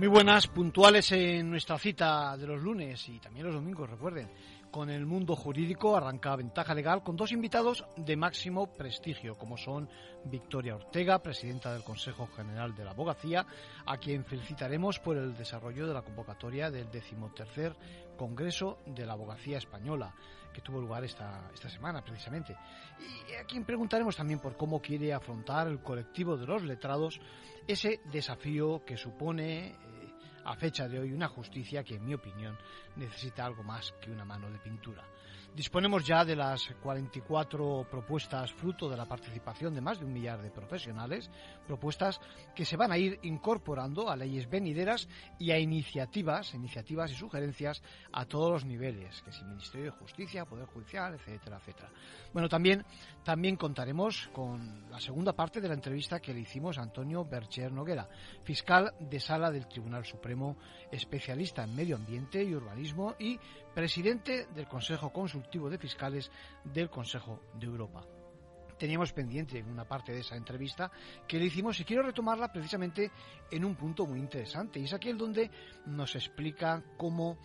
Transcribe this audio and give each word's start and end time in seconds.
Muy 0.00 0.08
buenas, 0.08 0.46
puntuales 0.46 1.12
en 1.12 1.50
nuestra 1.50 1.78
cita 1.78 2.34
de 2.34 2.46
los 2.46 2.62
lunes 2.62 3.06
y 3.10 3.18
también 3.18 3.44
los 3.44 3.54
domingos, 3.54 3.90
recuerden. 3.90 4.30
Con 4.70 4.88
el 4.88 5.04
mundo 5.04 5.34
jurídico 5.34 5.96
arranca 5.96 6.36
Ventaja 6.36 6.74
Legal 6.74 7.02
con 7.02 7.16
dos 7.16 7.32
invitados 7.32 7.84
de 7.96 8.16
máximo 8.16 8.72
prestigio, 8.72 9.36
como 9.36 9.56
son 9.56 9.88
Victoria 10.26 10.76
Ortega, 10.76 11.20
presidenta 11.20 11.72
del 11.72 11.82
Consejo 11.82 12.28
General 12.28 12.72
de 12.76 12.84
la 12.84 12.92
Abogacía, 12.92 13.44
a 13.84 13.96
quien 13.96 14.24
felicitaremos 14.24 15.00
por 15.00 15.16
el 15.16 15.36
desarrollo 15.36 15.88
de 15.88 15.94
la 15.94 16.02
convocatoria 16.02 16.70
del 16.70 16.88
decimotercer 16.88 17.74
Congreso 18.16 18.78
de 18.86 19.06
la 19.06 19.14
Abogacía 19.14 19.58
Española, 19.58 20.14
que 20.52 20.60
tuvo 20.60 20.80
lugar 20.80 21.02
esta, 21.02 21.50
esta 21.52 21.68
semana 21.68 22.04
precisamente. 22.04 22.56
Y 23.28 23.34
a 23.34 23.44
quien 23.44 23.64
preguntaremos 23.64 24.14
también 24.14 24.38
por 24.38 24.56
cómo 24.56 24.80
quiere 24.80 25.12
afrontar 25.12 25.66
el 25.66 25.80
colectivo 25.80 26.36
de 26.36 26.46
los 26.46 26.62
letrados 26.62 27.20
ese 27.66 28.00
desafío 28.12 28.84
que 28.84 28.96
supone 28.96 29.74
a 30.44 30.54
fecha 30.56 30.88
de 30.88 30.98
hoy 30.98 31.12
una 31.12 31.28
justicia 31.28 31.84
que, 31.84 31.96
en 31.96 32.04
mi 32.04 32.14
opinión, 32.14 32.56
necesita 32.96 33.44
algo 33.44 33.62
más 33.62 33.92
que 34.00 34.10
una 34.10 34.24
mano 34.24 34.50
de 34.50 34.58
pintura. 34.58 35.04
Disponemos 35.54 36.06
ya 36.06 36.24
de 36.24 36.36
las 36.36 36.68
44 36.82 37.86
propuestas 37.90 38.52
fruto 38.52 38.88
de 38.88 38.96
la 38.96 39.04
participación 39.04 39.74
de 39.74 39.80
más 39.80 39.98
de 39.98 40.04
un 40.04 40.12
millar 40.12 40.40
de 40.40 40.50
profesionales, 40.50 41.28
propuestas 41.66 42.20
que 42.54 42.64
se 42.64 42.76
van 42.76 42.92
a 42.92 42.98
ir 42.98 43.18
incorporando 43.22 44.08
a 44.08 44.16
leyes 44.16 44.48
venideras 44.48 45.08
y 45.38 45.50
a 45.50 45.58
iniciativas, 45.58 46.54
iniciativas 46.54 47.10
y 47.10 47.14
sugerencias 47.14 47.82
a 48.12 48.24
todos 48.26 48.50
los 48.52 48.64
niveles, 48.64 49.22
que 49.22 49.30
el 49.30 49.46
Ministerio 49.46 49.86
de 49.86 49.98
Justicia, 49.98 50.44
Poder 50.44 50.66
Judicial, 50.66 51.14
etcétera, 51.14 51.58
etcétera. 51.58 51.90
Bueno, 52.32 52.48
también, 52.48 52.84
también 53.24 53.56
contaremos 53.56 54.30
con 54.32 54.88
la 54.88 55.00
segunda 55.00 55.32
parte 55.32 55.60
de 55.60 55.68
la 55.68 55.74
entrevista 55.74 56.20
que 56.20 56.32
le 56.32 56.40
hicimos 56.40 56.78
a 56.78 56.82
Antonio 56.82 57.24
Bercher 57.24 57.72
Noguera, 57.72 58.08
fiscal 58.44 58.94
de 59.00 59.18
sala 59.18 59.50
del 59.50 59.66
Tribunal 59.66 60.04
Supremo, 60.04 60.56
especialista 60.92 61.64
en 61.64 61.74
medio 61.74 61.96
ambiente 61.96 62.42
y 62.42 62.54
urbanismo 62.54 63.16
y 63.18 63.38
presidente 63.80 64.46
del 64.54 64.68
Consejo 64.68 65.10
Consultivo 65.10 65.70
de 65.70 65.78
Fiscales 65.78 66.30
del 66.62 66.90
Consejo 66.90 67.44
de 67.54 67.64
Europa. 67.64 68.04
Teníamos 68.78 69.10
pendiente 69.14 69.62
una 69.62 69.86
parte 69.86 70.12
de 70.12 70.20
esa 70.20 70.36
entrevista 70.36 70.90
que 71.26 71.38
le 71.38 71.46
hicimos 71.46 71.80
y 71.80 71.86
quiero 71.86 72.02
retomarla 72.02 72.52
precisamente 72.52 73.10
en 73.50 73.64
un 73.64 73.76
punto 73.76 74.04
muy 74.04 74.18
interesante 74.18 74.80
y 74.80 74.84
es 74.84 74.92
aquel 74.92 75.16
donde 75.16 75.50
nos 75.86 76.14
explica 76.14 76.82
cómo 76.98 77.38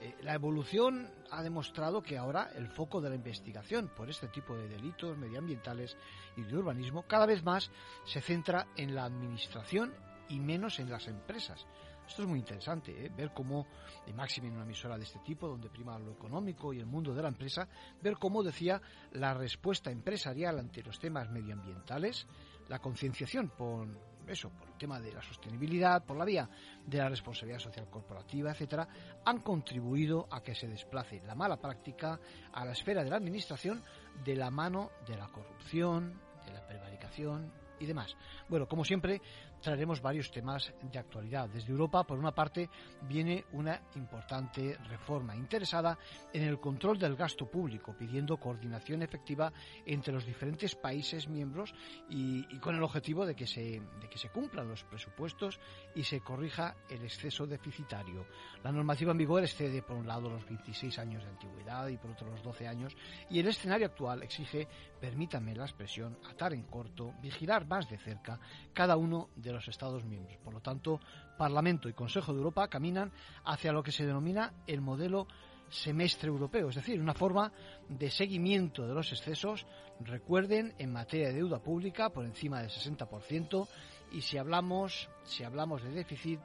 eh, 0.00 0.14
la 0.22 0.32
evolución 0.32 1.10
ha 1.30 1.42
demostrado 1.42 2.02
que 2.02 2.16
ahora 2.16 2.52
el 2.54 2.68
foco 2.68 3.02
de 3.02 3.10
la 3.10 3.16
investigación 3.16 3.90
por 3.94 4.08
este 4.08 4.28
tipo 4.28 4.56
de 4.56 4.68
delitos 4.68 5.18
medioambientales 5.18 5.98
y 6.38 6.42
de 6.42 6.56
urbanismo 6.56 7.02
cada 7.02 7.26
vez 7.26 7.44
más 7.44 7.70
se 8.06 8.22
centra 8.22 8.68
en 8.78 8.94
la 8.94 9.04
administración 9.04 9.92
y 10.30 10.40
menos 10.40 10.78
en 10.78 10.88
las 10.88 11.06
empresas. 11.06 11.66
Esto 12.12 12.24
es 12.24 12.28
muy 12.28 12.40
interesante, 12.40 13.06
¿eh? 13.06 13.10
ver 13.16 13.32
cómo, 13.32 13.66
de 14.04 14.12
máxima 14.12 14.46
en 14.46 14.52
una 14.52 14.64
emisora 14.64 14.98
de 14.98 15.04
este 15.04 15.20
tipo, 15.20 15.48
donde 15.48 15.70
prima 15.70 15.98
lo 15.98 16.12
económico 16.12 16.70
y 16.74 16.78
el 16.78 16.84
mundo 16.84 17.14
de 17.14 17.22
la 17.22 17.28
empresa, 17.28 17.66
ver 18.02 18.18
cómo, 18.18 18.42
decía, 18.42 18.82
la 19.12 19.32
respuesta 19.32 19.90
empresarial 19.90 20.58
ante 20.58 20.82
los 20.82 20.98
temas 20.98 21.30
medioambientales, 21.30 22.26
la 22.68 22.80
concienciación 22.80 23.48
por 23.48 23.88
eso, 24.26 24.50
por 24.50 24.68
el 24.68 24.74
tema 24.74 25.00
de 25.00 25.10
la 25.10 25.22
sostenibilidad, 25.22 26.04
por 26.04 26.18
la 26.18 26.26
vía 26.26 26.50
de 26.86 26.98
la 26.98 27.08
responsabilidad 27.08 27.60
social 27.60 27.88
corporativa, 27.88 28.50
etcétera, 28.50 28.86
han 29.24 29.40
contribuido 29.40 30.28
a 30.30 30.42
que 30.42 30.54
se 30.54 30.68
desplace 30.68 31.22
la 31.24 31.34
mala 31.34 31.56
práctica 31.56 32.20
a 32.52 32.66
la 32.66 32.72
esfera 32.72 33.02
de 33.02 33.08
la 33.08 33.16
administración 33.16 33.82
de 34.22 34.36
la 34.36 34.50
mano 34.50 34.90
de 35.08 35.16
la 35.16 35.28
corrupción, 35.28 36.20
de 36.44 36.52
la 36.52 36.66
prevaricación 36.66 37.50
y 37.80 37.86
demás. 37.86 38.14
Bueno, 38.48 38.68
como 38.68 38.84
siempre, 38.84 39.22
traeremos 39.62 40.02
varios 40.02 40.30
temas 40.30 40.72
de 40.82 40.98
actualidad. 40.98 41.48
Desde 41.48 41.70
Europa, 41.70 42.04
por 42.04 42.18
una 42.18 42.32
parte, 42.32 42.68
viene 43.08 43.44
una 43.52 43.80
importante 43.94 44.76
reforma 44.88 45.34
interesada 45.36 45.96
en 46.32 46.42
el 46.42 46.60
control 46.60 46.98
del 46.98 47.16
gasto 47.16 47.46
público, 47.46 47.94
pidiendo 47.96 48.36
coordinación 48.36 49.02
efectiva 49.02 49.52
entre 49.86 50.12
los 50.12 50.26
diferentes 50.26 50.74
países 50.74 51.28
miembros 51.28 51.74
y, 52.10 52.42
con 52.58 52.74
el 52.74 52.82
objetivo 52.82 53.24
de 53.24 53.34
que, 53.34 53.46
se, 53.46 53.80
de 54.00 54.08
que 54.10 54.18
se 54.18 54.28
cumplan 54.28 54.68
los 54.68 54.84
presupuestos 54.84 55.58
y 55.94 56.02
se 56.02 56.20
corrija 56.20 56.76
el 56.90 57.02
exceso 57.04 57.46
deficitario. 57.46 58.26
La 58.62 58.72
normativa 58.72 59.12
en 59.12 59.18
vigor 59.18 59.42
excede, 59.42 59.82
por 59.82 59.96
un 59.96 60.06
lado, 60.06 60.28
los 60.28 60.44
26 60.44 60.98
años 60.98 61.22
de 61.22 61.30
antigüedad 61.30 61.88
y 61.88 61.96
por 61.96 62.10
otro 62.10 62.30
los 62.30 62.42
12 62.42 62.66
años, 62.66 62.96
y 63.30 63.38
el 63.38 63.48
escenario 63.48 63.86
actual 63.86 64.22
exige, 64.22 64.66
permítanme 65.00 65.54
la 65.54 65.64
expresión, 65.64 66.18
atar 66.28 66.52
en 66.52 66.64
corto, 66.64 67.14
vigilar 67.22 67.66
más 67.66 67.88
de 67.88 67.98
cerca 67.98 68.40
cada 68.72 68.96
uno 68.96 69.28
de 69.36 69.51
los 69.52 69.68
Estados 69.68 70.04
miembros. 70.04 70.36
Por 70.38 70.54
lo 70.54 70.60
tanto, 70.60 71.00
Parlamento 71.36 71.88
y 71.88 71.92
Consejo 71.92 72.32
de 72.32 72.38
Europa 72.38 72.68
caminan 72.68 73.12
hacia 73.44 73.72
lo 73.72 73.82
que 73.82 73.92
se 73.92 74.06
denomina 74.06 74.52
el 74.66 74.80
modelo 74.80 75.26
semestre 75.72 76.28
europeo, 76.28 76.68
es 76.68 76.74
decir, 76.76 77.00
una 77.00 77.14
forma 77.14 77.50
de 77.88 78.10
seguimiento 78.10 78.86
de 78.86 78.94
los 78.94 79.10
excesos, 79.10 79.66
recuerden, 80.00 80.74
en 80.78 80.92
materia 80.92 81.28
de 81.28 81.34
deuda 81.34 81.60
pública 81.60 82.10
por 82.10 82.26
encima 82.26 82.60
del 82.60 82.70
60% 82.70 83.66
y 84.12 84.20
si 84.20 84.36
hablamos, 84.36 85.08
si 85.24 85.44
hablamos 85.44 85.82
de 85.82 85.90
déficit 85.90 86.40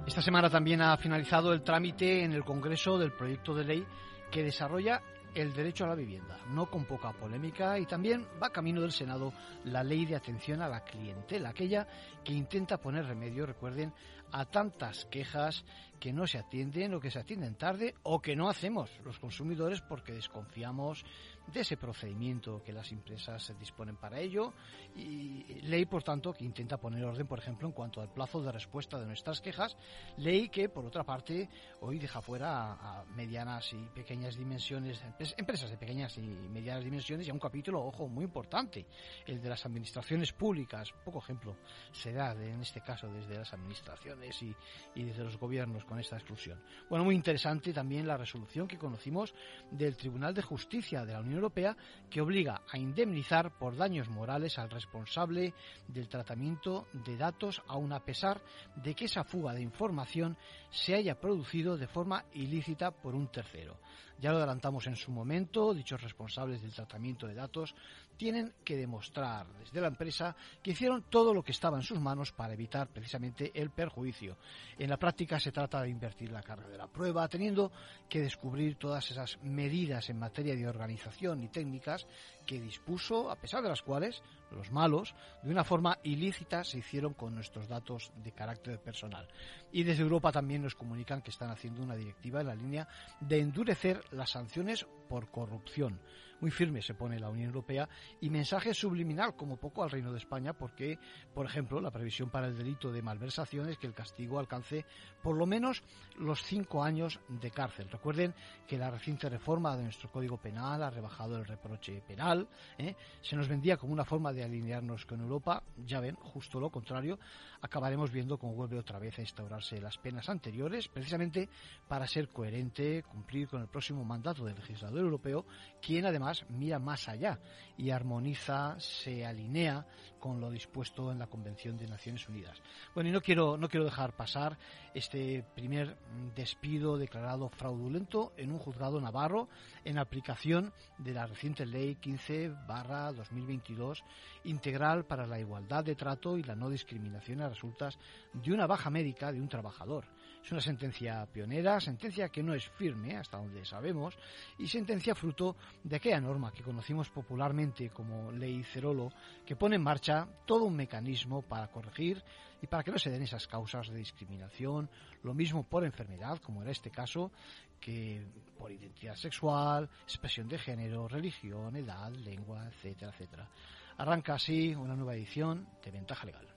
Esta 0.05 0.21
semana 0.21 0.49
también 0.49 0.81
ha 0.81 0.97
finalizado 0.97 1.53
el 1.53 1.63
trámite 1.63 2.23
en 2.23 2.33
el 2.33 2.43
Congreso 2.43 2.99
del 2.99 3.13
proyecto 3.13 3.55
de 3.55 3.63
ley 3.63 3.85
que 4.33 4.43
desarrolla 4.43 4.99
el 5.35 5.53
derecho 5.53 5.85
a 5.85 5.89
la 5.89 5.95
vivienda, 5.95 6.39
no 6.49 6.65
con 6.65 6.85
poca 6.85 7.11
polémica, 7.11 7.77
y 7.77 7.85
también 7.85 8.25
va 8.41 8.49
camino 8.49 8.81
del 8.81 8.91
Senado 8.91 9.31
la 9.65 9.83
ley 9.83 10.05
de 10.07 10.15
atención 10.15 10.59
a 10.63 10.67
la 10.67 10.83
clientela, 10.83 11.49
aquella 11.49 11.87
que 12.23 12.33
intenta 12.33 12.77
poner 12.77 13.05
remedio, 13.05 13.45
recuerden, 13.45 13.93
a 14.31 14.45
tantas 14.45 15.05
quejas 15.05 15.63
que 15.99 16.11
no 16.11 16.25
se 16.25 16.39
atienden 16.39 16.95
o 16.95 16.99
que 16.99 17.11
se 17.11 17.19
atienden 17.19 17.53
tarde 17.53 17.93
o 18.01 18.19
que 18.19 18.35
no 18.35 18.49
hacemos 18.49 18.89
los 19.05 19.19
consumidores 19.19 19.81
porque 19.81 20.13
desconfiamos 20.13 21.05
de 21.47 21.61
ese 21.61 21.77
procedimiento 21.77 22.61
que 22.63 22.71
las 22.71 22.91
empresas 22.91 23.53
disponen 23.59 23.97
para 23.97 24.19
ello 24.19 24.53
y 24.95 25.61
ley, 25.63 25.85
por 25.85 26.03
tanto, 26.03 26.33
que 26.33 26.45
intenta 26.45 26.77
poner 26.77 27.03
orden, 27.03 27.27
por 27.27 27.39
ejemplo, 27.39 27.67
en 27.67 27.73
cuanto 27.73 28.01
al 28.01 28.11
plazo 28.11 28.41
de 28.41 28.51
respuesta 28.51 28.99
de 28.99 29.05
nuestras 29.05 29.41
quejas, 29.41 29.75
ley 30.17 30.49
que, 30.49 30.69
por 30.69 30.85
otra 30.85 31.03
parte, 31.03 31.49
hoy 31.81 31.99
deja 31.99 32.21
fuera 32.21 32.73
a, 32.73 33.05
medianas 33.15 33.73
y 33.73 33.85
pequeñas 33.93 34.37
dimensiones, 34.37 35.03
empresas 35.37 35.69
de 35.69 35.77
pequeñas 35.77 36.17
y 36.17 36.21
medianas 36.21 36.83
dimensiones 36.83 37.27
y 37.27 37.29
a 37.29 37.33
un 37.33 37.39
capítulo, 37.39 37.83
ojo, 37.83 38.07
muy 38.07 38.25
importante, 38.25 38.85
el 39.25 39.41
de 39.41 39.49
las 39.49 39.65
administraciones 39.65 40.31
públicas. 40.31 40.93
Poco 41.03 41.19
ejemplo 41.19 41.57
se 41.91 42.13
da, 42.13 42.33
en 42.33 42.61
este 42.61 42.81
caso, 42.81 43.07
desde 43.07 43.37
las 43.37 43.53
administraciones 43.53 44.41
y, 44.41 44.55
y 44.95 45.03
desde 45.03 45.23
los 45.23 45.37
gobiernos 45.37 45.83
con 45.85 45.99
esta 45.99 46.15
exclusión. 46.15 46.61
Bueno, 46.89 47.05
muy 47.05 47.15
interesante 47.15 47.73
también 47.73 48.07
la 48.07 48.17
resolución 48.17 48.67
que 48.67 48.77
conocimos 48.77 49.33
del 49.71 49.97
Tribunal 49.97 50.33
de 50.33 50.41
Justicia 50.41 51.05
de 51.05 51.13
la 51.13 51.19
Unión 51.19 51.32
Europea 51.33 51.75
que 52.09 52.21
obliga 52.21 52.61
a 52.71 52.77
indemnizar 52.77 53.57
por 53.57 53.75
daños 53.75 54.09
morales 54.09 54.57
al 54.57 54.69
responsable 54.69 55.53
del 55.87 56.07
tratamiento 56.07 56.87
de 56.93 57.17
datos, 57.17 57.61
aun 57.67 57.93
a 57.93 58.03
pesar 58.03 58.41
de 58.75 58.95
que 58.95 59.05
esa 59.05 59.23
fuga 59.23 59.53
de 59.53 59.61
información 59.61 60.37
se 60.69 60.95
haya 60.95 61.19
producido 61.19 61.77
de 61.77 61.87
forma 61.87 62.25
ilícita 62.33 62.91
por 62.91 63.15
un 63.15 63.27
tercero. 63.27 63.77
Ya 64.19 64.31
lo 64.31 64.37
adelantamos 64.37 64.87
en 64.87 64.95
su 64.95 65.11
momento, 65.11 65.73
dichos 65.73 66.01
responsables 66.01 66.61
del 66.61 66.73
tratamiento 66.73 67.27
de 67.27 67.33
datos 67.33 67.75
tienen 68.23 68.53
que 68.63 68.77
demostrar 68.77 69.45
desde 69.59 69.81
la 69.81 69.89
empresa 69.89 70.33
que 70.61 70.71
hicieron 70.71 71.03
todo 71.09 71.33
lo 71.33 71.43
que 71.43 71.51
estaba 71.51 71.75
en 71.75 71.83
sus 71.83 71.99
manos 71.99 72.31
para 72.31 72.53
evitar 72.53 72.87
precisamente 72.87 73.51
el 73.53 73.69
perjuicio. 73.71 74.37
En 74.79 74.89
la 74.89 74.95
práctica 74.95 75.41
se 75.41 75.51
trata 75.51 75.81
de 75.81 75.89
invertir 75.89 76.31
la 76.31 76.41
carga 76.41 76.69
de 76.69 76.77
la 76.77 76.87
prueba, 76.87 77.27
teniendo 77.27 77.73
que 78.07 78.21
descubrir 78.21 78.77
todas 78.77 79.11
esas 79.11 79.37
medidas 79.43 80.09
en 80.09 80.19
materia 80.19 80.55
de 80.55 80.65
organización 80.65 81.43
y 81.43 81.49
técnicas 81.49 82.07
que 82.45 82.61
dispuso, 82.61 83.29
a 83.29 83.35
pesar 83.35 83.61
de 83.61 83.67
las 83.67 83.81
cuales 83.81 84.23
los 84.51 84.71
malos, 84.71 85.13
de 85.41 85.51
una 85.51 85.65
forma 85.65 85.99
ilícita 86.03 86.63
se 86.63 86.77
hicieron 86.77 87.15
con 87.15 87.35
nuestros 87.35 87.67
datos 87.67 88.13
de 88.23 88.31
carácter 88.31 88.79
personal. 88.79 89.27
Y 89.73 89.83
desde 89.83 90.03
Europa 90.03 90.31
también 90.31 90.61
nos 90.61 90.75
comunican 90.75 91.21
que 91.21 91.31
están 91.31 91.49
haciendo 91.49 91.83
una 91.83 91.97
directiva 91.97 92.39
en 92.39 92.47
la 92.47 92.55
línea 92.55 92.87
de 93.19 93.41
endurecer 93.41 94.01
las 94.11 94.29
sanciones 94.29 94.85
por 95.09 95.29
corrupción 95.29 95.99
muy 96.41 96.51
firme 96.51 96.81
se 96.81 96.93
pone 96.93 97.19
la 97.19 97.29
Unión 97.29 97.47
Europea 97.47 97.87
y 98.21 98.29
mensaje 98.29 98.73
subliminal 98.73 99.35
como 99.35 99.57
poco 99.57 99.83
al 99.83 99.91
Reino 99.91 100.11
de 100.11 100.17
España 100.17 100.53
porque, 100.53 100.99
por 101.33 101.45
ejemplo, 101.45 101.79
la 101.79 101.91
previsión 101.91 102.29
para 102.29 102.47
el 102.47 102.57
delito 102.57 102.91
de 102.91 103.01
malversación 103.01 103.69
es 103.69 103.77
que 103.77 103.87
el 103.87 103.93
castigo 103.93 104.39
alcance 104.39 104.85
por 105.21 105.37
lo 105.37 105.45
menos 105.45 105.83
los 106.17 106.43
cinco 106.43 106.83
años 106.83 107.19
de 107.29 107.51
cárcel. 107.51 107.89
Recuerden 107.89 108.33
que 108.67 108.77
la 108.77 108.91
reciente 108.91 109.29
reforma 109.29 109.75
de 109.77 109.83
nuestro 109.83 110.11
Código 110.11 110.37
Penal 110.37 110.83
ha 110.83 110.89
rebajado 110.89 111.37
el 111.37 111.45
reproche 111.45 112.01
penal. 112.01 112.47
¿eh? 112.77 112.95
Se 113.21 113.35
nos 113.35 113.47
vendía 113.47 113.77
como 113.77 113.93
una 113.93 114.05
forma 114.05 114.33
de 114.33 114.43
alinearnos 114.43 115.05
con 115.05 115.21
Europa. 115.21 115.63
Ya 115.85 115.99
ven, 115.99 116.15
justo 116.15 116.59
lo 116.59 116.69
contrario. 116.69 117.19
Acabaremos 117.61 118.11
viendo 118.11 118.37
cómo 118.37 118.53
vuelve 118.53 118.77
otra 118.77 118.99
vez 118.99 119.17
a 119.17 119.21
instaurarse 119.21 119.79
las 119.79 119.97
penas 119.97 120.27
anteriores, 120.29 120.87
precisamente 120.87 121.49
para 121.87 122.07
ser 122.07 122.27
coherente, 122.29 123.03
cumplir 123.03 123.47
con 123.47 123.61
el 123.61 123.67
próximo 123.67 124.03
mandato 124.03 124.45
del 124.45 124.55
legislador 124.55 124.99
europeo, 124.99 125.45
quien 125.81 126.05
además 126.05 126.22
mira 126.49 126.79
más 126.79 127.09
allá 127.09 127.39
y 127.77 127.89
armoniza, 127.89 128.79
se 128.79 129.25
alinea 129.25 129.85
con 130.19 130.39
lo 130.39 130.49
dispuesto 130.49 131.11
en 131.11 131.19
la 131.19 131.27
Convención 131.27 131.77
de 131.77 131.87
Naciones 131.87 132.27
Unidas. 132.29 132.61
Bueno, 132.93 133.09
y 133.09 133.11
no 133.11 133.21
quiero, 133.21 133.57
no 133.57 133.67
quiero 133.67 133.85
dejar 133.85 134.15
pasar 134.15 134.57
este 134.93 135.43
primer 135.55 135.97
despido 136.33 136.97
declarado 136.97 137.49
fraudulento 137.49 138.33
en 138.37 138.51
un 138.51 138.59
juzgado 138.59 139.01
navarro 139.01 139.49
en 139.83 139.97
aplicación 139.97 140.71
de 140.97 141.13
la 141.13 141.25
reciente 141.25 141.65
Ley 141.65 141.97
15-2022 142.01 144.01
integral 144.45 145.05
para 145.05 145.27
la 145.27 145.39
igualdad 145.39 145.83
de 145.83 145.95
trato 145.95 146.37
y 146.37 146.43
la 146.43 146.55
no 146.55 146.69
discriminación 146.69 147.41
a 147.41 147.49
resultas 147.49 147.97
de 148.31 148.53
una 148.53 148.67
baja 148.67 148.89
médica 148.89 149.31
de 149.31 149.41
un 149.41 149.49
trabajador. 149.49 150.05
Es 150.43 150.51
una 150.51 150.59
sentencia 150.59 151.25
pionera, 151.25 151.79
sentencia 151.79 152.27
que 152.27 152.43
no 152.43 152.53
es 152.53 152.67
firme, 152.71 153.15
hasta 153.15 153.37
donde 153.37 153.63
sabemos, 153.63 154.17
y 154.57 154.67
sentencia 154.67 155.15
fruto 155.15 155.55
de 155.83 155.95
aquella 155.95 156.19
norma 156.19 156.51
que 156.51 156.63
conocimos 156.63 157.09
popularmente 157.09 157.89
como 157.89 158.29
Ley 158.29 158.61
Cerolo, 158.63 159.09
que 159.45 159.55
pone 159.55 159.77
en 159.77 159.83
marcha 159.83 160.27
todo 160.45 160.65
un 160.65 160.75
mecanismo 160.75 161.43
para 161.43 161.67
corregir 161.67 162.21
y 162.61 162.67
para 162.67 162.83
que 162.83 162.91
no 162.91 162.99
se 162.99 163.09
den 163.09 163.23
esas 163.23 163.47
causas 163.47 163.87
de 163.87 163.95
discriminación, 163.95 164.89
lo 165.23 165.33
mismo 165.33 165.63
por 165.63 165.85
enfermedad, 165.85 166.39
como 166.39 166.61
era 166.61 166.71
este 166.71 166.91
caso, 166.91 167.31
que 167.79 168.25
por 168.57 168.69
identidad 168.69 169.15
sexual, 169.15 169.89
expresión 170.03 170.49
de 170.49 170.57
género, 170.57 171.07
religión, 171.07 171.73
edad, 171.77 172.11
lengua, 172.11 172.67
etcétera, 172.67 173.11
etcétera. 173.11 173.49
Arranca 173.97 174.33
así 174.33 174.75
una 174.75 174.95
nueva 174.95 175.15
edición 175.15 175.67
de 175.83 175.91
Ventaja 175.91 176.25
Legal. 176.25 176.47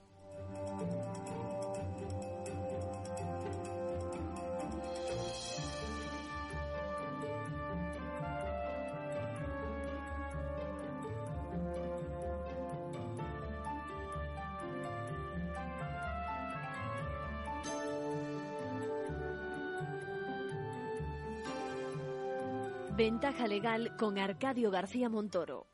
Ventaja 23.17 23.47
legal 23.49 23.97
con 23.97 24.19
Arcadio 24.19 24.71
García 24.71 25.09
Montoro. 25.09 25.67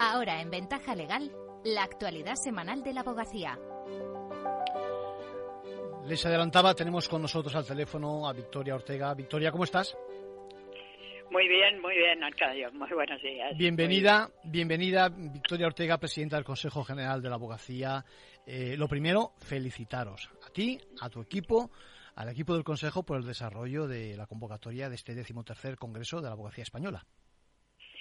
Ahora 0.00 0.40
en 0.40 0.50
Ventaja 0.50 0.96
Legal, 0.96 1.30
la 1.62 1.84
actualidad 1.84 2.34
semanal 2.34 2.82
de 2.82 2.92
la 2.92 3.02
abogacía. 3.02 3.56
Les 6.04 6.26
adelantaba, 6.26 6.74
tenemos 6.74 7.08
con 7.08 7.22
nosotros 7.22 7.54
al 7.54 7.64
teléfono 7.64 8.26
a 8.26 8.32
Victoria 8.32 8.74
Ortega. 8.74 9.14
Victoria, 9.14 9.52
¿cómo 9.52 9.62
estás? 9.62 9.96
Muy 11.46 11.54
bien, 11.54 11.80
muy 11.80 11.94
bien, 11.94 12.24
Arcadio. 12.24 12.72
Muy 12.72 12.88
buenos 12.88 13.22
días. 13.22 13.56
Bienvenida, 13.56 14.28
bienvenida, 14.42 15.08
Victoria 15.08 15.68
Ortega, 15.68 15.96
presidenta 15.96 16.34
del 16.34 16.44
Consejo 16.44 16.82
General 16.82 17.22
de 17.22 17.28
la 17.28 17.36
Abogacía. 17.36 18.04
Eh, 18.44 18.74
lo 18.76 18.88
primero, 18.88 19.30
felicitaros 19.38 20.28
a 20.44 20.50
ti, 20.50 20.76
a 21.00 21.08
tu 21.08 21.20
equipo, 21.20 21.70
al 22.16 22.30
equipo 22.30 22.52
del 22.52 22.64
Consejo 22.64 23.04
por 23.04 23.18
el 23.18 23.24
desarrollo 23.24 23.86
de 23.86 24.16
la 24.16 24.26
convocatoria 24.26 24.88
de 24.88 24.96
este 24.96 25.14
decimotercer 25.14 25.76
Congreso 25.76 26.16
de 26.16 26.26
la 26.26 26.32
Abogacía 26.32 26.64
Española. 26.64 27.06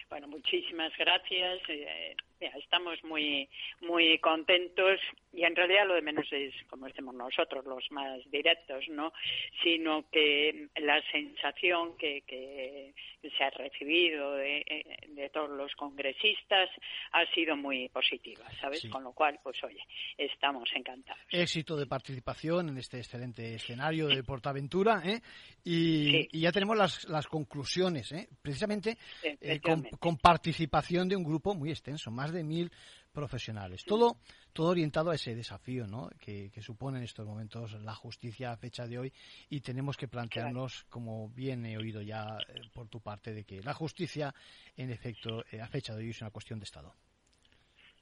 Bueno, 0.10 0.28
muchísimas 0.28 0.92
gracias. 0.98 1.62
Eh, 1.70 2.16
estamos 2.40 3.04
muy 3.04 3.50
muy 3.82 4.18
contentos 4.20 5.00
y 5.34 5.44
en 5.44 5.56
realidad 5.56 5.88
lo 5.88 5.96
de 5.96 6.02
menos 6.02 6.28
es 6.32 6.54
como 6.70 6.88
decimos 6.88 7.16
nosotros 7.16 7.66
los 7.66 7.84
más 7.92 8.20
directos, 8.32 8.86
¿no? 8.90 9.12
Sino 9.64 10.10
que 10.10 10.68
la 10.78 11.02
sensación 11.12 11.98
que, 11.98 12.24
que 12.28 12.94
se 13.38 13.44
ha 13.44 13.50
recibido 13.52 14.34
de, 14.34 15.30
todos 15.34 15.50
los 15.50 15.74
congresistas 15.76 16.70
ha 17.12 17.26
sido 17.34 17.56
muy 17.56 17.90
positiva, 17.90 18.46
¿sabes? 18.62 18.88
Con 18.90 19.04
lo 19.04 19.12
cual, 19.14 19.40
pues 19.44 19.58
oye, 19.64 19.82
estamos 20.18 20.70
encantados. 20.76 21.22
Éxito 21.30 21.76
de 21.76 21.88
participación 21.88 22.70
en 22.70 22.78
este 22.78 22.98
excelente 22.98 23.56
escenario 23.56 24.08
de 24.08 24.24
Portaventura, 24.24 25.02
¿eh? 25.06 25.22
Y, 25.64 26.40
ya 26.40 26.52
tenemos 26.52 26.78
las, 26.78 27.06
las 27.10 27.28
conclusiones, 27.28 28.12
¿eh? 28.12 28.28
Precisamente 28.42 28.98
eh, 29.24 29.60
con, 29.60 29.84
con 30.00 30.18
participación 30.18 31.10
de 31.10 31.16
un 31.16 31.24
grupo 31.24 31.56
muy 31.56 31.72
extenso, 31.72 32.12
más 32.12 32.32
de 32.36 32.44
mil 32.44 32.72
profesionales. 33.12 33.84
Todo, 33.86 34.18
todo 34.54 34.68
orientado 34.68 35.10
a 35.10 35.16
ese 35.16 35.34
desafío 35.34 35.88
¿no? 35.88 36.10
que, 36.20 36.52
supone 36.62 37.00
en 37.00 37.06
estos 37.06 37.26
momentos 37.26 37.72
la 37.82 37.96
justicia 37.96 38.52
a 38.52 38.58
fecha 38.58 38.86
de 38.86 39.00
hoy 39.00 39.14
y 39.50 39.62
tenemos 39.62 39.98
que 39.98 40.08
plantearnos, 40.08 40.86
como 40.90 41.30
bien 41.30 41.66
he 41.66 41.78
oído 41.78 42.02
ya 42.02 42.38
eh, 42.48 42.62
por 42.74 42.88
tu 42.88 43.00
parte, 43.00 43.34
de 43.34 43.44
que 43.44 43.64
la 43.64 43.74
justicia, 43.74 44.36
en 44.76 44.92
efecto, 44.92 45.44
eh, 45.52 45.62
a 45.62 45.68
fecha 45.68 45.96
de 45.96 46.04
hoy 46.04 46.10
es 46.12 46.22
una 46.22 46.30
cuestión 46.30 46.60
de 46.60 46.66
Estado. 46.66 46.94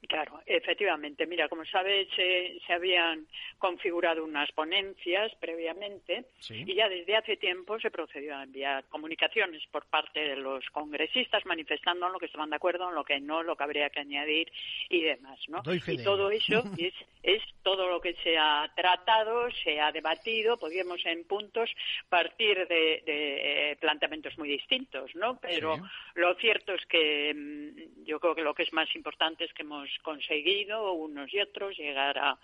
Claro, 0.07 0.41
efectivamente. 0.45 1.25
Mira, 1.25 1.47
como 1.47 1.65
sabes, 1.65 2.07
se, 2.15 2.59
habían 2.73 3.25
configurado 3.57 4.23
unas 4.23 4.51
ponencias 4.51 5.31
previamente 5.39 6.25
y 6.50 6.75
ya 6.75 6.89
desde 6.89 7.15
hace 7.15 7.38
tiempo 7.38 7.79
se 7.79 7.91
procedió 7.91 8.35
a 8.35 8.44
enviar 8.44 8.83
comunicaciones 8.89 9.63
por 9.71 9.85
parte 9.85 10.19
de 10.19 10.35
los 10.35 10.65
congresistas 10.71 11.45
manifestando 11.45 12.07
en 12.07 12.13
lo 12.13 12.19
que 12.19 12.25
estaban 12.25 12.50
de 12.50 12.57
acuerdo, 12.57 12.89
en 12.89 12.95
lo 12.95 13.03
que 13.03 13.19
no, 13.19 13.44
lo 13.44 13.55
que 13.55 13.63
habría 13.63 13.89
que 13.89 14.01
añadir 14.01 14.51
y 14.89 15.01
demás, 15.01 15.39
¿no? 15.47 15.61
y 15.65 16.03
todo 16.03 16.29
eso 16.29 16.63
es, 16.77 16.94
es 17.22 17.41
todo 17.63 17.88
lo 17.88 18.01
que 18.01 18.13
se 18.15 18.38
ha 18.38 18.69
tratado, 18.75 19.50
se 19.63 19.79
ha 19.79 19.91
debatido, 19.91 20.57
podríamos 20.57 21.05
en 21.05 21.24
puntos 21.25 21.69
partir 22.10 22.67
de, 22.67 23.03
eh, 23.05 23.77
planteamientos 23.79 24.38
muy 24.38 24.50
distintos, 24.50 25.15
¿no? 25.15 25.39
Pero 25.39 25.77
lo 26.15 26.36
cierto 26.36 26.74
es 26.74 26.86
que 26.88 27.33
mm, 27.33 28.05
yo 28.05 28.19
creo 28.19 28.36
que 28.36 28.41
lo 28.41 28.53
que 28.53 28.63
es 28.63 28.74
más 28.74 28.93
importante 28.95 29.45
es 29.45 29.53
que 29.53 29.62
hemos 29.62 29.92
conseguido, 30.00 30.93
unos 30.93 31.33
y 31.33 31.39
otros, 31.39 31.77
llegar 31.77 32.17
a, 32.17 32.38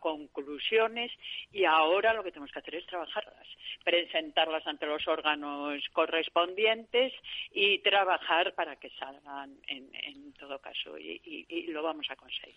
conclusiones 0.00 1.12
y 1.52 1.64
ahora 1.64 2.12
lo 2.12 2.22
que 2.22 2.30
tenemos 2.30 2.52
que 2.52 2.58
hacer 2.58 2.76
es 2.76 2.86
trabajarlas, 2.86 3.46
presentarlas 3.84 4.66
ante 4.66 4.86
los 4.86 5.06
órganos 5.08 5.82
correspondientes 5.92 7.12
y 7.52 7.78
trabajar 7.78 8.54
para 8.54 8.76
que 8.76 8.90
salgan 8.90 9.56
en, 9.66 10.32
todo 10.34 10.58
caso 10.58 10.98
y 10.98 11.66
lo 11.68 11.82
vamos 11.82 12.06
a 12.10 12.16
conseguir. 12.16 12.54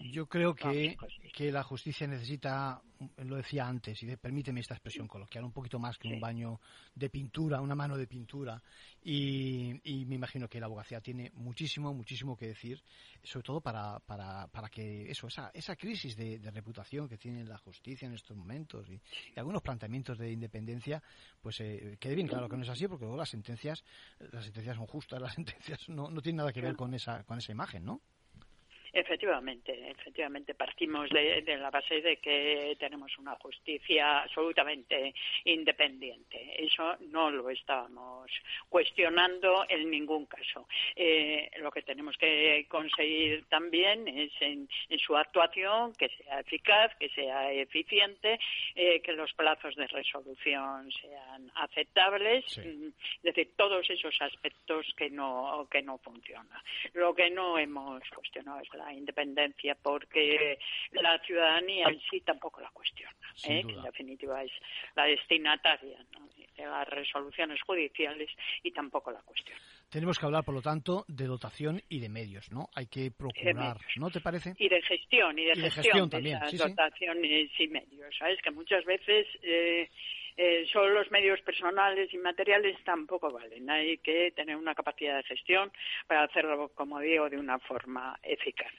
Yo 0.00 0.26
creo 0.26 0.54
que, 0.54 0.96
que, 1.34 1.52
la 1.52 1.62
justicia 1.62 2.06
necesita, 2.06 2.80
lo 3.18 3.36
decía 3.36 3.68
antes, 3.68 4.02
y 4.02 4.16
permíteme 4.16 4.60
esta 4.60 4.72
expresión 4.72 5.06
coloquial, 5.06 5.44
un 5.44 5.52
poquito 5.52 5.78
más 5.78 5.98
que 5.98 6.08
un 6.08 6.18
baño 6.18 6.58
de 6.94 7.10
pintura, 7.10 7.60
una 7.60 7.74
mano 7.74 7.98
de 7.98 8.06
pintura. 8.06 8.62
Y, 9.02 9.78
me 10.06 10.14
imagino 10.14 10.48
que 10.48 10.58
la 10.58 10.66
abogacía 10.66 11.02
tiene 11.02 11.30
muchísimo, 11.34 11.92
muchísimo 11.92 12.34
que 12.34 12.46
decir, 12.46 12.82
sobre 13.22 13.44
todo 13.44 13.60
para, 13.60 13.98
para, 14.00 14.46
para 14.46 14.70
que 14.70 15.10
eso, 15.10 15.26
esa, 15.26 15.50
esa 15.52 15.76
crisis 15.76 16.16
de, 16.16 16.40
reputación 16.50 17.06
que 17.06 17.18
tiene 17.18 17.44
la 17.44 17.58
justicia 17.58 18.06
en 18.06 18.14
estos 18.14 18.34
momentos 18.34 18.88
y, 18.88 19.00
algunos 19.36 19.60
planteamientos 19.60 20.16
de 20.16 20.32
independencia, 20.32 21.02
pues 21.42 21.60
eh, 21.60 21.98
quede 22.00 22.14
bien 22.14 22.26
claro 22.26 22.48
que 22.48 22.56
no 22.56 22.62
es 22.62 22.70
así, 22.70 22.88
porque 22.88 23.04
luego 23.04 23.18
las 23.18 23.28
sentencias, 23.28 23.84
las 24.32 24.44
sentencias 24.44 24.76
son 24.76 24.86
justas, 24.86 25.20
las 25.20 25.34
sentencias 25.34 25.88
no, 25.90 26.10
no 26.10 26.22
tienen 26.22 26.38
nada 26.38 26.52
que 26.54 26.62
ver 26.62 26.74
con 26.74 26.94
esa, 26.94 27.22
con 27.24 27.38
esa 27.38 27.52
imagen, 27.52 27.84
¿no? 27.84 28.00
Efectivamente, 28.92 29.90
efectivamente 29.90 30.54
partimos 30.54 31.08
de, 31.10 31.42
la 31.58 31.70
base 31.70 32.00
de 32.00 32.16
que 32.16 32.76
tenemos 32.78 33.16
una 33.18 33.36
justicia 33.36 34.22
absolutamente 34.22 35.14
independiente. 35.44 36.64
Eso 36.64 36.96
no 37.08 37.30
lo 37.30 37.50
estábamos 37.50 38.30
cuestionando 38.68 39.64
en 39.68 39.90
ningún 39.90 40.26
caso. 40.26 40.66
Eh, 40.96 41.50
lo 41.58 41.70
que 41.70 41.82
tenemos 41.82 42.16
que 42.16 42.66
conseguir 42.68 43.44
también 43.48 44.08
es 44.08 44.32
en, 44.40 44.68
su 44.98 45.16
actuación 45.16 45.92
que 45.94 46.08
sea 46.08 46.40
eficaz, 46.40 46.94
que 46.96 47.08
sea 47.10 47.52
eficiente, 47.52 48.38
eh, 48.74 49.00
que 49.00 49.12
los 49.12 49.32
plazos 49.34 49.74
de 49.76 49.86
resolución 49.86 50.90
sean 50.92 51.50
aceptables, 51.54 52.58
mm, 52.58 52.88
es 52.88 53.22
decir, 53.22 53.52
todos 53.56 53.88
esos 53.88 54.14
aspectos 54.20 54.86
que 54.96 55.10
no 55.10 55.68
que 55.70 55.82
no 55.82 55.98
funcionan. 55.98 56.60
Lo 56.94 57.14
que 57.14 57.30
no 57.30 57.58
hemos 57.58 58.02
cuestionado 58.10 58.60
es 58.60 58.74
la 58.74 58.79
independencia 58.92 59.76
porque 59.82 60.58
la 60.92 61.18
ciudadanía 61.20 61.86
en 61.88 62.00
sí 62.10 62.20
tampoco 62.20 62.60
la 62.60 62.70
cuestiona, 62.70 63.14
¿eh? 63.48 63.62
que 63.66 63.72
en 63.72 63.82
definitiva 63.82 64.42
es 64.42 64.52
la 64.94 65.04
destinataria 65.04 65.98
de 66.56 66.66
las 66.66 66.88
resoluciones 66.88 67.60
judiciales 67.62 68.30
y 68.62 68.70
tampoco 68.72 69.10
la 69.10 69.20
cuestiona. 69.22 69.60
Tenemos 69.88 70.18
que 70.18 70.26
hablar, 70.26 70.44
por 70.44 70.54
lo 70.54 70.62
tanto, 70.62 71.04
de 71.08 71.26
dotación 71.26 71.82
y 71.88 72.00
de 72.00 72.08
medios, 72.08 72.50
¿no? 72.52 72.68
Hay 72.74 72.86
que 72.86 73.10
procurar, 73.10 73.78
¿no 73.96 74.10
te 74.10 74.20
parece? 74.20 74.54
Y 74.58 74.68
de 74.68 74.80
gestión, 74.82 75.38
y 75.38 75.46
de, 75.46 75.70
gestión, 75.70 76.08
también, 76.08 76.38
de 76.50 76.56
dotaciones 76.56 77.50
y 77.58 77.68
medios, 77.68 78.14
¿sabes? 78.16 78.40
Que 78.42 78.50
muchas 78.50 78.84
veces 78.84 79.26
eh, 79.42 79.90
eh, 80.36 80.66
solo 80.72 80.94
los 80.94 81.10
medios 81.10 81.40
personales 81.42 82.12
y 82.12 82.18
materiales 82.18 82.76
tampoco 82.84 83.30
valen. 83.30 83.68
Hay 83.70 83.98
que 83.98 84.32
tener 84.32 84.56
una 84.56 84.74
capacidad 84.74 85.16
de 85.16 85.24
gestión 85.24 85.70
para 86.06 86.24
hacerlo, 86.24 86.70
como 86.74 87.00
digo, 87.00 87.28
de 87.28 87.38
una 87.38 87.58
forma 87.58 88.18
eficaz. 88.22 88.72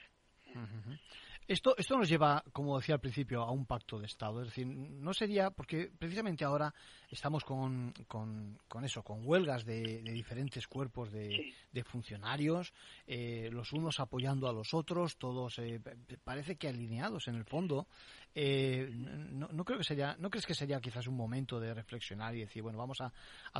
Esto, 1.48 1.74
esto 1.76 1.98
nos 1.98 2.08
lleva, 2.08 2.42
como 2.52 2.78
decía 2.78 2.94
al 2.94 3.00
principio, 3.00 3.42
a 3.42 3.50
un 3.50 3.66
pacto 3.66 3.98
de 3.98 4.06
Estado. 4.06 4.42
Es 4.42 4.48
decir, 4.48 4.66
no 4.66 5.12
sería, 5.12 5.50
porque 5.50 5.90
precisamente 5.98 6.44
ahora 6.44 6.72
estamos 7.10 7.44
con, 7.44 7.92
con, 8.06 8.84
eso, 8.84 9.02
con 9.02 9.26
huelgas 9.26 9.64
de, 9.64 10.02
diferentes 10.02 10.66
cuerpos 10.68 11.10
de, 11.12 11.52
funcionarios, 11.82 12.72
eh, 13.06 13.48
los 13.50 13.72
unos 13.72 13.98
apoyando 14.00 14.48
a 14.48 14.52
los 14.52 14.74
otros, 14.74 15.16
todos 15.16 15.58
eh, 15.58 15.80
parece 16.22 16.56
que 16.56 16.68
alineados 16.68 17.28
en 17.28 17.36
el 17.36 17.44
fondo. 17.44 17.86
Eh, 18.34 18.90
no, 18.92 19.64
creo 19.64 19.78
que 19.78 19.84
sería, 19.84 20.16
¿No 20.18 20.30
crees 20.30 20.46
que 20.46 20.54
sería 20.54 20.80
quizás 20.80 21.06
un 21.06 21.16
momento 21.16 21.58
de 21.58 21.72
reflexionar 21.72 22.34
y 22.34 22.40
decir, 22.40 22.62
bueno, 22.62 22.78
vamos 22.78 23.00
a, 23.00 23.12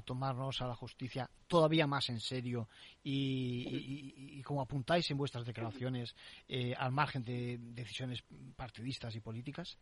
tomarnos 0.03 0.61
a 0.61 0.67
la 0.67 0.75
justicia 0.75 1.29
todavía 1.47 1.87
más 1.87 2.09
en 2.11 2.21
serio 2.21 2.69
y, 3.03 4.43
como 4.43 4.63
apuntáis 4.63 5.11
en 5.11 5.17
vuestras 5.17 5.47
declaraciones, 5.47 6.15
al 6.79 6.93
margen 6.93 7.25
de 7.25 7.59
decisiones 7.61 8.25
partidistas 8.57 9.15
y 9.15 9.21
políticas? 9.21 9.79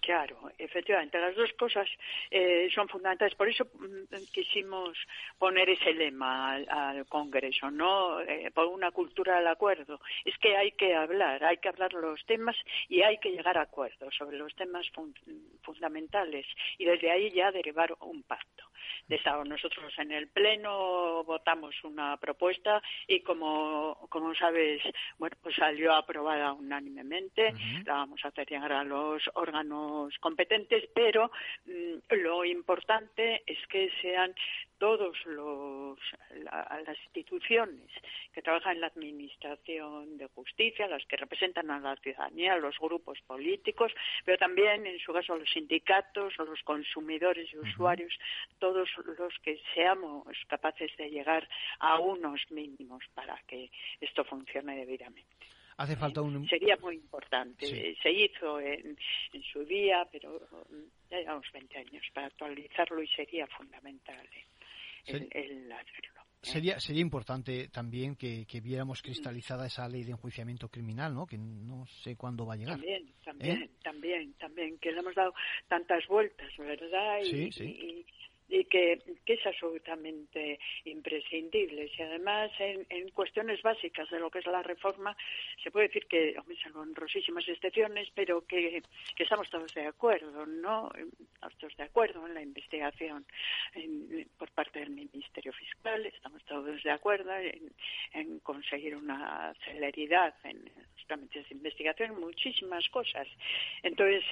Claro, 0.00 0.50
efectivamente, 0.58 1.18
las 1.18 1.34
dos 1.34 1.52
cosas 1.54 1.88
eh, 2.30 2.68
son 2.72 2.88
fundamentales. 2.88 3.34
Por 3.34 3.48
eso 3.48 3.64
mm, 3.64 4.32
quisimos 4.32 4.96
poner 5.38 5.68
ese 5.70 5.92
lema 5.92 6.54
al, 6.54 7.06
Congreso, 7.06 7.70
¿no? 7.70 8.20
Eh, 8.20 8.50
por 8.54 8.66
una 8.66 8.92
cultura 8.92 9.36
del 9.36 9.48
acuerdo. 9.48 10.00
Es 10.24 10.36
que 10.38 10.56
hay 10.56 10.72
que 10.72 10.94
hablar, 10.94 11.44
hay 11.44 11.58
que 11.58 11.68
hablar 11.68 11.92
los 11.94 12.24
temas 12.26 12.56
y 12.88 13.02
hay 13.02 13.18
que 13.18 13.30
llegar 13.30 13.58
a 13.58 13.62
acuerdos 13.62 14.14
sobre 14.14 14.38
los 14.38 14.54
temas 14.54 14.86
fundamentales 15.62 16.46
y 16.78 16.84
desde 16.84 17.10
ahí 17.10 17.30
ya 17.32 17.50
derivar 17.50 17.94
un 18.00 18.22
pacto 18.22 18.64
de 19.08 19.16
Estado. 19.16 19.44
Nosotros 19.44 19.92
en 19.98 20.12
el 20.12 20.28
Pleno 20.28 21.24
votamos 21.24 21.74
una 21.84 22.16
propuesta 22.16 22.82
y 23.06 23.20
como, 23.20 24.06
como 24.08 24.34
sabes, 24.34 24.82
bueno, 25.18 25.36
pues 25.42 25.56
salió 25.56 25.94
aprobada 25.94 26.52
unánimemente. 26.52 27.52
La 27.84 27.94
vamos 27.94 28.20
a 28.24 28.28
hacer 28.28 28.48
llegar 28.48 28.72
a 28.72 28.84
los 28.84 29.22
órganos 29.34 30.16
competentes, 30.18 30.88
pero 30.94 31.30
mm, 31.66 32.14
lo 32.22 32.44
importante 32.44 33.42
es 33.46 33.58
que 33.68 33.90
sean 34.00 34.34
todos 34.82 35.16
los 35.26 35.96
las 36.42 36.98
instituciones 37.04 37.88
que 38.32 38.42
trabajan 38.42 38.74
en 38.74 38.80
la 38.80 38.88
administración 38.88 40.18
de 40.18 40.26
justicia, 40.34 40.88
las 40.88 41.06
que 41.06 41.16
representan 41.16 41.70
a 41.70 41.78
la 41.78 41.94
ciudadanía, 41.98 42.56
los 42.56 42.76
grupos 42.80 43.20
políticos, 43.28 43.92
pero 44.24 44.38
también 44.38 44.84
en 44.84 44.98
su 44.98 45.12
caso 45.12 45.36
los 45.36 45.48
sindicatos, 45.48 46.36
los 46.36 46.60
consumidores 46.64 47.48
y 47.52 47.58
usuarios, 47.58 48.12
todos 48.58 48.88
los 49.16 49.38
que 49.44 49.60
seamos 49.72 50.26
capaces 50.48 50.90
de 50.96 51.10
llegar 51.10 51.48
a 51.78 52.00
unos 52.00 52.40
mínimos 52.50 53.04
para 53.14 53.40
que 53.46 53.70
esto 54.00 54.24
funcione 54.24 54.74
debidamente. 54.74 55.46
Hace 55.76 55.94
falta 55.94 56.22
un... 56.22 56.44
Sería 56.48 56.76
muy 56.78 56.96
importante. 56.96 57.94
Se 58.02 58.10
hizo 58.10 58.58
en, 58.58 58.98
su 59.52 59.64
día, 59.64 60.08
pero 60.10 60.40
ya 61.08 61.18
llevamos 61.18 61.46
20 61.52 61.78
años 61.78 62.04
para 62.12 62.26
actualizarlo 62.26 63.00
y 63.00 63.06
sería 63.06 63.46
fundamental. 63.46 64.26
¿eh? 64.34 64.44
Sería, 66.42 66.80
sería 66.80 67.02
importante 67.02 67.68
también 67.68 68.16
que, 68.16 68.44
viéramos 68.60 69.00
cristalizada 69.00 69.66
esa 69.66 69.88
ley 69.88 70.02
de 70.02 70.10
enjuiciamiento 70.10 70.68
criminal, 70.68 71.14
¿no? 71.14 71.24
Que 71.24 71.38
no 71.38 71.86
sé 71.86 72.16
cuándo 72.16 72.44
va 72.44 72.54
a 72.54 72.56
llegar. 72.56 72.74
También, 72.74 73.12
también, 73.24 73.62
¿Eh? 73.62 73.70
también, 73.82 74.32
también, 74.34 74.78
que 74.78 74.90
le 74.90 75.00
hemos 75.00 75.14
dado 75.14 75.32
tantas 75.68 76.04
vueltas, 76.08 76.48
¿verdad? 76.58 77.20
sí, 77.22 77.52
sí 77.52 77.64
y 77.64 78.06
que, 78.68 78.98
es 79.26 79.46
absolutamente 79.46 80.58
imprescindible. 80.84 81.90
Y 81.96 82.02
además, 82.02 82.50
en, 82.58 83.08
cuestiones 83.10 83.62
básicas 83.62 84.08
de 84.10 84.18
lo 84.18 84.30
que 84.30 84.40
es 84.40 84.46
la 84.46 84.62
reforma, 84.62 85.16
se 85.62 85.70
puede 85.70 85.88
decir 85.88 86.06
que, 86.06 86.34
hombre, 86.38 86.56
salvo 86.62 86.80
honrosísimas 86.80 87.48
excepciones, 87.48 88.08
pero 88.14 88.46
que, 88.46 88.82
estamos 89.16 89.48
todos 89.50 89.72
de 89.74 89.86
acuerdo, 89.86 90.46
¿no? 90.46 90.90
Todos 91.58 91.76
de 91.76 91.84
acuerdo 91.84 92.26
en 92.26 92.34
la 92.34 92.42
investigación 92.42 93.24
por 94.38 94.50
parte 94.50 94.80
del 94.80 94.90
Ministerio 94.90 95.52
Fiscal, 95.52 96.04
estamos 96.06 96.44
todos 96.44 96.82
de 96.82 96.90
acuerdo 96.90 97.34
en, 97.36 97.72
en 98.12 98.38
conseguir 98.40 98.96
una 98.96 99.54
celeridad 99.64 100.34
en 100.44 100.64
los 100.64 101.06
trámites 101.06 101.48
de 101.48 101.54
investigación, 101.54 102.20
muchísimas 102.20 102.88
cosas. 102.90 103.26
Entonces, 103.82 104.24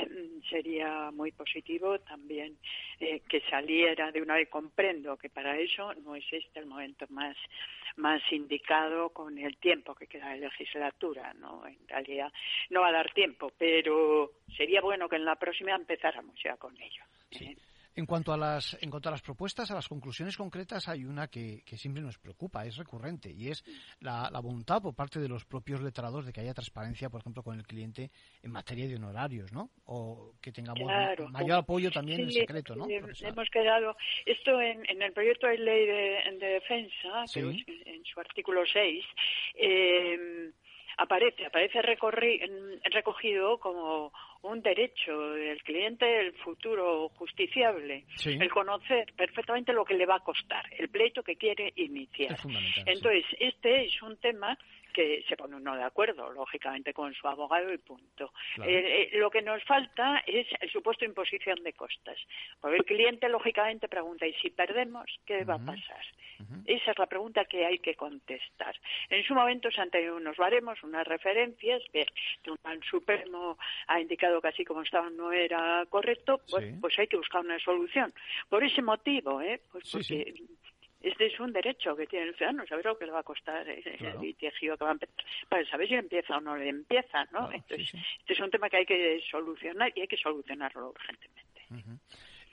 sería 0.48 1.10
muy 1.10 1.32
positivo 1.32 1.98
también 2.00 2.56
eh, 2.98 3.20
que 3.28 3.40
saliera 3.50 4.09
de 4.10 4.22
una 4.22 4.34
vez 4.34 4.48
comprendo 4.48 5.16
que 5.16 5.30
para 5.30 5.58
eso 5.58 5.94
no 5.94 6.14
es 6.14 6.24
este 6.32 6.60
el 6.60 6.66
momento 6.66 7.06
más 7.10 7.36
más 7.96 8.22
indicado 8.32 9.10
con 9.10 9.36
el 9.38 9.56
tiempo 9.56 9.94
que 9.94 10.06
queda 10.06 10.30
de 10.30 10.40
legislatura, 10.40 11.34
¿no? 11.34 11.66
En 11.66 11.88
realidad 11.88 12.32
no 12.70 12.80
va 12.82 12.88
a 12.88 12.92
dar 12.92 13.12
tiempo, 13.12 13.52
pero 13.58 14.32
sería 14.56 14.80
bueno 14.80 15.08
que 15.08 15.16
en 15.16 15.24
la 15.24 15.36
próxima 15.36 15.74
empezáramos 15.74 16.34
ya 16.42 16.56
con 16.56 16.76
ello. 16.80 17.02
¿eh? 17.32 17.56
En 17.96 18.06
cuanto 18.06 18.32
a 18.32 18.36
las, 18.36 18.78
en 18.80 18.88
cuanto 18.88 19.08
a 19.08 19.12
las 19.12 19.22
propuestas, 19.22 19.70
a 19.70 19.74
las 19.74 19.88
conclusiones 19.88 20.36
concretas, 20.36 20.88
hay 20.88 21.04
una 21.04 21.28
que, 21.28 21.62
siempre 21.76 22.02
nos 22.02 22.18
preocupa, 22.18 22.64
es 22.64 22.76
recurrente, 22.76 23.30
y 23.30 23.48
es 23.48 23.64
la, 24.00 24.30
voluntad 24.40 24.80
por 24.80 24.94
parte 24.94 25.18
de 25.18 25.28
los 25.28 25.44
propios 25.44 25.80
letrados 25.80 26.24
de 26.24 26.32
que 26.32 26.40
haya 26.40 26.54
transparencia, 26.54 27.10
por 27.10 27.20
ejemplo, 27.20 27.42
con 27.42 27.58
el 27.58 27.66
cliente 27.66 28.10
en 28.42 28.52
materia 28.52 28.86
de 28.86 28.96
honorarios, 28.96 29.52
¿no? 29.52 29.70
O 29.86 30.34
que 30.40 30.52
tengamos 30.52 30.88
mayor 31.30 31.58
apoyo 31.58 31.90
también 31.90 32.20
en 32.20 32.30
secreto, 32.30 32.74
¿no? 32.74 32.86
hemos 32.88 33.50
quedado, 33.50 33.96
esto 34.24 34.60
en, 34.60 35.02
el 35.02 35.12
proyecto 35.12 35.46
de 35.48 35.58
ley 35.58 35.86
de, 35.86 36.46
defensa, 36.46 37.24
que 37.32 37.40
en, 37.40 38.04
su 38.04 38.20
artículo 38.20 38.62
6, 38.72 39.04
eh, 39.56 40.50
aparece, 40.96 41.46
aparece 41.46 41.82
recogido 41.82 43.58
como 43.58 44.12
un 44.42 44.62
derecho 44.62 45.18
del 45.32 45.62
cliente, 45.62 46.20
el 46.20 46.32
futuro 46.34 47.10
justiciable, 47.10 48.04
el 48.24 48.50
conocer 48.50 49.12
perfectamente 49.16 49.72
lo 49.72 49.84
que 49.84 49.94
le 49.94 50.06
va 50.06 50.16
a 50.16 50.20
costar, 50.20 50.64
el 50.78 50.88
pleito 50.88 51.22
que 51.22 51.36
quiere 51.36 51.72
iniciar. 51.76 52.36
Entonces, 52.86 53.24
este 53.38 53.84
es 53.84 54.02
un 54.02 54.16
tema 54.16 54.56
que 54.90 55.24
se 55.28 55.36
pone 55.36 55.56
uno 55.56 55.76
de 55.76 55.82
acuerdo, 55.82 56.30
lógicamente, 56.30 56.92
con 56.92 57.14
su 57.14 57.26
abogado 57.26 57.72
y 57.72 57.78
punto. 57.78 58.32
Eh, 58.64 59.10
eh, 59.12 59.18
lo 59.18 59.30
que 59.30 59.42
nos 59.42 59.62
falta 59.64 60.22
es 60.26 60.46
el 60.60 60.70
supuesto 60.70 61.04
imposición 61.04 61.62
de 61.62 61.72
costas. 61.72 62.18
Porque 62.60 62.78
el 62.78 62.84
cliente, 62.84 63.28
lógicamente, 63.28 63.88
pregunta, 63.88 64.26
¿y 64.26 64.34
si 64.34 64.50
perdemos, 64.50 65.06
qué 65.26 65.44
va 65.44 65.54
a 65.54 65.58
pasar? 65.58 66.04
Esa 66.66 66.92
es 66.92 66.98
la 66.98 67.06
pregunta 67.06 67.44
que 67.44 67.66
hay 67.66 67.78
que 67.78 67.94
contestar. 67.94 68.74
En 69.08 69.22
su 69.24 69.34
momento 69.34 69.70
se 69.70 69.80
han 69.80 69.90
tenido 69.90 70.16
unos 70.16 70.36
baremos, 70.36 70.82
unas 70.82 71.06
referencias, 71.06 71.82
el 71.92 72.06
Tribunal 72.42 72.80
Supremo 72.88 73.58
ha 73.86 74.00
indicado 74.00 74.40
que 74.40 74.48
así 74.48 74.64
como 74.64 74.82
estaba 74.82 75.10
no 75.10 75.32
era 75.32 75.84
correcto, 75.88 76.40
pues, 76.50 76.74
pues 76.80 76.98
hay 76.98 77.06
que 77.08 77.16
buscar 77.16 77.42
una 77.42 77.58
solución. 77.58 78.12
Por 78.48 78.64
ese 78.64 78.82
motivo, 78.82 79.40
¿eh? 79.42 79.60
Pues 79.70 79.90
porque 79.90 80.34
este 81.00 81.26
es 81.26 81.40
un 81.40 81.52
derecho 81.52 81.96
que 81.96 82.06
tiene 82.06 82.28
el 82.28 82.36
ciudadano, 82.36 82.66
saber 82.66 82.84
lo 82.84 82.98
que 82.98 83.06
le 83.06 83.12
va 83.12 83.20
a 83.20 83.24
costar 83.24 83.66
el 83.68 84.20
litigio 84.20 84.76
que 84.76 84.84
va 84.84 84.90
a 84.90 84.92
empezar, 84.92 85.14
para 85.48 85.64
saber 85.68 85.88
si 85.88 85.94
empieza 85.94 86.36
o 86.36 86.40
no 86.40 86.56
le 86.56 86.68
empieza, 86.68 87.24
¿no? 87.32 87.50
Entonces, 87.52 87.92
este 88.20 88.32
es 88.32 88.40
un 88.40 88.50
tema 88.50 88.68
que 88.68 88.78
hay 88.78 88.86
que 88.86 89.20
solucionar 89.30 89.92
y 89.94 90.02
hay 90.02 90.08
que 90.08 90.16
solucionarlo 90.16 90.90
urgentemente. 90.90 91.62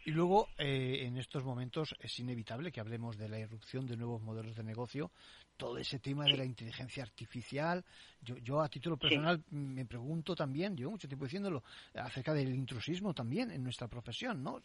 Y 0.05 0.11
luego, 0.11 0.47
eh, 0.57 1.03
en 1.05 1.17
estos 1.17 1.43
momentos 1.43 1.93
es 1.99 2.17
inevitable 2.19 2.71
que 2.71 2.79
hablemos 2.79 3.17
de 3.17 3.27
la 3.27 3.39
irrupción 3.39 3.85
de 3.85 3.97
nuevos 3.97 4.21
modelos 4.21 4.55
de 4.55 4.63
negocio, 4.63 5.11
todo 5.57 5.77
ese 5.77 5.99
tema 5.99 6.23
de 6.23 6.37
la 6.37 6.45
inteligencia 6.45 7.03
artificial. 7.03 7.83
Yo, 8.21 8.37
yo 8.37 8.61
a 8.61 8.69
título 8.69 8.95
personal 8.95 9.43
me 9.49 9.85
pregunto 9.85 10.33
también, 10.33 10.77
llevo 10.77 10.91
mucho 10.91 11.09
tiempo 11.09 11.25
diciéndolo, 11.25 11.61
acerca 11.95 12.33
del 12.33 12.55
intrusismo 12.55 13.13
también 13.13 13.51
en 13.51 13.61
nuestra 13.61 13.89
profesión, 13.89 14.41
¿no? 14.41 14.61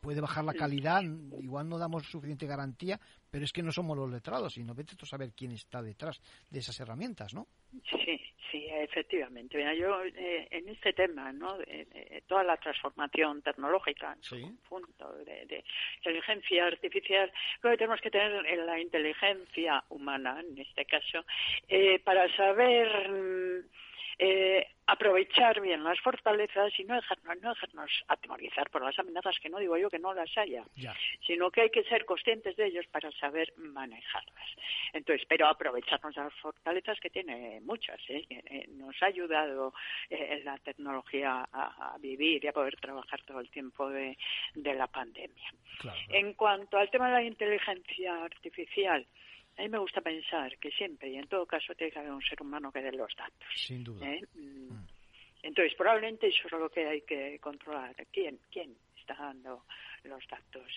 Puede 0.00 0.20
bajar 0.20 0.44
la 0.44 0.54
calidad, 0.54 1.02
igual 1.40 1.68
no 1.68 1.78
damos 1.78 2.06
suficiente 2.06 2.46
garantía, 2.46 2.98
pero 3.30 3.44
es 3.44 3.52
que 3.52 3.62
no 3.62 3.72
somos 3.72 3.96
los 3.96 4.10
letrados 4.10 4.56
y 4.56 4.62
no 4.62 4.74
vete 4.74 4.94
a 5.00 5.06
saber 5.06 5.32
quién 5.36 5.52
está 5.52 5.82
detrás 5.82 6.20
de 6.48 6.60
esas 6.60 6.78
herramientas, 6.80 7.34
¿no? 7.34 7.46
Sí, 7.90 8.20
sí, 8.50 8.66
efectivamente. 8.70 9.58
Mira, 9.58 9.74
yo 9.74 10.04
eh, 10.04 10.48
en 10.50 10.68
este 10.68 10.92
tema, 10.92 11.32
¿no? 11.32 11.58
De, 11.58 12.22
toda 12.26 12.44
la 12.44 12.56
transformación 12.56 13.42
tecnológica 13.42 14.12
en 14.12 14.22
su 14.22 14.40
conjunto, 14.40 15.12
de, 15.24 15.64
inteligencia 15.96 16.66
artificial, 16.66 17.32
creo 17.60 17.72
que 17.72 17.78
tenemos 17.78 18.00
que 18.00 18.10
tener 18.10 18.58
la 18.64 18.80
inteligencia 18.80 19.84
humana, 19.88 20.40
en 20.40 20.58
este 20.58 20.84
caso, 20.84 21.24
eh, 21.68 21.98
para 22.00 22.34
saber 22.36 23.10
mm, 23.10 23.87
eh, 24.18 24.66
aprovechar 24.88 25.60
bien 25.60 25.84
las 25.84 26.00
fortalezas 26.00 26.72
y 26.78 26.84
no 26.84 26.94
dejarnos, 26.94 27.40
no 27.42 27.50
dejarnos 27.50 27.90
atemorizar 28.08 28.70
por 28.70 28.82
las 28.82 28.98
amenazas, 28.98 29.38
que 29.38 29.50
no 29.50 29.58
digo 29.58 29.76
yo 29.76 29.90
que 29.90 29.98
no 29.98 30.14
las 30.14 30.36
haya, 30.38 30.64
sino 31.26 31.50
que 31.50 31.60
hay 31.60 31.70
que 31.70 31.84
ser 31.84 32.06
conscientes 32.06 32.56
de 32.56 32.66
ellos 32.66 32.86
para 32.90 33.12
saber 33.12 33.52
manejarlas. 33.58 34.48
Entonces, 34.94 35.26
pero 35.28 35.46
aprovecharnos 35.46 36.14
de 36.14 36.22
las 36.22 36.34
fortalezas 36.34 36.98
que 37.00 37.10
tiene 37.10 37.60
muchas. 37.60 38.00
¿eh? 38.08 38.24
eh 38.30 38.66
nos 38.70 39.00
ha 39.02 39.06
ayudado 39.06 39.74
eh, 40.08 40.40
la 40.42 40.56
tecnología 40.58 41.46
a, 41.52 41.96
vivir 42.00 42.42
y 42.42 42.48
a 42.48 42.52
poder 42.52 42.76
trabajar 42.76 43.20
todo 43.22 43.40
el 43.40 43.50
tiempo 43.50 43.90
de, 43.90 44.16
la 44.54 44.86
pandemia. 44.86 45.52
En 46.08 46.32
cuanto 46.34 46.78
al 46.78 46.90
tema 46.90 47.08
de 47.08 47.12
la 47.12 47.22
inteligencia 47.22 48.24
artificial, 48.24 49.06
a 49.58 49.62
mí 49.62 49.68
me 49.68 49.78
gusta 49.78 50.00
pensar 50.00 50.56
que 50.58 50.70
siempre 50.70 51.10
y 51.10 51.16
en 51.16 51.26
todo 51.26 51.44
caso 51.44 51.74
tiene 51.74 51.92
que 51.92 51.98
haber 51.98 52.12
un 52.12 52.22
ser 52.22 52.40
humano 52.40 52.70
que 52.70 52.80
dé 52.80 52.92
los 52.92 53.14
datos. 53.16 53.48
Sin 53.54 53.82
duda. 53.82 54.08
¿eh? 54.08 54.22
Mm. 54.34 54.72
Mm. 54.72 54.86
Entonces, 55.42 55.74
probablemente 55.76 56.28
eso 56.28 56.46
es 56.46 56.52
lo 56.52 56.70
que 56.70 56.86
hay 56.86 57.02
que 57.02 57.38
controlar. 57.40 57.94
¿Quién, 58.12 58.38
quién 58.50 58.76
está 58.96 59.14
dando 59.14 59.64
los 60.04 60.26
datos? 60.28 60.72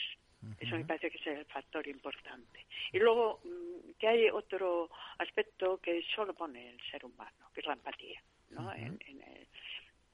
Eso 0.60 0.76
me 0.76 0.86
parece 0.86 1.12
que 1.12 1.20
es 1.20 1.28
el 1.28 1.46
factor 1.46 1.88
importante. 1.88 2.66
Y 2.92 2.98
luego, 2.98 3.42
mm, 3.44 3.92
que 4.00 4.08
hay 4.08 4.30
otro 4.30 4.90
aspecto 5.20 5.78
que 5.78 6.04
solo 6.16 6.34
pone 6.34 6.72
el 6.72 6.82
ser 6.90 7.06
humano, 7.06 7.52
que 7.54 7.60
es 7.60 7.68
la 7.68 7.74
empatía, 7.74 8.24
¿no? 8.50 8.74
en, 8.74 8.98
en 9.06 9.22
el 9.22 9.48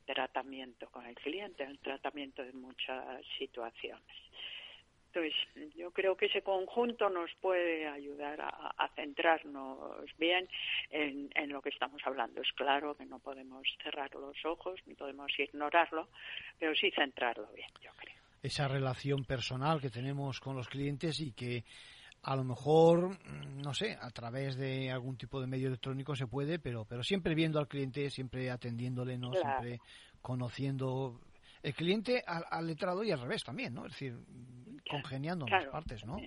tratamiento 0.06 0.90
con 0.90 1.06
el 1.06 1.16
cliente, 1.16 1.64
en 1.64 1.70
el 1.70 1.80
tratamiento 1.80 2.44
de 2.44 2.52
muchas 2.52 3.26
situaciones. 3.38 4.18
Entonces, 5.18 5.76
yo 5.76 5.92
creo 5.92 6.16
que 6.16 6.28
ese 6.28 6.44
conjunto 6.44 7.10
nos 7.10 7.32
puede 7.42 7.88
ayudar 7.88 8.40
a, 8.42 8.90
centrarnos 8.96 10.16
bien 10.18 10.48
en, 10.92 11.30
lo 11.50 11.62
que 11.62 11.70
estamos 11.70 12.02
hablando. 12.06 12.42
Es 12.42 12.52
claro 12.54 12.96
que 12.96 13.06
no 13.06 13.20
podemos 13.20 13.68
cerrar 13.82 14.14
los 14.14 14.38
ojos 14.46 14.80
ni 14.86 14.94
podemos 14.94 15.32
ignorarlo, 15.40 16.08
pero 16.60 16.76
sí 16.76 16.92
centrarlo 16.92 17.48
bien, 17.56 17.70
yo 17.82 17.92
creo. 17.96 18.16
Esa 18.44 18.68
relación 18.68 19.26
personal 19.26 19.82
que 19.82 19.90
tenemos 19.90 20.40
con 20.40 20.56
los 20.56 20.68
clientes 20.68 21.20
y 21.20 21.32
que 21.32 21.64
a 22.24 22.36
lo 22.36 22.44
mejor, 22.44 23.18
no 23.64 23.74
sé, 23.74 23.98
a 24.00 24.10
través 24.12 24.56
de 24.56 24.92
algún 24.92 25.18
tipo 25.18 25.42
de 25.42 25.48
medio 25.48 25.68
electrónico 25.68 26.16
se 26.16 26.28
puede, 26.28 26.60
pero, 26.60 26.86
pero 26.86 27.02
siempre 27.04 27.34
viendo 27.34 27.58
al 27.60 27.68
cliente, 27.68 28.10
siempre 28.12 28.52
atendiéndole, 28.52 29.18
¿no? 29.18 29.34
Siempre 29.34 29.80
conociendo 30.22 31.20
el 31.68 31.74
cliente 31.74 32.24
al, 32.26 32.66
letrado 32.66 33.04
y 33.04 33.12
al 33.12 33.20
revés 33.20 33.44
también, 33.44 33.74
¿no? 33.74 33.86
Es 33.86 33.92
decir, 33.92 34.16
congeniando 34.90 35.46
en 35.48 35.52
las 35.52 35.68
partes, 35.68 36.06
¿no? 36.06 36.18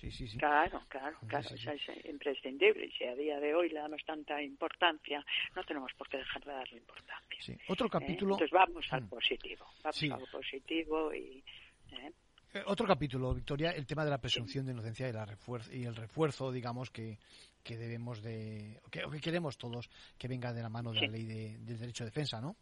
Sí, 0.00 0.10
sí, 0.10 0.28
sí. 0.28 0.38
Claro, 0.38 0.80
claro, 0.88 1.18
claro, 1.26 1.54
Eso 1.54 1.70
es 1.72 2.06
imprescindible. 2.06 2.86
Y 2.86 2.92
si 2.92 3.04
a 3.04 3.14
día 3.14 3.38
de 3.38 3.54
hoy 3.54 3.68
le 3.68 3.80
damos 3.80 4.00
tanta 4.06 4.40
importancia, 4.40 5.24
no 5.54 5.62
tenemos 5.64 5.92
por 5.94 6.08
qué 6.08 6.18
dejar 6.18 6.42
de 6.44 6.52
darle 6.52 6.78
importancia. 6.78 7.42
Sí. 7.42 7.58
Otro 7.68 7.88
¿Eh? 7.88 7.90
capítulo. 7.90 8.34
Entonces 8.34 8.52
vamos 8.52 8.86
al 8.90 9.02
mm. 9.02 9.08
positivo, 9.08 9.66
vamos 9.82 10.02
al 10.02 10.30
positivo 10.30 11.12
y. 11.12 11.44
¿eh? 11.90 12.12
Eh, 12.54 12.62
otro 12.64 12.86
capítulo, 12.86 13.34
Victoria, 13.34 13.72
el 13.72 13.86
tema 13.86 14.04
de 14.04 14.10
la 14.10 14.18
presunción 14.18 14.64
de 14.64 14.72
inocencia 14.72 15.08
y, 15.08 15.12
la 15.12 15.26
y 15.72 15.84
el 15.84 15.96
refuerzo, 15.96 16.50
digamos, 16.50 16.90
que, 16.90 17.18
que 17.62 17.76
debemos 17.76 18.22
de, 18.22 18.80
o 18.86 18.90
que, 18.90 19.20
queremos 19.20 19.58
todos 19.58 19.90
que 20.16 20.28
venga 20.28 20.54
de 20.54 20.62
la 20.62 20.70
mano 20.70 20.92
de 20.92 21.00
la 21.02 21.08
ley 21.08 21.24
de, 21.24 21.58
del 21.58 21.78
derecho 21.78 22.04
de 22.04 22.10
defensa, 22.10 22.40
¿no? 22.40 22.56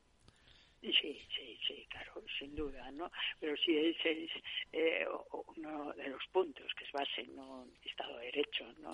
Sí, 0.82 1.20
sí, 1.34 1.58
sí, 1.66 1.86
claro, 1.88 2.22
sin 2.38 2.54
duda, 2.54 2.90
¿no? 2.92 3.10
Pero 3.40 3.56
sí, 3.56 3.76
ese 3.76 4.24
es 4.24 4.30
eh, 4.72 5.06
uno 5.56 5.92
de 5.94 6.08
los 6.08 6.24
puntos 6.32 6.72
que 6.74 6.84
es 6.84 6.92
base 6.92 7.22
en 7.22 7.38
un 7.38 7.72
Estado 7.84 8.18
de 8.18 8.26
Derecho, 8.26 8.64
¿no? 8.80 8.92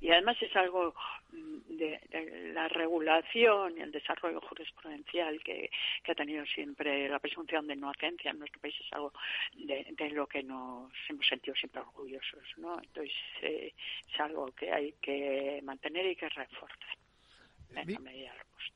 y 0.00 0.10
además 0.10 0.36
es 0.42 0.54
algo 0.56 0.94
mm, 1.32 1.76
de, 1.76 2.52
la 2.52 2.68
regulación 2.68 3.78
y 3.78 3.80
el 3.80 3.92
desarrollo 3.92 4.40
jurisprudencial 4.40 5.42
que, 5.42 5.70
ha 6.08 6.14
tenido 6.14 6.44
siempre 6.46 7.08
la 7.08 7.18
presunción 7.18 7.66
de 7.66 7.74
inocencia 7.74 8.30
en 8.30 8.38
nuestro 8.38 8.60
país 8.60 8.74
es 8.80 8.92
algo 8.92 9.12
de, 9.54 10.10
lo 10.10 10.26
que 10.26 10.42
nos 10.42 10.92
hemos 11.08 11.26
sentido 11.26 11.54
siempre 11.54 11.82
orgullosos, 11.82 12.44
¿no? 12.56 12.80
Entonces 12.82 13.14
eh, 13.42 13.74
es 14.12 14.20
algo 14.20 14.50
que 14.52 14.72
hay 14.72 14.92
que 15.00 15.60
mantener 15.62 16.06
y 16.06 16.16
que 16.16 16.28
reforzar. 16.28 16.98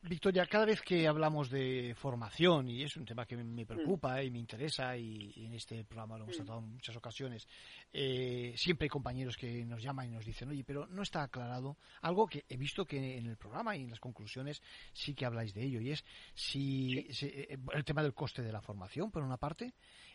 Victoria, 0.02 0.46
cada 0.46 0.64
vez 0.64 0.82
que 0.82 1.06
hablamos 1.06 1.50
de 1.50 1.94
formación, 1.96 2.68
y 2.68 2.82
es 2.82 2.96
un 2.96 3.04
tema 3.04 3.26
que 3.26 3.36
me 3.36 3.66
preocupa 3.66 4.16
mm. 4.16 4.22
y 4.22 4.30
me 4.30 4.38
interesa, 4.38 4.96
y, 4.96 5.32
en 5.36 5.54
este 5.54 5.84
programa 5.84 6.18
lo 6.18 6.24
hemos 6.24 6.36
mm. 6.36 6.38
tratado 6.38 6.58
en 6.58 6.72
muchas 6.72 6.96
ocasiones, 6.96 7.46
eh, 7.92 8.52
siempre 8.56 8.86
hay 8.86 8.88
compañeros 8.88 9.36
que 9.36 9.64
nos 9.64 9.82
llaman 9.82 10.06
y 10.06 10.10
nos 10.10 10.24
dicen, 10.24 10.48
oye, 10.48 10.64
pero 10.64 10.86
no 10.86 11.02
está 11.02 11.22
aclarado 11.22 11.76
algo 12.00 12.26
que 12.26 12.44
he 12.48 12.56
visto 12.56 12.84
que 12.84 13.18
en 13.18 13.26
el 13.26 13.36
programa 13.36 13.76
y 13.76 13.82
en 13.82 13.90
las 13.90 14.00
conclusiones 14.00 14.62
sí 14.92 15.14
que 15.14 15.24
habláis 15.24 15.54
de 15.54 15.62
ello, 15.62 15.80
y 15.80 15.92
es 15.92 16.04
si, 16.34 16.98
eh, 16.98 17.58
el 17.72 17.84
tema 17.84 18.02
del 18.02 18.14
coste 18.14 18.42
de 18.42 18.52
la 18.52 18.60
formación, 18.60 19.10
por 19.10 19.22
una 19.22 19.36
parte, 19.36 19.72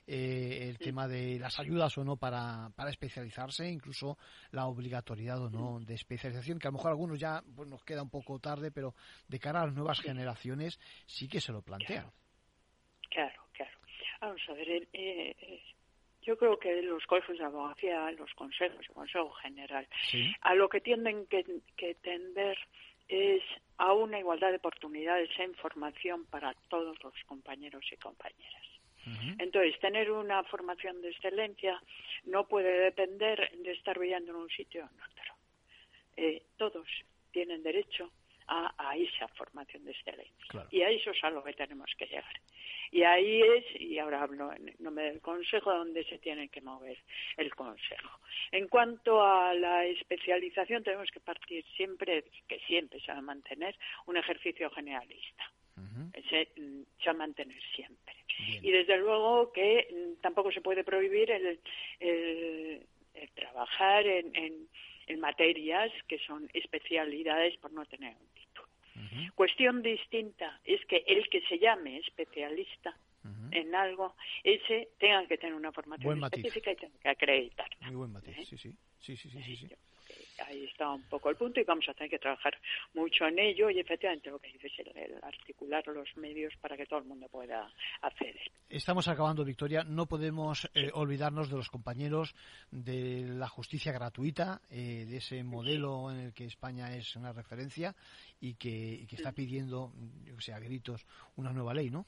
eh, 0.09 0.69
el 0.69 0.77
tema 0.77 1.05
de 1.05 1.37
las 1.37 1.59
ayudas 1.59 1.97
o 1.97 2.03
no 2.05 2.15
para, 2.15 2.69
para 2.75 2.89
especializarse, 2.89 3.69
incluso 3.69 4.17
la 4.51 4.65
obligatoriedad 4.65 5.41
o 5.41 5.49
no 5.49 5.81
de 5.81 5.95
especialización, 5.95 6.59
que 6.59 6.67
a 6.67 6.71
lo 6.71 6.77
mejor 6.77 6.91
algunos 6.91 7.19
ya 7.19 7.43
pues, 7.53 7.69
nos 7.69 7.83
queda 7.83 8.03
un 8.03 8.09
poco 8.09 8.39
tarde, 8.39 8.71
pero 8.71 8.95
de 9.27 9.37
cara 9.37 9.61
a 9.61 9.65
las 9.65 9.75
nuevas 9.75 9.99
generaciones 9.99 10.79
sí 11.05 11.27
que 11.27 11.41
se 11.41 11.51
lo 11.51 11.61
plantean. 11.61 12.09
Claro, 13.09 13.41
claro. 13.51 13.77
Vamos 14.21 14.41
a 14.47 14.53
ver, 14.53 14.69
eh, 14.69 14.87
eh, 14.93 15.61
yo 16.21 16.37
creo 16.37 16.57
que 16.57 16.81
los 16.83 17.05
colegios 17.05 17.37
de 17.37 17.43
abogacía, 17.43 18.09
los 18.11 18.33
consejos, 18.33 18.79
el 18.87 18.95
Consejo 18.95 19.31
General, 19.31 19.85
a 20.39 20.55
lo 20.55 20.69
que 20.69 20.79
tienden 20.79 21.27
que, 21.27 21.43
que 21.75 21.95
tender 21.95 22.57
es 23.09 23.43
a 23.77 23.91
una 23.91 24.19
igualdad 24.19 24.51
de 24.51 24.57
oportunidades 24.57 25.29
en 25.37 25.53
formación 25.55 26.25
para 26.25 26.53
todos 26.69 26.97
los 27.03 27.13
compañeros 27.25 27.83
y 27.91 27.97
compañeras. 27.97 28.76
Entonces, 29.39 29.79
tener 29.79 30.11
una 30.11 30.43
formación 30.43 31.01
de 31.01 31.09
excelencia 31.09 31.81
no 32.25 32.47
puede 32.47 32.79
depender 32.79 33.51
de 33.57 33.71
estar 33.71 33.97
viviendo 33.99 34.31
en 34.31 34.37
un 34.37 34.49
sitio 34.49 34.83
o 34.83 34.87
en 34.87 35.01
otro. 35.01 35.33
Eh, 36.17 36.43
todos 36.57 36.87
tienen 37.31 37.63
derecho 37.63 38.11
a, 38.47 38.95
esa 38.95 39.27
formación 39.29 39.83
de 39.83 39.91
excelencia. 39.91 40.67
Y 40.71 40.81
a 40.81 40.89
eso 40.89 41.11
es 41.11 41.23
a 41.23 41.29
lo 41.29 41.43
que 41.43 41.53
tenemos 41.53 41.89
que 41.97 42.05
llegar. 42.05 42.41
Y 42.91 43.03
ahí 43.03 43.41
es, 43.41 43.81
y 43.81 43.99
ahora 43.99 44.23
hablo 44.23 44.53
en 44.53 44.73
nombre 44.79 45.05
del 45.05 45.19
Consejo, 45.19 45.73
donde 45.73 46.05
se 46.05 46.17
tiene 46.19 46.47
que 46.47 46.61
mover 46.61 46.97
el 47.35 47.53
Consejo. 47.53 48.19
En 48.51 48.67
cuanto 48.69 49.21
a 49.21 49.53
la 49.53 49.85
especialización, 49.85 50.83
tenemos 50.83 51.11
que 51.11 51.19
partir 51.19 51.65
siempre, 51.75 52.23
que 52.47 52.59
siempre 52.59 53.01
se 53.01 53.11
va 53.11 53.17
a 53.17 53.21
mantener, 53.21 53.75
un 54.05 54.15
ejercicio 54.15 54.69
generalista. 54.69 55.51
Mm, 55.75 56.11
se 56.23 56.47
va 57.05 57.11
a 57.11 57.13
mantener 57.13 57.61
siempre. 57.75 58.06
Y 58.61 58.71
desde 58.71 58.97
luego 58.97 59.51
que 59.51 59.87
mm, 59.91 60.21
tampoco 60.21 60.51
se 60.51 60.61
puede 60.61 60.83
prohibir 60.83 61.31
el, 61.31 61.59
trabajar 63.33 64.05
en, 64.05 64.31
en, 64.35 65.19
materias 65.19 65.91
que 66.07 66.19
son 66.19 66.49
especialidades 66.53 67.57
por 67.57 67.71
no 67.71 67.85
tener 67.85 68.15
un 68.15 68.27
título. 68.33 68.67
Cuestión 69.35 69.81
distinta 69.81 70.59
es 70.63 70.83
que 70.85 71.03
el 71.07 71.27
que 71.29 71.41
se 71.41 71.57
llame 71.59 71.97
especialista 71.97 72.95
en 73.51 73.75
algo, 73.75 74.15
ese 74.43 74.89
tenga 74.99 75.25
que 75.27 75.37
tener 75.37 75.55
una 75.55 75.71
formación 75.71 76.23
específica 76.23 76.71
y 76.71 76.75
tenga 76.75 76.99
que 76.99 77.09
acreditar. 77.09 77.69
Muy 77.81 77.95
buen 77.95 78.11
matiz, 78.11 78.37
¿Eh? 78.37 78.45
sí, 78.45 78.57
sí. 78.57 78.75
sí, 78.99 79.17
sí, 79.17 79.29
sí, 79.29 79.55
sí 79.55 79.69
ahí 80.39 80.65
está 80.65 80.91
un 80.91 81.03
poco 81.03 81.29
el 81.29 81.35
punto 81.35 81.59
y 81.59 81.63
vamos 81.63 81.87
a 81.89 81.93
tener 81.93 82.09
que 82.09 82.19
trabajar 82.19 82.57
mucho 82.93 83.25
en 83.25 83.39
ello 83.39 83.69
y 83.69 83.79
efectivamente 83.79 84.29
lo 84.29 84.39
que 84.39 84.51
dices 84.51 84.71
es 84.77 84.95
el, 84.95 85.23
articular 85.23 85.85
los 85.87 86.15
medios 86.17 86.53
para 86.61 86.77
que 86.77 86.85
todo 86.85 86.99
el 86.99 87.05
mundo 87.05 87.27
pueda 87.29 87.71
acceder. 88.01 88.51
Estamos 88.69 89.07
acabando, 89.07 89.43
Victoria. 89.43 89.83
No 89.83 90.05
podemos 90.05 90.69
eh, 90.73 90.89
olvidarnos 90.93 91.49
de 91.49 91.57
los 91.57 91.69
compañeros 91.69 92.35
de 92.71 93.25
la 93.27 93.47
justicia 93.47 93.91
gratuita, 93.91 94.61
eh, 94.69 95.05
de 95.07 95.17
ese 95.17 95.43
modelo 95.43 96.11
en 96.11 96.19
el 96.19 96.33
que 96.33 96.45
España 96.45 96.95
es 96.95 97.15
una 97.15 97.33
referencia 97.33 97.95
y 98.39 98.55
que, 98.55 99.05
está 99.11 99.31
pidiendo, 99.31 99.91
yo 100.25 100.35
que 100.35 100.41
sé, 100.41 100.53
a 100.53 100.59
gritos, 100.59 101.05
una 101.35 101.51
nueva 101.51 101.73
ley, 101.73 101.89
¿no? 101.89 102.05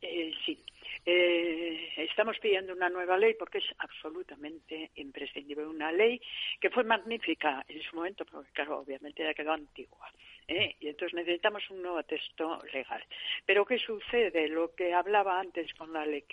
Eh, 0.00 0.32
sí, 0.46 0.62
eh, 1.10 1.94
estamos 1.96 2.38
pidiendo 2.38 2.74
una 2.74 2.90
nueva 2.90 3.16
ley 3.16 3.32
porque 3.32 3.58
es 3.58 3.74
absolutamente 3.78 4.90
imprescindible. 4.96 5.64
Una 5.64 5.90
ley 5.90 6.20
que 6.60 6.68
fue 6.68 6.84
magnífica 6.84 7.64
en 7.66 7.80
su 7.80 7.96
momento, 7.96 8.26
porque 8.26 8.50
claro, 8.52 8.80
obviamente 8.80 9.22
ya 9.22 9.32
quedó 9.32 9.52
antigua. 9.52 10.12
¿eh? 10.46 10.76
Y 10.80 10.88
entonces 10.88 11.14
necesitamos 11.14 11.62
un 11.70 11.80
nuevo 11.80 12.02
texto 12.02 12.58
legal. 12.74 13.02
Pero 13.46 13.64
¿qué 13.64 13.78
sucede? 13.78 14.48
Lo 14.48 14.74
que 14.74 14.92
hablaba 14.92 15.40
antes 15.40 15.72
con 15.72 15.94
la 15.94 16.04
ley 16.04 16.24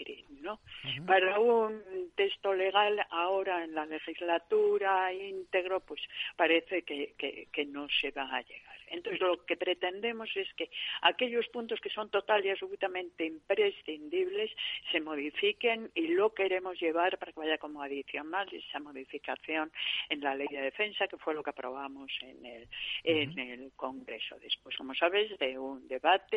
¿no? 0.42 0.60
Para 1.08 1.40
un 1.40 2.12
texto 2.16 2.54
legal 2.54 3.00
ahora 3.12 3.64
en 3.64 3.76
la 3.76 3.86
legislatura 3.86 5.14
íntegro, 5.14 5.80
pues 5.80 6.02
parece 6.36 6.82
que, 6.82 7.14
que 7.50 7.66
no 7.66 7.88
se 8.02 8.12
va 8.12 8.24
a 8.24 8.42
llegar. 8.42 8.75
Entonces, 8.88 9.22
lo 9.22 9.46
que 9.46 9.58
pretendemos 9.58 10.30
es 10.36 10.52
que 10.54 10.70
aquellos 11.02 11.48
puntos 11.50 11.80
que 11.80 11.90
son 11.90 12.10
total 12.10 12.46
y 12.46 12.50
absolutamente 12.50 13.26
imprescindibles 13.26 14.52
se 14.92 15.02
modifiquen 15.02 15.92
y 15.94 16.08
lo 16.10 16.34
queremos 16.34 16.80
llevar 16.80 17.18
para 17.18 17.32
que 17.32 17.40
vaya 17.40 17.58
como 17.58 17.82
adicional 17.82 18.48
esa 18.52 18.80
modificación 18.80 19.72
en 20.10 20.22
la 20.22 20.36
ley 20.36 20.48
de 20.50 20.62
defensa, 20.62 21.08
que 21.08 21.18
fue 21.18 21.34
lo 21.34 21.44
que 21.44 21.50
aprobamos 21.50 22.12
en 22.22 22.46
el, 22.46 22.68
en 23.04 23.40
el 23.40 23.72
Congreso. 23.76 24.38
Después, 24.40 24.76
como 24.76 24.94
sabes, 24.94 25.38
de 25.40 25.58
un 25.58 25.88
debate, 25.88 26.36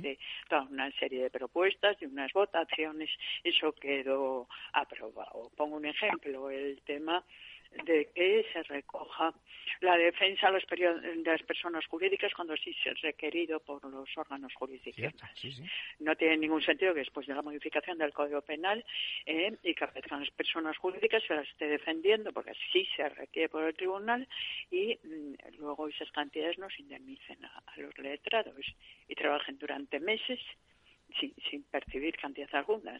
de, 0.00 0.18
toda 0.48 0.62
una 0.62 0.90
serie 0.92 1.22
de 1.22 1.30
propuestas, 1.30 1.98
de 1.98 2.06
unas 2.06 2.32
votaciones, 2.32 3.10
eso 3.44 3.72
quedó 3.72 4.48
aprobado. 4.72 5.50
Pongo 5.56 5.76
un 5.76 5.86
ejemplo, 5.86 6.50
el 6.50 6.80
tema 6.82 7.24
de 7.84 8.10
que 8.14 8.46
se 8.52 8.62
recoja 8.64 9.34
la 9.80 9.96
defensa 9.96 10.50
de 10.50 11.22
las 11.24 11.42
personas 11.42 11.86
jurídicas 11.86 12.32
cuando 12.34 12.56
sí 12.56 12.74
es 12.84 13.00
requerido 13.00 13.60
por 13.60 13.84
los 13.84 14.08
órganos 14.16 14.52
jurisdiccionales. 14.54 15.62
No 16.00 16.16
tiene 16.16 16.38
ningún 16.38 16.62
sentido 16.62 16.94
que 16.94 17.00
después 17.00 17.26
de 17.26 17.34
la 17.34 17.42
modificación 17.42 17.98
del 17.98 18.12
Código 18.12 18.40
Penal 18.42 18.84
eh, 19.26 19.56
y 19.62 19.74
que 19.74 19.84
aparezcan 19.84 20.20
las 20.20 20.30
personas 20.30 20.76
jurídicas 20.78 21.22
se 21.26 21.34
las 21.34 21.48
esté 21.48 21.68
defendiendo 21.68 22.32
porque 22.32 22.52
sí 22.72 22.88
se 22.96 23.08
requiere 23.08 23.48
por 23.48 23.64
el 23.64 23.74
tribunal 23.74 24.26
y 24.70 24.98
mm, 25.02 25.58
luego 25.58 25.88
esas 25.88 26.10
cantidades 26.10 26.58
no 26.58 26.68
se 26.70 26.82
indemnicen 26.82 27.44
a 27.44 27.62
los 27.76 27.96
letrados 27.98 28.64
y 29.06 29.14
trabajen 29.14 29.58
durante 29.58 30.00
meses 30.00 30.40
sin, 31.18 31.62
percibir 31.64 32.16
cantidad 32.16 32.48
alguna. 32.54 32.98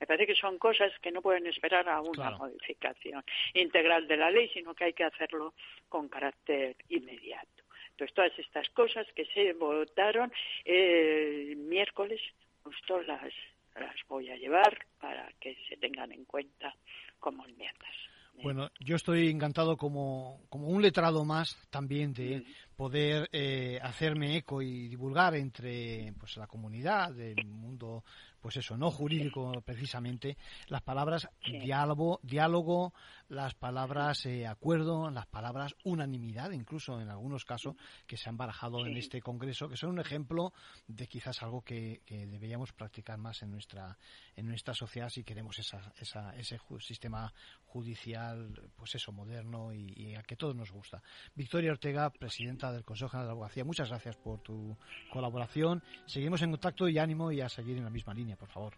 me 0.00 0.06
parece 0.06 0.26
que 0.26 0.34
son 0.34 0.58
cosas 0.58 0.92
que 1.00 1.12
no 1.12 1.22
pueden 1.22 1.46
esperar 1.46 1.88
a 1.88 2.00
una 2.00 2.30
modificación 2.30 3.24
integral 3.54 4.06
de 4.08 4.16
la 4.16 4.30
ley, 4.30 4.48
sino 4.48 4.74
que 4.74 4.84
hay 4.84 4.92
que 4.92 5.04
hacerlo 5.04 5.54
con 5.88 6.08
carácter 6.08 6.76
inmediato. 6.88 7.64
Entonces, 7.90 8.14
todas 8.14 8.38
estas 8.38 8.68
cosas 8.70 9.06
que 9.14 9.24
se 9.26 9.52
votaron 9.54 10.32
el 10.64 11.56
miércoles, 11.56 12.20
justo 12.62 13.02
las, 13.02 13.32
las 13.74 13.96
voy 14.08 14.30
a 14.30 14.36
llevar 14.36 14.78
para 15.00 15.28
que 15.40 15.56
se 15.68 15.76
tengan 15.76 16.12
en 16.12 16.24
cuenta 16.24 16.74
como 17.18 17.44
enmiendas. 17.44 17.96
Bueno, 18.42 18.70
yo 18.78 18.96
estoy 18.96 19.28
encantado 19.30 19.76
como, 19.76 20.40
como 20.48 20.68
un 20.68 20.80
letrado 20.80 21.24
más 21.24 21.56
también 21.70 22.12
de 22.12 22.44
poder 22.76 23.28
eh, 23.32 23.80
hacerme 23.82 24.36
eco 24.36 24.62
y 24.62 24.88
divulgar 24.88 25.34
entre 25.34 26.12
pues 26.18 26.36
la 26.36 26.46
comunidad 26.46 27.12
del 27.12 27.44
mundo 27.46 28.04
pues 28.48 28.64
eso, 28.64 28.78
no 28.78 28.90
jurídico 28.90 29.60
precisamente, 29.60 30.38
las 30.68 30.80
palabras 30.80 31.28
diálogo, 31.44 32.18
diálogo, 32.22 32.94
las 33.28 33.52
palabras 33.52 34.24
eh, 34.24 34.46
acuerdo, 34.46 35.10
las 35.10 35.26
palabras 35.26 35.76
unanimidad, 35.84 36.52
incluso 36.52 36.98
en 36.98 37.10
algunos 37.10 37.44
casos 37.44 37.76
que 38.06 38.16
se 38.16 38.30
han 38.30 38.38
barajado 38.38 38.86
en 38.86 38.96
este 38.96 39.20
congreso, 39.20 39.68
que 39.68 39.76
son 39.76 39.90
un 39.90 40.00
ejemplo 40.00 40.54
de 40.86 41.06
quizás 41.06 41.42
algo 41.42 41.60
que, 41.60 42.00
deberíamos 42.08 42.72
practicar 42.72 43.18
más 43.18 43.42
en 43.42 43.50
nuestra 43.50 43.98
en 44.34 44.46
nuestra 44.46 44.72
sociedad 44.72 45.10
si 45.10 45.24
queremos 45.24 45.58
esa, 45.58 45.92
esa, 46.00 46.34
ese 46.36 46.58
sistema 46.78 47.30
judicial, 47.66 48.70
pues 48.76 48.94
eso, 48.94 49.12
moderno 49.12 49.74
y, 49.74 49.92
y 49.94 50.14
a 50.14 50.22
que 50.22 50.36
todos 50.36 50.54
nos 50.54 50.70
gusta. 50.70 51.02
Victoria 51.34 51.72
Ortega, 51.72 52.08
presidenta 52.08 52.72
del 52.72 52.84
Consejo 52.84 53.10
General 53.10 53.26
de 53.26 53.28
la 53.28 53.32
Abogacía, 53.32 53.64
muchas 53.64 53.90
gracias 53.90 54.16
por 54.16 54.40
tu 54.40 54.74
colaboración. 55.12 55.82
Seguimos 56.06 56.40
en 56.40 56.52
contacto 56.52 56.88
y 56.88 56.98
ánimo 56.98 57.30
y 57.30 57.42
a 57.42 57.48
seguir 57.48 57.76
en 57.76 57.84
la 57.84 57.90
misma 57.90 58.14
línea 58.14 58.37
por 58.38 58.48
favor. 58.48 58.72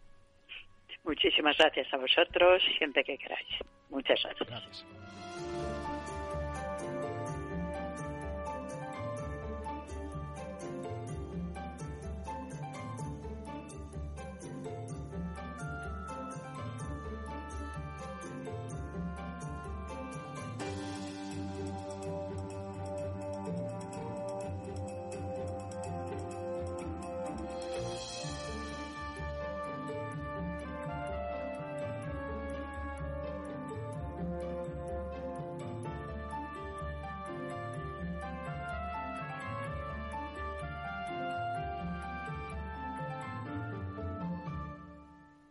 Muchísimas 1.05 1.57
gracias 1.57 1.93
a 1.93 1.97
vosotros, 1.97 2.63
siempre 2.79 3.03
que 3.05 3.17
queráis. 3.17 3.49
Muchas 3.89 4.21
gracias. 4.23 4.49
gracias. 4.49 4.85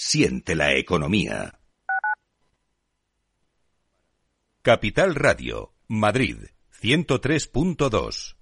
Siente 0.00 0.54
la 0.54 0.76
economía. 0.76 1.58
Capital 4.62 5.16
Radio, 5.16 5.74
Madrid, 5.88 6.36
103.2. 6.80 8.36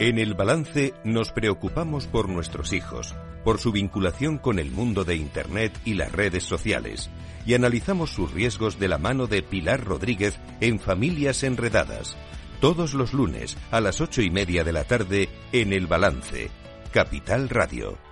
En 0.00 0.18
el 0.18 0.34
balance 0.34 0.92
nos 1.04 1.30
preocupamos 1.30 2.08
por 2.08 2.28
nuestros 2.28 2.72
hijos, 2.72 3.14
por 3.44 3.60
su 3.60 3.70
vinculación 3.70 4.38
con 4.38 4.58
el 4.58 4.72
mundo 4.72 5.04
de 5.04 5.14
Internet 5.14 5.80
y 5.84 5.94
las 5.94 6.10
redes 6.10 6.42
sociales, 6.42 7.08
y 7.46 7.54
analizamos 7.54 8.10
sus 8.10 8.32
riesgos 8.32 8.80
de 8.80 8.88
la 8.88 8.98
mano 8.98 9.28
de 9.28 9.44
Pilar 9.44 9.84
Rodríguez 9.84 10.36
en 10.60 10.80
Familias 10.80 11.44
Enredadas, 11.44 12.16
todos 12.60 12.94
los 12.94 13.12
lunes 13.12 13.56
a 13.70 13.80
las 13.80 14.00
ocho 14.00 14.20
y 14.20 14.30
media 14.30 14.64
de 14.64 14.72
la 14.72 14.82
tarde 14.82 15.28
en 15.52 15.72
el 15.72 15.86
balance, 15.86 16.50
Capital 16.90 17.48
Radio. 17.48 18.11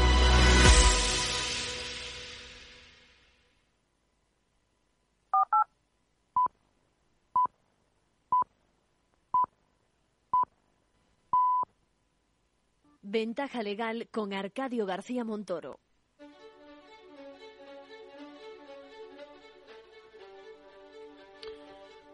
Ventaja 13.11 13.61
legal 13.61 14.07
con 14.09 14.31
Arcadio 14.31 14.85
García 14.85 15.25
Montoro. 15.25 15.81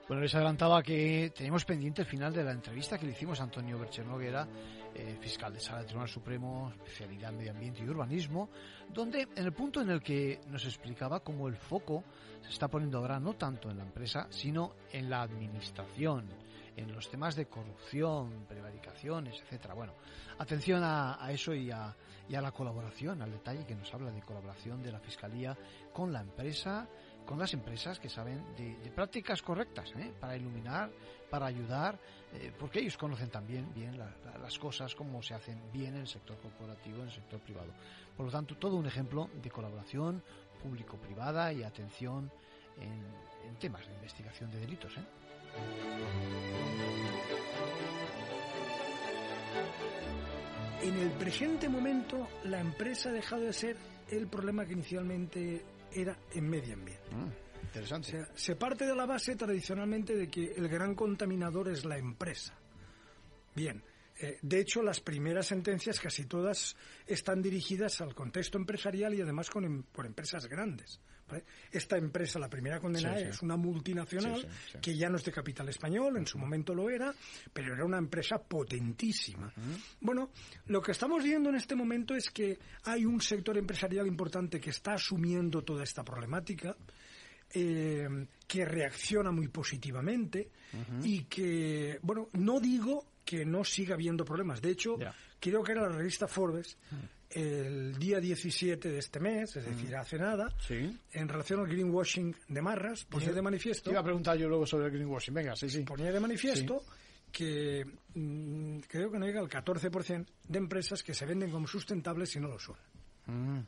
Bueno, 0.08 0.24
les 0.24 0.34
adelantaba 0.34 0.82
que 0.82 1.32
tenemos 1.36 1.66
pendiente 1.66 2.02
el 2.02 2.08
final 2.08 2.34
de 2.34 2.44
la 2.44 2.52
entrevista 2.52 2.98
que 2.98 3.06
le 3.06 3.12
hicimos 3.12 3.40
a 3.40 3.44
Antonio 3.44 3.78
Bercher 3.78 4.08
Noguera, 4.08 4.48
eh, 4.96 5.16
fiscal 5.22 5.54
de 5.54 5.60
Sala 5.60 5.80
del 5.80 5.86
Tribunal 5.86 6.10
Supremo, 6.10 6.74
especialidad 6.76 7.30
en 7.30 7.38
Medio 7.38 7.52
Ambiente 7.52 7.84
y 7.84 7.90
Urbanismo, 7.90 8.50
donde 8.92 9.28
en 9.36 9.46
el 9.46 9.54
punto 9.54 9.82
en 9.82 9.92
el 9.92 10.02
que 10.02 10.40
nos 10.48 10.66
explicaba 10.66 11.20
cómo 11.20 11.48
el 11.48 11.58
foco 11.58 12.06
se 12.42 12.50
está 12.50 12.70
poniendo 12.70 12.98
ahora 12.98 13.20
no 13.20 13.36
tanto 13.36 13.70
en 13.70 13.78
la 13.78 13.84
empresa, 13.84 14.26
sino 14.32 14.74
en 14.92 15.12
la 15.12 15.22
administración, 15.22 16.26
en 16.78 16.94
los 16.94 17.10
temas 17.10 17.36
de 17.36 17.48
corrupción, 17.48 18.46
prevaricaciones, 18.48 19.42
etcétera. 19.42 19.74
Bueno, 19.74 19.94
atención 20.38 20.84
a, 20.84 21.18
eso 21.32 21.54
y 21.54 21.72
a, 21.72 21.96
la 22.30 22.52
colaboración, 22.52 23.22
al 23.22 23.32
detalle 23.32 23.66
que 23.66 23.76
nos 23.76 23.92
habla 23.94 24.12
de 24.12 24.22
colaboración 24.22 24.84
de 24.84 24.92
la 24.92 25.00
Fiscalía 25.00 25.58
con 25.92 26.14
la 26.14 26.22
empresa, 26.22 26.88
con 27.26 27.40
las 27.40 27.52
empresas 27.54 28.00
que 28.00 28.10
saben 28.10 28.56
de, 28.56 28.92
prácticas 28.92 29.42
correctas 29.42 29.92
¿eh? 29.98 30.14
para 30.20 30.38
iluminar, 30.38 30.92
para 31.32 31.48
ayudar, 31.48 32.00
eh, 32.34 32.54
porque 32.58 32.80
ellos 32.80 32.96
conocen 32.96 33.30
también 33.30 33.74
bien 33.74 33.98
las 33.98 34.60
cosas, 34.60 34.94
cómo 34.94 35.22
se 35.24 35.34
hacen 35.34 35.60
bien 35.74 35.96
en 35.96 36.02
el 36.02 36.08
sector 36.08 36.38
corporativo, 36.40 36.98
en 36.98 37.08
el 37.08 37.12
sector 37.12 37.40
privado. 37.40 37.74
Por 38.16 38.28
lo 38.28 38.32
tanto, 38.32 38.56
todo 38.56 38.76
un 38.76 38.86
ejemplo 38.86 39.30
de 39.42 39.50
colaboración 39.50 40.24
público-privada 40.62 41.52
y 41.54 41.64
atención 41.64 42.32
en, 42.80 43.50
en, 43.50 43.56
temas 43.58 43.86
de 43.88 43.94
investigación 43.94 44.52
de 44.52 44.60
delitos. 44.60 44.96
¿eh? 44.98 45.27
En 50.82 50.96
el 50.96 51.12
presente 51.12 51.68
momento, 51.68 52.28
la 52.46 52.62
empresa 52.62 53.10
ha 53.10 53.12
dejado 53.12 53.42
de 53.42 53.54
ser 53.54 53.76
el 54.10 54.28
problema 54.28 54.66
que 54.66 54.74
inicialmente 54.74 55.66
era 55.92 56.18
en 56.34 56.50
medio 56.50 56.76
ambiente. 56.76 57.10
Ah, 57.12 57.28
interesante. 57.64 58.08
O 58.08 58.12
sea, 58.12 58.36
se 58.36 58.56
parte 58.56 58.86
de 58.86 58.96
la 58.96 59.06
base 59.06 59.36
tradicionalmente 59.36 60.16
de 60.16 60.30
que 60.30 60.54
el 60.56 60.70
gran 60.70 60.96
contaminador 60.96 61.70
es 61.70 61.84
la 61.84 61.98
empresa. 61.98 62.54
Bien, 63.56 63.84
eh, 64.20 64.38
de 64.42 64.60
hecho, 64.60 64.82
las 64.82 65.00
primeras 65.00 65.48
sentencias, 65.48 66.00
casi 66.00 66.26
todas, 66.26 66.76
están 67.06 67.42
dirigidas 67.42 68.02
al 68.02 68.16
contexto 68.16 68.58
empresarial 68.58 69.14
y 69.14 69.22
además 69.22 69.50
con, 69.50 69.66
em, 69.66 69.84
por 69.84 70.06
empresas 70.06 70.48
grandes. 70.48 71.00
Esta 71.72 71.98
empresa, 71.98 72.40
la 72.40 72.50
primera 72.50 72.80
condenada, 72.80 73.20
es 73.20 73.42
una 73.42 73.58
multinacional 73.58 74.48
que 74.82 74.96
ya 74.96 75.10
no 75.10 75.18
es 75.18 75.26
de 75.26 75.32
capital 75.32 75.68
español, 75.70 76.18
en 76.18 76.26
su 76.26 76.38
momento 76.38 76.74
lo 76.74 76.90
era, 76.90 77.14
pero 77.54 77.74
era 77.74 77.86
una 77.86 77.98
empresa 77.98 78.38
potentísima. 78.38 79.52
Bueno, 80.00 80.32
lo 80.68 80.82
que 80.82 80.92
estamos 80.92 81.24
viendo 81.24 81.50
en 81.50 81.56
este 81.56 81.76
momento 81.76 82.16
es 82.16 82.30
que 82.30 82.58
hay 82.84 83.06
un 83.06 83.22
sector 83.22 83.58
empresarial 83.58 84.08
importante 84.08 84.60
que 84.60 84.70
está 84.70 84.94
asumiendo 84.94 85.64
toda 85.64 85.84
esta 85.84 86.04
problemática. 86.04 86.76
Eh, 87.50 88.28
que 88.46 88.66
reacciona 88.66 89.32
muy 89.32 89.48
positivamente 89.48 90.52
y 91.02 91.24
que, 91.24 91.98
bueno, 92.02 92.28
no 92.34 92.60
digo 92.60 93.06
que 93.24 93.46
no 93.46 93.64
siga 93.64 93.96
habiendo 93.96 94.26
problemas. 94.26 94.62
De 94.62 94.72
hecho, 94.72 94.98
creo 95.40 95.64
que 95.64 95.72
era 95.72 95.82
la 95.82 95.96
revista 95.96 96.28
Forbes 96.28 96.78
el 97.30 97.98
día 97.98 98.20
17 98.20 98.90
de 98.90 99.00
este 99.00 99.20
mes, 99.20 99.56
es 99.56 99.66
decir, 99.66 99.92
mm. 99.92 100.00
hace 100.00 100.18
nada, 100.18 100.50
en 100.70 101.28
relación 101.28 101.60
al 101.60 101.68
greenwashing 101.68 102.36
de 102.48 102.62
Marras, 102.62 103.06
ponía 103.06 103.34
de 103.34 103.42
manifiesto... 103.42 103.92
iba 103.92 104.00
a 104.00 104.04
preguntar 104.04 104.38
yo 104.38 104.48
luego 104.48 104.66
sobre 104.66 104.88
el 104.88 104.92
greenwashing, 104.92 105.34
venga, 105.34 105.56
sí, 105.56 105.70
sí. 105.70 105.82
Ponía 105.84 106.12
de 106.12 106.20
manifiesto 106.20 106.84
que 107.32 107.86
mm, 108.14 108.80
creo 108.88 109.12
que 109.12 109.20
no 109.20 109.26
llega 109.26 109.42
al 109.42 109.50
14% 109.50 110.26
de 110.48 110.58
empresas 110.58 111.04
que 111.04 111.14
se 111.14 111.26
venden 111.26 111.52
como 111.52 111.68
sustentables 111.68 112.36
y 112.36 112.40
no 112.40 112.48
lo 112.48 112.60
son. 112.60 112.78
Mm. 113.26 113.60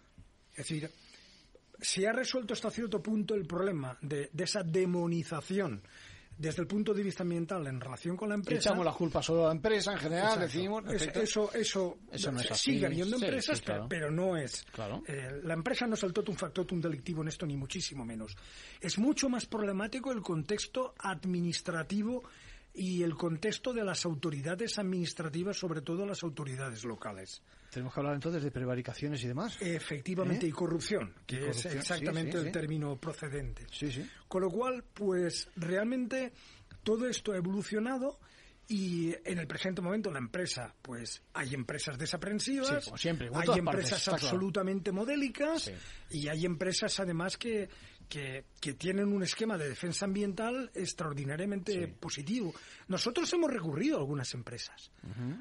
Es 0.51 0.57
decir, 0.57 0.89
se 1.81 2.07
ha 2.07 2.13
resuelto 2.13 2.53
hasta 2.53 2.71
cierto 2.71 3.01
punto 3.01 3.35
el 3.35 3.45
problema 3.45 3.97
de, 4.01 4.29
de 4.31 4.43
esa 4.43 4.63
demonización 4.63 5.81
desde 6.39 6.61
el 6.61 6.67
punto 6.67 6.93
de 6.93 7.03
vista 7.03 7.23
ambiental 7.23 7.67
en 7.67 7.81
relación 7.81 8.15
con 8.15 8.29
la 8.29 8.35
empresa. 8.35 8.69
Echamos 8.69 8.85
la 8.85 8.93
culpa 8.93 9.21
solo 9.21 9.43
a 9.43 9.47
la 9.47 9.51
empresa 9.51 9.91
en 9.91 9.97
general, 9.97 10.39
decimos. 10.39 10.85
eso, 10.89 11.51
eso, 11.53 11.97
no 12.31 12.39
es 12.39 12.51
así. 12.51 12.71
Sigue 12.71 12.85
habiendo 12.85 13.17
empresas, 13.17 13.61
pero, 13.89 14.09
no 14.09 14.37
es. 14.37 14.65
Eh, 15.05 15.41
la 15.43 15.53
empresa 15.53 15.85
no 15.85 15.97
saltó 15.97 16.23
un 16.25 16.37
factotum 16.37 16.79
delictivo 16.79 17.21
en 17.23 17.27
esto, 17.27 17.45
ni 17.45 17.57
muchísimo 17.57 18.05
menos. 18.05 18.37
Es 18.79 18.97
mucho 18.97 19.27
más 19.27 19.45
problemático 19.47 20.13
el 20.13 20.21
contexto 20.21 20.95
administrativo 20.97 22.23
y 22.73 23.03
el 23.03 23.15
contexto 23.15 23.73
de 23.73 23.83
las 23.83 24.05
autoridades 24.05 24.77
administrativas, 24.79 25.57
sobre 25.57 25.81
todo 25.81 26.05
las 26.05 26.23
autoridades 26.23 26.83
locales. 26.85 27.41
Tenemos 27.71 27.93
que 27.93 27.99
hablar 27.99 28.15
entonces 28.15 28.43
de 28.43 28.51
prevaricaciones 28.51 29.23
y 29.23 29.27
demás. 29.27 29.57
Efectivamente, 29.61 30.45
¿Eh? 30.45 30.49
y 30.49 30.51
corrupción, 30.51 31.13
que 31.25 31.49
es 31.49 31.65
exactamente 31.65 32.37
el 32.37 32.51
término 32.51 32.97
procedente. 32.97 33.67
Con 34.27 34.41
lo 34.41 34.49
cual, 34.49 34.83
pues 34.93 35.49
realmente 35.55 36.31
todo 36.83 37.07
esto 37.07 37.33
ha 37.33 37.37
evolucionado 37.37 38.19
y 38.67 39.15
en 39.25 39.39
el 39.39 39.47
presente 39.47 39.81
momento 39.81 40.11
la 40.11 40.19
empresa, 40.19 40.75
pues 40.81 41.23
hay 41.33 41.55
empresas 41.55 41.97
desaprensivas, 41.97 42.91
siempre, 42.95 43.29
hay 43.33 43.57
empresas 43.57 44.07
absolutamente 44.07 44.91
modélicas 44.91 45.71
y 46.11 46.27
hay 46.27 46.45
empresas 46.45 46.99
además 46.99 47.37
que, 47.37 47.67
que, 48.09 48.43
tienen 48.77 49.13
un 49.13 49.23
esquema 49.23 49.57
de 49.57 49.69
defensa 49.69 50.05
ambiental 50.05 50.71
extraordinariamente 50.73 51.87
positivo. 51.87 52.53
Nosotros 52.87 53.31
hemos 53.33 53.51
recurrido 53.51 53.97
a 53.97 53.99
algunas 53.99 54.33
empresas 54.33 54.91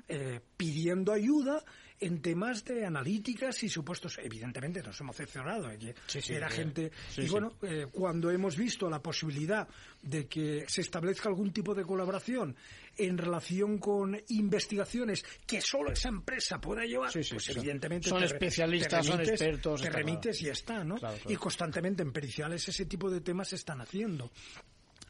eh, 0.07 0.41
pidiendo 0.57 1.13
ayuda 1.13 1.65
en 2.01 2.21
temas 2.23 2.65
de 2.65 2.85
analíticas 2.85 3.63
y 3.63 3.69
supuestos. 3.69 4.19
Evidentemente 4.23 4.83
nos 4.83 5.01
hemos 5.01 5.17
decepcionado. 5.17 5.71
¿eh? 5.71 5.95
era 6.29 6.49
gente. 6.49 6.93
y 7.17 7.29
bueno, 7.29 7.55
eh, 7.63 7.87
cuando 7.91 8.31
hemos 8.31 8.57
visto 8.57 8.89
la 8.89 9.01
posibilidad 9.01 9.67
de 10.03 10.27
que 10.27 10.65
se 10.69 10.83
establezca 10.83 11.29
algún 11.29 11.53
tipo 11.53 11.75
de 11.75 11.85
colaboración 11.85 12.55
en 12.99 13.17
relación 13.17 13.79
con 13.79 14.21
investigaciones 14.29 15.25
que 15.47 15.61
solo 15.61 15.93
esa 15.93 16.09
empresa 16.09 16.61
pueda 16.61 16.85
llevar, 16.85 17.13
pues 17.13 17.49
evidentemente 17.49 18.09
son 18.09 18.23
especialistas, 18.23 19.07
son 19.07 19.21
expertos, 19.21 19.81
te 19.81 19.91
remites 19.91 20.43
y 20.43 20.47
ya 20.47 20.53
está, 20.53 20.85
¿no? 20.85 20.97
Y 21.29 21.37
constantemente 21.37 22.03
en 22.03 22.13
periciales 22.13 22.69
ese 22.69 22.87
tipo 22.87 23.09
de 23.09 23.21
temas 23.21 23.49
se 23.49 23.57
están 23.57 23.81
haciendo. 23.81 24.31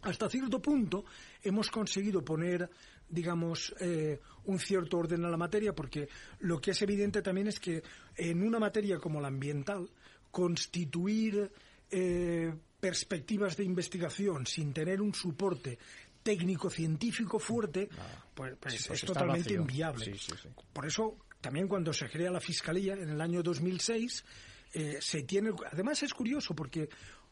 Hasta 0.03 0.29
cierto 0.29 0.62
punto 0.62 1.05
hemos 1.42 1.70
conseguido 1.70 2.24
poner 2.24 2.70
digamos, 3.09 3.74
eh, 3.81 4.20
un 4.44 4.59
cierto 4.59 4.98
orden 4.98 5.24
a 5.24 5.31
la 5.31 5.37
materia, 5.37 5.74
porque 5.74 6.09
lo 6.40 6.61
que 6.61 6.72
es 6.72 6.83
evidente 6.83 7.22
también 7.22 7.46
es 7.48 7.59
que 7.59 7.83
en 8.16 8.42
una 8.42 8.59
materia 8.59 8.98
como 8.98 9.20
la 9.20 9.29
ambiental, 9.29 9.88
constituir 10.31 11.51
eh, 11.90 12.53
perspectivas 12.81 13.57
de 13.57 13.64
investigación 13.64 14.46
sin 14.46 14.72
tener 14.72 15.01
un 15.01 15.14
soporte 15.14 15.79
técnico-científico 16.28 17.38
fuerte, 17.38 17.88
ah, 17.98 18.22
pues, 18.34 18.54
pues, 18.60 18.90
es 18.90 19.00
totalmente 19.00 19.54
inviable. 19.54 20.14
Por 20.74 20.84
eso, 20.84 21.16
también 21.40 21.66
cuando 21.66 21.90
se 21.94 22.06
crea 22.10 22.30
la 22.30 22.38
Fiscalía 22.38 22.92
en 22.92 23.08
el 23.08 23.20
año 23.22 23.42
2006, 23.42 24.26
eh, 24.74 24.98
se 25.00 25.22
tiene. 25.22 25.52
Además, 25.72 26.02
es 26.02 26.12
curioso 26.12 26.54
porque 26.54 26.90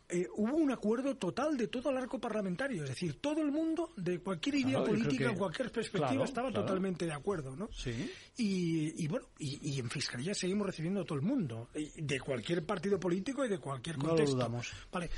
eh, 0.09 0.29
hubo 0.37 0.57
un 0.57 0.71
acuerdo 0.71 1.17
total 1.17 1.57
de 1.57 1.67
todo 1.67 1.91
el 1.91 1.97
arco 1.97 2.21
parlamentario, 2.21 2.85
es 2.85 2.91
decir, 2.91 3.21
todo 3.21 3.43
el 3.43 3.51
mundo, 3.51 3.93
de 3.97 4.21
cualquier 4.21 4.57
idea 4.57 4.85
política, 4.85 5.35
cualquier 5.35 5.73
perspectiva, 5.73 6.25
estaba 6.25 6.53
totalmente 6.53 7.07
de 7.07 7.13
acuerdo, 7.13 7.57
¿no? 7.57 7.69
Sí. 7.73 8.09
Y, 8.37 9.09
bueno, 9.09 9.27
y, 9.39 9.81
en 9.81 9.91
Fiscalía 9.91 10.33
seguimos 10.33 10.67
recibiendo 10.67 11.01
a 11.01 11.05
todo 11.05 11.19
el 11.19 11.25
mundo, 11.25 11.71
de 11.75 12.21
cualquier 12.21 12.65
partido 12.65 13.01
político 13.01 13.45
y 13.45 13.49
de 13.49 13.59
cualquier 13.59 13.97
contexto. 13.97 14.49
No 14.49 14.59
lo 14.59 14.63
Vale. 14.93 15.11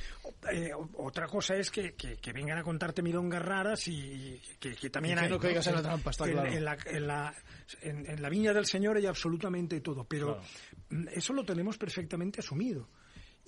Eh, 0.53 0.71
otra 0.95 1.27
cosa 1.27 1.55
es 1.55 1.71
que, 1.71 1.95
que, 1.95 2.33
vengan 2.33 2.59
a 2.59 2.63
contarte 2.63 3.03
milongas 3.03 3.43
raras 3.43 3.89
y 3.89 4.41
que, 4.59 4.89
también 4.89 5.19
hay... 5.19 5.29
no 5.29 5.39
caigas 5.39 5.67
en 5.67 5.75
la 5.75 5.83
trampa, 5.83 6.11
está 6.11 6.25
claro. 6.25 6.51
En 6.51 6.65
la, 6.65 7.35
en 7.83 8.23
la, 8.23 8.29
viña 8.31 8.55
del 8.55 8.65
Señor 8.65 8.97
hay 8.97 9.07
absolutamente 9.07 9.81
todo, 9.81 10.05
pero 10.05 10.41
eso 11.13 11.33
lo 11.35 11.45
tenemos 11.45 11.77
perfectamente 11.77 12.41
asumido. 12.41 12.89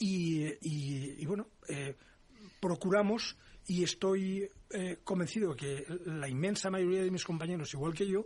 Y, 0.03 1.25
bueno, 1.27 1.49
eh, 1.69 1.95
procuramos 2.59 3.37
y 3.67 3.85
estoy 3.85 4.49
eh, 4.71 4.99
convencido 5.05 5.55
que 5.55 5.85
la 6.07 6.27
inmensa 6.27 6.71
mayoría 6.71 7.03
de 7.03 7.11
mis 7.11 7.25
compañeros, 7.25 7.75
igual 7.75 7.93
que 7.93 8.07
yo, 8.07 8.25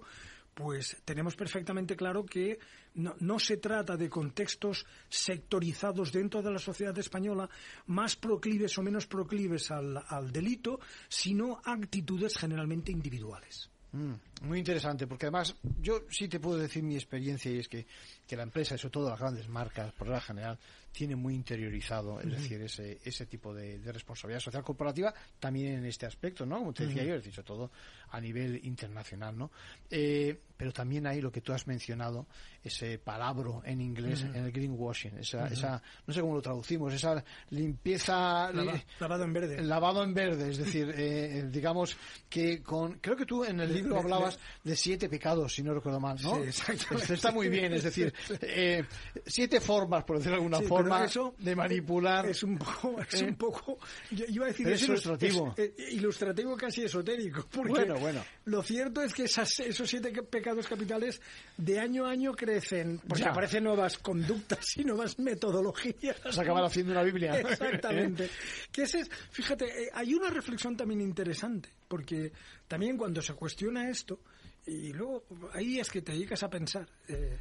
pues 0.54 0.96
tenemos 1.04 1.34
perfectamente 1.34 1.96
claro 1.96 2.24
que 2.24 2.60
no, 2.94 3.38
se 3.40 3.56
trata 3.56 3.96
de 3.96 4.08
contextos 4.08 4.86
sectorizados 5.08 6.12
dentro 6.12 6.42
de 6.42 6.52
la 6.52 6.60
sociedad 6.60 6.96
española, 6.96 7.50
más 7.86 8.14
proclives 8.14 8.78
o 8.78 8.82
menos 8.82 9.06
proclives 9.06 9.72
al, 9.72 10.00
al 10.06 10.30
delito, 10.30 10.78
sino 11.08 11.60
actitudes 11.64 12.38
generalmente 12.38 12.92
individuales. 12.92 13.68
Mm, 13.94 14.14
muy 14.48 14.58
interesante, 14.58 15.06
porque 15.06 15.26
además 15.26 15.54
yo 15.80 16.02
sí 16.10 16.26
te 16.26 16.40
puedo 16.40 16.58
decir 16.58 16.82
mi 16.82 16.96
experiencia 16.96 17.52
y 17.52 17.58
es 17.58 17.68
que, 17.68 17.86
que 18.26 18.36
la 18.36 18.42
empresa, 18.42 18.76
sobre 18.78 18.92
todo 18.92 19.10
las 19.10 19.18
grandes 19.18 19.48
marcas, 19.48 19.92
por 19.92 20.08
la 20.08 20.20
general, 20.20 20.58
tiene 20.94 21.16
muy 21.16 21.34
interiorizado, 21.34 22.20
es 22.20 22.30
decir, 22.30 22.62
ese, 22.62 23.00
ese 23.04 23.26
tipo 23.26 23.52
de, 23.52 23.80
responsabilidad 23.92 24.38
social 24.38 24.62
corporativa 24.62 25.12
también 25.40 25.74
en 25.74 25.86
este 25.86 26.06
aspecto, 26.06 26.46
¿no? 26.46 26.60
Como 26.60 26.72
te 26.72 26.86
decía 26.86 27.02
yo, 27.02 27.16
es 27.16 27.24
dicho 27.24 27.42
todo 27.42 27.72
a 28.10 28.20
nivel 28.20 28.64
internacional, 28.64 29.36
¿no? 29.36 29.50
Eh, 29.90 30.38
pero 30.56 30.72
también 30.72 31.04
hay 31.08 31.20
lo 31.20 31.32
que 31.32 31.40
tú 31.40 31.52
has 31.52 31.66
mencionado, 31.66 32.28
ese 32.62 32.98
palabro 32.98 33.60
en 33.64 33.80
inglés, 33.80 34.22
en 34.22 34.36
el 34.36 34.52
greenwashing, 34.52 35.18
esa, 35.18 35.48
esa, 35.48 35.82
no 36.06 36.14
sé 36.14 36.20
cómo 36.20 36.34
lo 36.34 36.40
traducimos, 36.42 36.94
esa 36.94 37.22
limpieza... 37.50 38.52
lavado 39.00 39.24
en 39.24 39.32
verde. 39.32 39.62
Lavado 39.62 40.04
en 40.04 40.14
verde, 40.14 40.50
es 40.50 40.58
decir, 40.58 40.94
eh, 40.96 41.48
digamos 41.50 41.96
que 42.28 42.62
con... 42.62 43.00
Creo 43.00 43.16
que 43.16 43.26
tú 43.26 43.44
en 43.44 43.58
el 43.58 43.74
libro 43.74 43.98
hablabas 43.98 44.38
de, 44.62 44.76
siete 44.76 45.08
pecados, 45.08 45.56
si 45.56 45.64
no 45.64 45.74
recuerdo 45.74 45.98
mal, 45.98 46.16
¿no? 46.22 46.36
Sí, 46.36 46.42
exactamente. 46.48 47.14
Está 47.14 47.32
muy 47.32 47.48
bien, 47.48 47.72
es 47.72 47.82
decir, 47.82 48.13
eh, 48.40 48.84
siete 49.26 49.60
formas, 49.60 50.04
por 50.04 50.18
decirlo 50.18 50.38
de 50.38 50.44
alguna 50.44 50.68
forma, 50.68 51.04
eso 51.04 51.34
de 51.38 51.56
manipular. 51.56 52.26
Es 52.26 52.42
un 52.42 52.58
poco... 52.58 52.96
Es 53.00 53.22
un 53.22 53.36
poco 53.36 53.78
yo 54.10 54.24
iba 54.28 54.46
a 54.46 54.48
decir 54.48 54.68
es 54.68 54.82
ilustrativo. 54.82 55.54
ilustrativo 55.90 56.56
casi 56.56 56.84
esotérico. 56.84 57.46
Porque 57.50 57.72
bueno, 57.72 57.98
bueno. 57.98 58.24
Lo 58.44 58.62
cierto 58.62 59.02
es 59.02 59.14
que 59.14 59.24
esas, 59.24 59.60
esos 59.60 59.88
siete 59.88 60.10
pecados 60.22 60.66
capitales 60.66 61.20
de 61.56 61.78
año 61.78 62.06
a 62.06 62.10
año 62.10 62.32
crecen, 62.32 63.00
porque 63.06 63.24
aparecen 63.24 63.64
nuevas 63.64 63.98
conductas 63.98 64.76
y 64.76 64.84
nuevas 64.84 65.18
metodologías. 65.18 66.16
Se 66.30 66.40
acaban 66.40 66.64
haciendo 66.64 66.92
una 66.92 67.02
Biblia. 67.02 67.38
Exactamente. 67.40 68.30
que 68.70 68.82
ese 68.82 69.04
fíjate, 69.30 69.64
eh, 69.66 69.90
hay 69.92 70.14
una 70.14 70.30
reflexión 70.30 70.76
también 70.76 71.00
interesante, 71.00 71.70
porque 71.88 72.32
también 72.68 72.96
cuando 72.96 73.22
se 73.22 73.34
cuestiona 73.34 73.88
esto, 73.88 74.20
y 74.66 74.92
luego 74.92 75.24
ahí 75.52 75.78
es 75.78 75.90
que 75.90 76.02
te 76.02 76.12
dedicas 76.12 76.42
a 76.42 76.48
pensar. 76.50 76.88
Eh, 77.08 77.40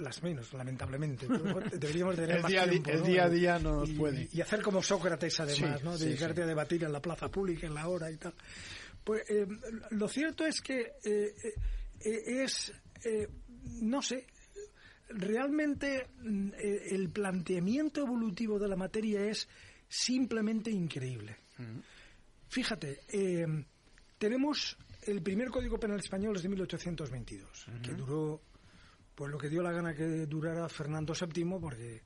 las 0.00 0.22
menos, 0.22 0.52
lamentablemente. 0.52 1.26
Deberíamos 1.26 2.16
tener 2.16 2.36
el 2.36 2.42
más 2.42 2.50
día, 2.50 2.68
tiempo, 2.68 2.90
el 2.90 3.02
día 3.02 3.24
a 3.24 3.28
día 3.28 3.58
no 3.58 3.80
nos 3.80 3.90
puede. 3.90 4.28
Y 4.32 4.40
hacer 4.40 4.62
como 4.62 4.82
Sócrates, 4.82 5.40
además, 5.40 5.82
¿no? 5.82 5.98
Dedicarte 5.98 6.42
a 6.42 6.46
debatir 6.46 6.84
en 6.84 6.92
la 6.92 7.00
plaza 7.00 7.28
pública, 7.28 7.66
en 7.66 7.74
la 7.74 7.88
hora 7.88 8.10
y 8.10 8.16
tal. 8.16 8.34
Pues 9.04 9.22
eh, 9.30 9.46
lo 9.90 10.08
cierto 10.08 10.44
es 10.44 10.60
que 10.60 10.80
eh, 11.04 11.34
eh, 12.00 12.42
es, 12.44 12.72
no 13.80 14.02
sé, 14.02 14.26
realmente 15.08 16.08
mm, 16.20 16.50
el 16.90 17.08
planteamiento 17.10 18.02
evolutivo 18.02 18.58
de 18.58 18.68
la 18.68 18.76
materia 18.76 19.24
es 19.24 19.48
simplemente 19.88 20.70
increíble. 20.70 21.36
Fíjate, 22.48 23.00
tenemos 24.18 24.76
el 25.02 25.22
primer 25.22 25.48
Código 25.48 25.80
Penal 25.80 25.98
español 25.98 26.36
es 26.36 26.42
de 26.42 26.50
1822, 26.50 27.66
que 27.82 27.92
duró 27.94 28.42
pues 29.18 29.32
lo 29.32 29.36
que 29.36 29.48
dio 29.48 29.64
la 29.64 29.72
gana 29.72 29.92
que 29.92 30.26
durara 30.26 30.68
Fernando 30.68 31.12
VII, 31.12 31.58
porque 31.60 32.02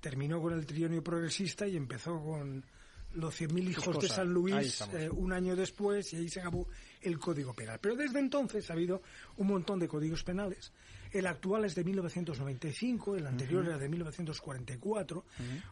terminó 0.00 0.40
con 0.40 0.54
el 0.54 0.64
trienio 0.64 1.04
progresista 1.04 1.66
y 1.66 1.76
empezó 1.76 2.18
con 2.22 2.64
los 3.12 3.38
100.000 3.38 3.68
hijos 3.68 4.00
de 4.00 4.08
San 4.08 4.32
Luis 4.32 4.80
eh, 4.94 5.10
un 5.10 5.34
año 5.34 5.54
después 5.54 6.10
y 6.14 6.16
ahí 6.16 6.30
se 6.30 6.40
acabó 6.40 6.66
el 7.02 7.18
Código 7.18 7.52
Penal. 7.52 7.78
Pero 7.82 7.96
desde 7.96 8.18
entonces 8.18 8.70
ha 8.70 8.72
habido 8.72 9.02
un 9.36 9.48
montón 9.48 9.78
de 9.78 9.86
códigos 9.86 10.24
penales. 10.24 10.72
El 11.10 11.26
actual 11.26 11.66
es 11.66 11.74
de 11.74 11.84
1995, 11.84 13.16
el 13.16 13.26
anterior 13.26 13.66
era 13.66 13.76
de 13.76 13.90
1944. 13.90 15.26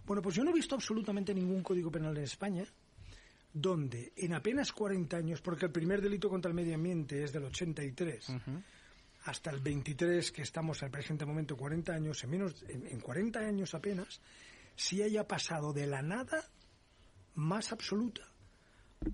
Bueno, 0.05 0.21
pues 0.21 0.37
yo 0.37 0.45
no 0.45 0.51
he 0.51 0.55
visto 0.55 0.75
absolutamente 0.75 1.33
ningún 1.33 1.63
Código 1.63 1.91
Penal 1.91 2.19
en 2.19 2.25
España 2.25 2.67
donde 3.53 4.13
en 4.17 4.35
apenas 4.35 4.73
40 4.73 5.17
años, 5.17 5.41
porque 5.41 5.65
el 5.65 5.73
primer 5.73 6.03
delito 6.03 6.29
contra 6.29 6.51
el 6.51 6.55
medio 6.55 6.75
ambiente 6.75 7.25
es 7.25 7.33
del 7.33 7.45
83, 7.45 8.29
hasta 9.25 9.51
el 9.51 9.61
23, 9.61 10.33
que 10.33 10.43
estamos 10.43 10.83
al 10.83 10.91
presente 10.91 11.25
momento 11.25 11.57
40 11.57 11.93
años, 11.93 12.23
en, 12.25 12.31
menos, 12.31 12.65
en, 12.69 12.87
en 12.87 13.01
40 13.01 13.41
años 13.41 13.75
apenas, 13.75 14.21
si 14.77 15.03
haya 15.03 15.27
pasado 15.27 15.73
de 15.73 15.87
la 15.87 16.03
nada 16.03 16.49
más 17.35 17.73
absoluta 17.73 18.23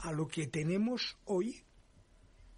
a 0.00 0.12
lo 0.12 0.26
que 0.26 0.46
tenemos 0.46 1.16
hoy 1.24 1.62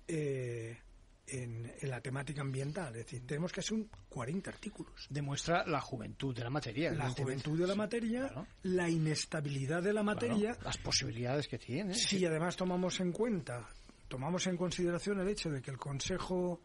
eh, 0.06 0.78
en, 1.26 1.70
la 1.82 2.00
temática 2.00 2.40
ambiental. 2.40 2.96
Es 2.96 3.04
decir, 3.04 3.26
tenemos 3.26 3.52
que 3.52 3.61
hacer 3.61 3.74
un 3.74 3.90
40 4.08 4.50
artículos. 4.50 5.06
Demuestra 5.11 5.66
la 5.66 5.80
juventud 5.80 6.34
de 6.34 6.44
la 6.44 6.50
materia. 6.50 6.92
La 6.92 7.11
juventud 7.11 7.58
de 7.58 7.66
la 7.66 7.74
materia, 7.74 8.46
la 8.62 8.88
inestabilidad 8.88 9.82
de 9.82 9.92
la 9.92 10.02
materia. 10.02 10.56
las 10.62 10.78
posibilidades 10.78 11.48
que 11.48 11.58
tiene. 11.58 11.94
Si 11.94 12.24
además 12.24 12.56
tomamos 12.56 12.98
en 13.00 13.12
cuenta, 13.12 13.68
tomamos 14.08 14.46
en 14.46 14.56
consideración 14.56 15.20
el 15.20 15.28
hecho 15.28 15.50
de 15.50 15.61
que 15.61 15.70
el 15.70 15.78
Consejo, 15.78 16.62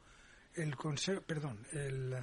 el 0.55 0.75
Consejo, 0.75 1.21
perdón, 1.21 1.65
el 1.73 2.15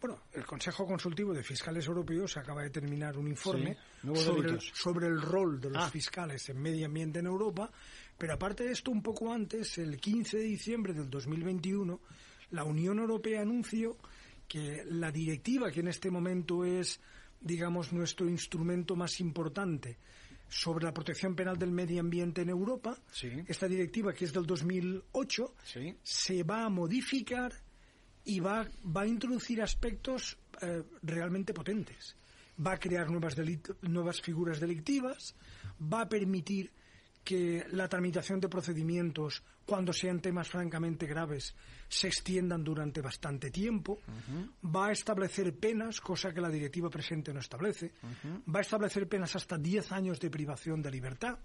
bueno, 0.00 0.22
el 0.32 0.46
Consejo 0.46 0.86
Consultivo 0.86 1.34
de 1.34 1.42
Fiscales 1.42 1.86
Europeos 1.86 2.36
acaba 2.36 2.62
de 2.62 2.70
terminar 2.70 3.18
un 3.18 3.26
informe 3.26 3.76
sobre, 4.14 4.50
el, 4.50 4.60
sobre, 4.60 5.08
el, 5.08 5.20
rol 5.20 5.60
de 5.60 5.70
los 5.70 5.82
ah. 5.82 5.90
fiscales 5.90 6.48
en 6.50 6.62
medio 6.62 6.86
ambiente 6.86 7.18
en 7.18 7.26
Europa, 7.26 7.68
pero 8.16 8.34
aparte 8.34 8.62
de 8.64 8.72
esto, 8.72 8.92
un 8.92 9.02
poco 9.02 9.32
antes, 9.32 9.76
el 9.78 9.98
15 10.00 10.36
de 10.36 10.44
diciembre 10.44 10.92
del 10.92 11.10
2021, 11.10 12.00
la 12.50 12.62
Unión 12.62 13.00
Europea 13.00 13.42
anunció 13.42 13.96
que 14.46 14.84
la 14.86 15.10
directiva, 15.10 15.72
que 15.72 15.80
en 15.80 15.88
este 15.88 16.12
momento 16.12 16.64
es, 16.64 17.00
digamos, 17.40 17.92
nuestro 17.92 18.28
instrumento 18.28 18.94
más 18.94 19.18
importante 19.18 19.98
sobre 20.48 20.84
la 20.84 20.92
protección 20.92 21.34
penal 21.34 21.58
del 21.58 21.70
medio 21.70 22.00
ambiente 22.00 22.42
en 22.42 22.48
Europa, 22.48 22.96
esta 23.46 23.68
directiva, 23.68 24.12
que 24.12 24.24
es 24.24 24.32
del 24.32 24.46
2008, 24.46 25.54
se 26.02 26.42
va 26.42 26.64
a 26.64 26.68
modificar 26.68 27.52
y 28.24 28.40
va, 28.40 28.66
va 28.84 29.02
a 29.02 29.06
introducir 29.06 29.62
aspectos 29.62 30.38
eh, 30.60 30.82
realmente 31.02 31.54
potentes. 31.54 32.16
Va 32.64 32.72
a 32.72 32.78
crear 32.78 33.10
nuevas, 33.10 33.36
nuevas 33.82 34.20
figuras 34.20 34.58
delictivas, 34.58 35.34
va 35.80 36.02
a 36.02 36.08
permitir 36.08 36.72
que 37.28 37.66
la 37.72 37.90
tramitación 37.90 38.40
de 38.40 38.48
procedimientos, 38.48 39.42
cuando 39.66 39.92
sean 39.92 40.18
temas 40.18 40.48
francamente 40.48 41.04
graves, 41.04 41.54
se 41.86 42.06
extiendan 42.06 42.64
durante 42.64 43.02
bastante 43.02 43.50
tiempo, 43.50 43.98
va 44.64 44.86
a 44.86 44.92
establecer 44.92 45.54
penas, 45.54 46.00
cosa 46.00 46.32
que 46.32 46.40
la 46.40 46.48
directiva 46.48 46.88
presente 46.88 47.34
no 47.34 47.40
establece, 47.40 47.92
va 48.48 48.60
a 48.60 48.62
establecer 48.62 49.06
penas 49.06 49.36
hasta 49.36 49.58
10 49.58 49.92
años 49.92 50.18
de 50.20 50.30
privación 50.30 50.80
de 50.80 50.90
libertad, 50.90 51.38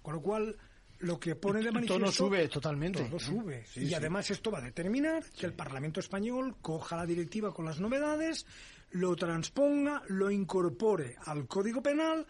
con 0.00 0.14
lo 0.14 0.22
cual 0.22 0.56
lo 1.00 1.18
que 1.18 1.34
pone 1.34 1.60
de 1.60 1.72
manifiesto... 1.72 1.98
Todo 1.98 2.12
sube 2.12 2.46
totalmente. 2.46 3.02
Todo 3.02 3.18
sube. 3.18 3.64
y 3.74 3.92
además 3.94 4.30
esto 4.30 4.52
va 4.52 4.58
a 4.58 4.62
determinar 4.62 5.24
que 5.36 5.46
el 5.46 5.54
Parlamento 5.54 5.98
español 5.98 6.54
coja 6.62 6.98
la 6.98 7.04
directiva 7.04 7.52
con 7.52 7.64
las 7.64 7.80
novedades, 7.80 8.46
lo 8.92 9.16
transponga, 9.16 10.04
lo 10.06 10.30
incorpore 10.30 11.16
al 11.26 11.48
Código 11.48 11.82
Penal 11.82 12.24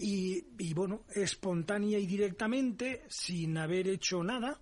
y, 0.00 0.46
y 0.58 0.72
bueno, 0.72 1.02
espontánea 1.14 1.98
y 1.98 2.06
directamente, 2.06 3.02
sin 3.08 3.58
haber 3.58 3.86
hecho 3.88 4.22
nada, 4.22 4.58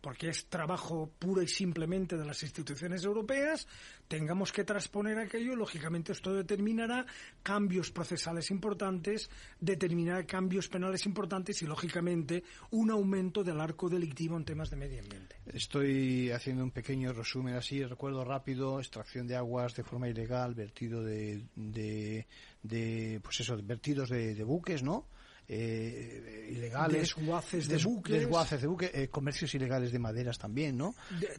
porque 0.00 0.28
es 0.28 0.46
trabajo 0.46 1.10
puro 1.18 1.42
y 1.42 1.48
simplemente 1.48 2.16
de 2.16 2.24
las 2.24 2.42
instituciones 2.42 3.04
europeas, 3.04 3.66
tengamos 4.08 4.52
que 4.52 4.64
transponer 4.64 5.18
aquello, 5.18 5.54
lógicamente 5.54 6.12
esto 6.12 6.34
determinará 6.34 7.06
cambios 7.42 7.90
procesales 7.90 8.50
importantes, 8.50 9.30
determinará 9.60 10.24
cambios 10.24 10.68
penales 10.68 11.06
importantes 11.06 11.62
y, 11.62 11.66
lógicamente, 11.66 12.42
un 12.70 12.90
aumento 12.90 13.44
del 13.44 13.60
arco 13.60 13.88
delictivo 13.88 14.36
en 14.36 14.44
temas 14.44 14.70
de 14.70 14.76
medio 14.76 15.00
ambiente. 15.00 15.36
Estoy 15.52 16.30
haciendo 16.30 16.64
un 16.64 16.70
pequeño 16.70 17.12
resumen 17.12 17.54
así, 17.54 17.84
recuerdo 17.84 18.24
rápido, 18.24 18.80
extracción 18.80 19.26
de 19.26 19.36
aguas 19.36 19.74
de 19.74 19.84
forma 19.84 20.08
ilegal, 20.08 20.54
vertido 20.54 21.04
de, 21.04 21.44
de, 21.54 23.20
pues 23.22 23.40
eso, 23.40 23.56
vertidos 23.62 24.08
de 24.08 24.42
buques, 24.44 24.82
¿no? 24.82 25.06
Eh, 25.52 26.48
ilegales. 26.52 27.00
Desguaces 27.16 27.66
de 27.66 27.76
buques. 27.78 28.20
Desguaces 28.20 28.60
de 28.60 28.66
buques, 28.68 28.90
eh, 28.94 29.08
comercios 29.08 29.52
ilegales 29.54 29.90
de 29.90 29.98
maderas 29.98 30.38
también, 30.38 30.78
¿no? 30.78 30.94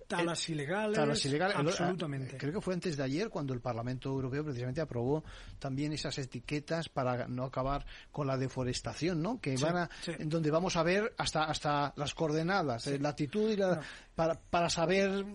talas 0.06 0.50
eh, 0.50 0.52
ilegales. 0.52 0.98
Talas 0.98 1.26
ilegales. 1.26 1.56
Absolutamente. 1.56 2.36
creo 2.38 2.52
que 2.52 2.60
fue 2.60 2.74
antes 2.74 2.98
de 2.98 3.04
ayer 3.04 3.30
cuando 3.30 3.54
el 3.54 3.62
Parlamento 3.62 4.10
Europeo 4.10 4.44
precisamente 4.44 4.82
aprobó 4.82 5.24
también 5.60 5.94
esas 5.94 6.18
etiquetas 6.18 6.90
para 6.90 7.30
no 7.30 7.46
acabar 7.46 7.86
con 8.12 8.28
la 8.28 8.38
deforestación, 8.38 9.22
¿no? 9.22 9.40
Que 9.40 9.56
van 9.56 9.78
a, 9.78 9.90
en 10.08 10.28
donde 10.28 10.52
vamos 10.52 10.76
a 10.76 10.84
ver 10.84 11.14
hasta, 11.18 11.46
hasta 11.46 11.94
las 11.96 12.14
coordenadas, 12.14 12.88
la 12.88 12.98
latitud 12.98 13.50
y 13.50 13.56
la, 13.56 13.80
para, 14.14 14.36
para 14.36 14.70
saber 14.70 15.26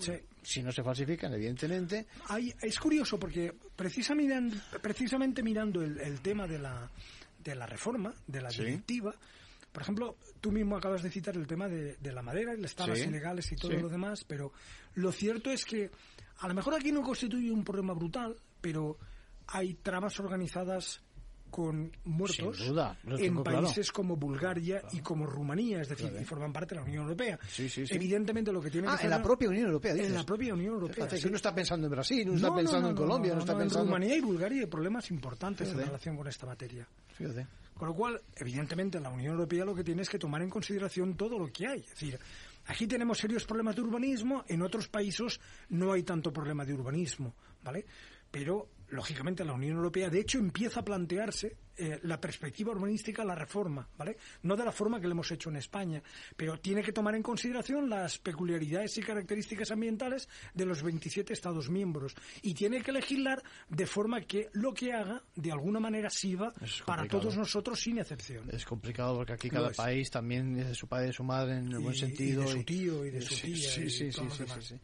si 0.43 0.63
no 0.63 0.71
se 0.71 0.83
falsifican, 0.83 1.33
evidentemente. 1.33 2.09
Hay, 2.29 2.55
es 2.61 2.79
curioso 2.79 3.19
porque 3.19 3.55
precisamente, 3.75 4.59
precisamente 4.83 5.43
mirando 5.43 5.83
el 5.83 6.21
tema 6.21 6.47
de 6.47 6.59
la 6.59 6.91
de 7.51 7.57
la 7.57 7.67
reforma, 7.67 8.13
de 8.27 8.41
la 8.41 8.51
directiva. 8.51 9.15
Por 9.73 9.83
ejemplo, 9.83 10.17
tú 10.41 10.51
mismo 10.51 10.77
acabas 10.77 11.03
de 11.03 11.11
citar 11.11 11.37
el 11.37 11.47
tema 11.47 11.69
de, 11.69 11.97
la 12.01 12.23
madera 12.23 12.55
y 12.55 12.61
las 12.61 12.75
tablas 12.75 12.99
ilegales 13.01 13.51
y 13.53 13.57
todo 13.57 13.73
lo 13.73 13.89
demás, 13.89 14.25
pero 14.25 14.53
lo 14.95 15.13
cierto 15.13 15.51
es 15.51 15.65
que 15.65 15.91
a 16.39 16.49
lo 16.49 16.55
mejor 16.55 16.75
aquí 16.75 16.93
no 16.93 17.03
constituye 17.03 17.51
un 17.53 17.63
problema 17.63 17.93
brutal, 17.93 18.37
pero 18.61 18.99
hay 19.47 19.75
tramas 19.75 20.19
organizadas 20.19 21.03
con 21.57 21.91
muertos 22.05 22.61
en 23.19 23.43
países 23.43 23.91
como 23.91 24.15
Bulgaria 24.15 24.83
y 24.93 25.01
como 25.01 25.25
Rumanía, 25.25 25.81
es 25.81 25.89
decir, 25.89 26.13
que 26.13 26.23
forman 26.23 26.53
parte 26.53 26.75
de 26.75 26.83
la 26.83 26.87
Unión 26.87 27.05
Europea. 27.05 27.39
Evidentemente 27.89 28.53
lo 28.53 28.61
que 28.61 28.71
tiene 28.71 28.89
ah, 28.91 28.99
que 28.99 29.05
en 29.05 29.11
la 29.11 29.23
propia 29.23 29.49
Unión 29.49 29.69
Europea. 29.69 29.95
En 29.95 30.13
la 30.13 30.23
propia 30.23 30.53
Unión 30.53 30.75
Europea. 30.75 31.09
no 31.31 31.37
está 31.37 31.55
pensando 31.55 31.87
en 31.87 31.93
Brasil, 31.93 32.29
no, 32.29 32.35
está 32.35 32.55
pensando 32.55 32.91
en 32.91 32.95
Colombia, 32.95 33.33
no, 33.33 33.41
está 33.41 33.57
pensando 33.57 33.85
en 33.85 33.87
Rumanía 33.87 34.17
y 34.19 34.21
Bulgaria 34.21 34.61
hay 34.61 34.67
problemas 34.67 35.11
importantes 35.11 35.71
en 35.71 35.79
relación 35.79 36.15
con 36.15 36.29
esta 36.29 36.45
materia. 36.45 36.87
Con 37.75 37.89
lo 37.89 37.95
cual, 37.95 38.21
evidentemente, 38.37 39.01
la 39.01 39.09
Unión 39.09 39.33
Europea 39.33 39.65
lo 39.65 39.75
que 39.75 39.83
tiene 39.83 40.03
es 40.03 40.11
que 40.11 40.19
tomar 40.19 40.43
en 40.43 40.51
consideración 40.51 41.17
todo 41.17 41.39
lo 41.39 41.51
que 41.51 41.67
hay. 41.67 41.81
Es 41.81 41.89
decir, 41.89 42.19
aquí 42.67 42.87
tenemos 42.87 43.17
serios 43.17 43.47
problemas 43.47 43.77
de 43.77 43.81
urbanismo, 43.81 44.45
en 44.47 44.61
otros 44.61 44.89
países 44.89 45.41
no 45.71 45.95
hay 45.95 46.03
tanto 46.03 46.31
problema 46.35 46.67
de 46.67 46.75
urbanismo, 46.75 47.33
¿vale? 47.65 47.87
Pero 48.31 48.69
lógicamente 48.89 49.45
la 49.45 49.53
Unión 49.53 49.77
Europea 49.77 50.11
de 50.11 50.21
hecho 50.21 50.39
empieza 50.39 50.81
a 50.81 50.85
plantearse 50.85 51.57
eh, 51.79 52.01
la 52.05 52.21
perspectiva 52.21 52.73
urbanística 52.73 53.25
la 53.25 53.35
reforma, 53.35 53.87
¿vale? 53.97 54.17
No 54.43 54.57
de 54.57 54.65
la 54.65 54.73
forma 54.73 55.01
que 55.01 55.07
lo 55.07 55.13
hemos 55.13 55.31
hecho 55.31 55.51
en 55.51 55.57
España, 55.57 56.03
pero 56.37 56.59
tiene 56.59 56.83
que 56.83 56.93
tomar 56.93 57.15
en 57.15 57.23
consideración 57.23 57.89
las 57.89 58.19
peculiaridades 58.19 58.97
y 58.99 59.03
características 59.03 59.71
ambientales 59.71 60.29
de 60.55 60.67
los 60.67 60.83
27 60.83 61.33
Estados 61.33 61.69
miembros 61.69 62.15
y 62.43 62.55
tiene 62.55 62.83
que 62.83 62.93
legislar 62.93 63.43
de 63.69 63.87
forma 63.87 64.23
que 64.23 64.49
lo 64.53 64.73
que 64.73 64.93
haga 64.93 65.23
de 65.35 65.53
alguna 65.53 65.81
manera 65.81 66.11
sirva 66.11 66.53
para 66.85 67.07
todos 67.07 67.37
nosotros 67.37 67.81
sin 67.81 67.99
excepción. 67.99 68.49
Es 68.51 68.65
complicado 68.65 69.17
porque 69.17 69.35
aquí 69.35 69.51
cada 69.51 69.71
país 69.71 70.11
también 70.11 70.59
es 70.59 70.69
de 70.69 70.75
su 70.75 70.87
padre 70.87 71.05
y 71.05 71.07
de 71.09 71.13
su 71.13 71.25
madre 71.25 71.59
en 71.59 71.73
el 71.73 71.79
buen 71.79 71.95
sentido. 71.95 72.43
Y 72.43 72.47
de 72.47 72.53
su 72.53 72.65
tío 72.65 73.05
y 73.05 73.11
de 73.11 73.21
su 73.21 73.35
tía. 73.35 73.57
Sí, 73.57 73.91
sí, 73.91 74.13
sí, 74.13 74.29
sí, 74.61 74.75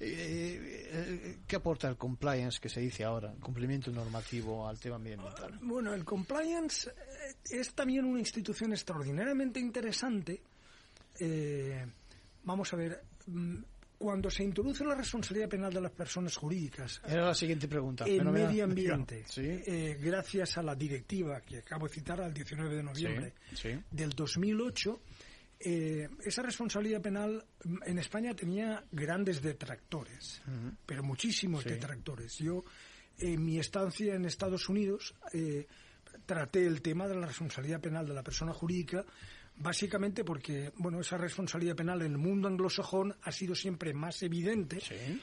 eh, 0.00 0.88
eh, 0.90 1.38
¿Qué 1.46 1.56
aporta 1.56 1.88
el 1.88 1.96
compliance 1.96 2.58
que 2.60 2.68
se 2.68 2.80
dice 2.80 3.04
ahora, 3.04 3.32
cumplimiento 3.40 3.90
normativo 3.90 4.66
al 4.66 4.78
tema 4.80 4.96
ambiental? 4.96 5.58
Bueno, 5.62 5.94
el 5.94 6.04
compliance 6.04 6.41
Eh, 6.42 7.34
es 7.50 7.74
también 7.74 8.04
una 8.04 8.18
institución 8.18 8.72
extraordinariamente 8.72 9.60
interesante. 9.60 10.42
Eh, 11.18 11.84
vamos 12.44 12.72
a 12.72 12.76
ver, 12.76 13.02
mm, 13.26 13.56
cuando 13.98 14.30
se 14.30 14.42
introduce 14.42 14.84
la 14.84 14.94
responsabilidad 14.94 15.48
penal 15.48 15.72
de 15.72 15.80
las 15.80 15.92
personas 15.92 16.36
jurídicas. 16.36 17.00
Era 17.06 17.26
la 17.26 17.34
siguiente 17.34 17.68
pregunta. 17.68 18.04
En 18.06 18.30
medio 18.30 18.64
ambiente, 18.64 19.24
eh, 19.36 19.98
gracias 20.00 20.58
a 20.58 20.62
la 20.62 20.74
directiva 20.74 21.40
que 21.40 21.58
acabo 21.58 21.86
de 21.86 21.94
citar 21.94 22.20
al 22.20 22.34
19 22.34 22.76
de 22.76 22.82
noviembre 22.82 23.34
del 23.90 24.10
2008, 24.10 25.00
esa 25.64 26.42
responsabilidad 26.42 27.00
penal 27.00 27.44
mm, 27.64 27.76
en 27.86 27.98
España 27.98 28.34
tenía 28.34 28.84
grandes 28.90 29.40
detractores, 29.40 30.42
pero 30.84 31.04
muchísimos 31.04 31.64
detractores. 31.64 32.36
Yo, 32.38 32.64
en 33.18 33.44
mi 33.44 33.60
estancia 33.60 34.16
en 34.16 34.24
Estados 34.24 34.68
Unidos, 34.68 35.14
traté 36.26 36.66
el 36.66 36.82
tema 36.82 37.08
de 37.08 37.16
la 37.16 37.26
responsabilidad 37.26 37.80
penal 37.80 38.06
de 38.06 38.14
la 38.14 38.22
persona 38.22 38.52
jurídica 38.52 39.04
básicamente 39.56 40.24
porque 40.24 40.72
bueno 40.76 41.00
esa 41.00 41.16
responsabilidad 41.18 41.76
penal 41.76 42.02
en 42.02 42.12
el 42.12 42.18
mundo 42.18 42.48
anglosajón 42.48 43.14
ha 43.22 43.32
sido 43.32 43.54
siempre 43.54 43.92
más 43.92 44.22
evidente. 44.22 44.78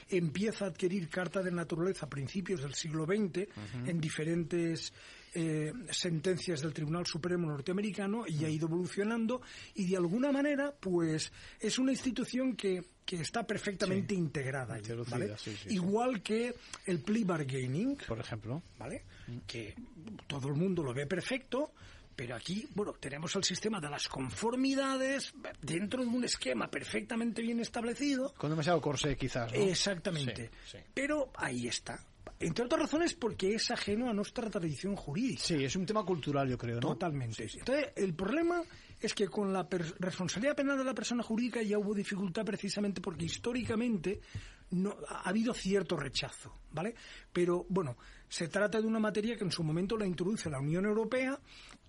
Empieza 0.08 0.64
a 0.64 0.68
adquirir 0.68 1.08
carta 1.08 1.42
de 1.42 1.50
naturaleza 1.50 2.06
a 2.06 2.10
principios 2.10 2.62
del 2.62 2.74
siglo 2.74 3.04
XX 3.04 3.48
en 3.86 4.00
diferentes 4.00 4.92
eh, 5.34 5.72
sentencias 5.90 6.60
del 6.60 6.72
Tribunal 6.72 7.06
Supremo 7.06 7.48
norteamericano 7.48 8.24
y 8.26 8.44
ha 8.44 8.48
ido 8.48 8.66
evolucionando 8.66 9.42
y 9.74 9.86
de 9.86 9.96
alguna 9.96 10.32
manera 10.32 10.74
pues 10.78 11.32
es 11.58 11.78
una 11.78 11.92
institución 11.92 12.56
que 12.56 12.84
que 13.04 13.16
está 13.22 13.44
perfectamente 13.44 14.14
integrada 14.14 14.78
igual 15.68 16.22
que 16.22 16.54
el 16.86 17.00
plea 17.00 17.24
bargaining 17.24 17.96
por 18.06 18.20
ejemplo 18.20 18.62
vale 18.78 19.02
que 19.46 19.74
todo 20.26 20.48
el 20.48 20.54
mundo 20.54 20.82
lo 20.82 20.92
ve 20.92 21.06
perfecto, 21.06 21.72
pero 22.14 22.34
aquí, 22.34 22.66
bueno, 22.74 22.94
tenemos 22.94 23.34
el 23.36 23.44
sistema 23.44 23.80
de 23.80 23.88
las 23.88 24.08
conformidades 24.08 25.32
dentro 25.62 26.02
de 26.02 26.08
un 26.08 26.24
esquema 26.24 26.70
perfectamente 26.70 27.42
bien 27.42 27.60
establecido. 27.60 28.34
Con 28.34 28.50
demasiado 28.50 28.80
corsé, 28.80 29.16
quizás. 29.16 29.52
Exactamente. 29.54 30.50
Pero 30.92 31.30
ahí 31.34 31.66
está. 31.66 31.98
Entre 32.42 32.64
otras 32.64 32.80
razones 32.80 33.12
porque 33.12 33.54
es 33.54 33.70
ajeno 33.70 34.08
a 34.08 34.14
nuestra 34.14 34.48
tradición 34.48 34.96
jurídica. 34.96 35.42
Sí, 35.42 35.62
es 35.62 35.76
un 35.76 35.84
tema 35.84 36.04
cultural, 36.04 36.48
yo 36.48 36.56
creo, 36.56 36.80
¿no? 36.80 36.88
Totalmente. 36.88 37.46
Entonces, 37.54 37.88
el 37.94 38.14
problema 38.14 38.62
es 38.98 39.12
que 39.12 39.28
con 39.28 39.52
la 39.52 39.68
responsabilidad 39.98 40.56
penal 40.56 40.78
de 40.78 40.84
la 40.84 40.94
persona 40.94 41.22
jurídica 41.22 41.60
ya 41.60 41.78
hubo 41.78 41.94
dificultad 41.94 42.46
precisamente 42.46 43.02
porque 43.02 43.26
históricamente 43.26 44.22
no, 44.70 44.96
ha 45.06 45.28
habido 45.28 45.52
cierto 45.52 45.98
rechazo, 45.98 46.60
¿vale? 46.72 46.94
Pero, 47.30 47.66
bueno, 47.68 47.98
se 48.26 48.48
trata 48.48 48.80
de 48.80 48.86
una 48.86 49.00
materia 49.00 49.36
que 49.36 49.44
en 49.44 49.52
su 49.52 49.62
momento 49.62 49.98
la 49.98 50.06
introduce 50.06 50.48
la 50.48 50.60
Unión 50.60 50.86
Europea 50.86 51.38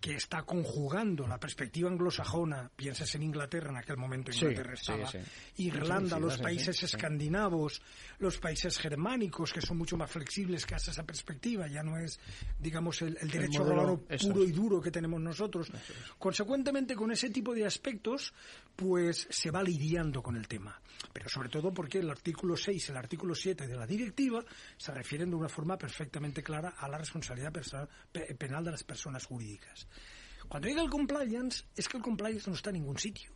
que 0.02 0.16
está 0.16 0.42
conjugando 0.42 1.28
la 1.28 1.40
perspectiva 1.40 1.88
anglosajona, 1.88 2.72
piensas 2.76 3.14
en 3.14 3.22
Inglaterra, 3.22 3.70
en 3.70 3.78
aquel 3.78 3.98
momento 3.98 4.32
Inglaterra 4.32 4.74
estaba, 4.74 5.12
Irlanda, 5.58 6.18
los 6.18 6.40
países 6.40 6.82
escandinavos, 6.82 7.84
los 8.18 8.40
países 8.40 8.80
germánicos, 8.80 9.54
que 9.54 9.62
son 9.62 9.78
mucho 9.78 9.98
más 9.98 10.10
flexibles 10.10 10.66
que 10.66 10.74
hasta 10.74 10.90
esa 10.90 11.04
perspectiva, 11.04 11.68
ya 11.68 11.84
no 11.84 12.00
es, 12.00 12.20
digamos, 12.60 13.04
el, 13.04 13.14
derecho 13.30 13.64
romano 13.64 14.02
puro 14.20 14.44
y 14.44 14.52
duro 14.52 14.82
que 14.82 14.90
tenemos 14.90 15.22
nosotros. 15.22 15.72
Consecuentemente, 16.18 16.96
con 16.96 17.12
ese 17.12 17.30
tipo 17.30 17.54
de 17.54 17.68
aspectos, 17.68 18.34
pues 18.82 19.28
se 19.30 19.52
va 19.52 19.62
lidiando 19.62 20.24
con 20.24 20.36
el 20.36 20.48
tema. 20.48 20.82
Pero 21.14 21.30
sobre 21.30 21.50
todo 21.50 21.72
porque 21.72 22.00
el 22.00 22.10
artículo 22.10 22.58
6 22.58 22.88
y 22.88 22.92
el 22.92 22.98
artículo 22.98 23.36
7 23.36 23.68
de 23.68 23.76
la 23.76 23.86
directiva 23.86 24.44
se 24.76 24.92
refieren 24.92 25.30
de 25.30 25.36
una 25.36 25.50
forma 25.50 25.78
perfectamente 25.78 26.42
clara 26.42 26.74
a 26.76 26.90
la 26.90 26.98
responsabilidad 26.98 27.54
penal 28.40 28.64
de 28.64 28.72
las 28.72 28.84
personas 28.84 29.28
jurídicas. 29.28 29.88
Cuando 30.48 30.68
llega 30.68 30.82
el 30.82 30.90
compliance, 30.90 31.64
es 31.76 31.88
que 31.88 31.98
el 31.98 32.04
compliance 32.04 32.50
no 32.50 32.56
está 32.56 32.72
en 32.72 32.78
ningún 32.78 32.98
sitio. 32.98 33.32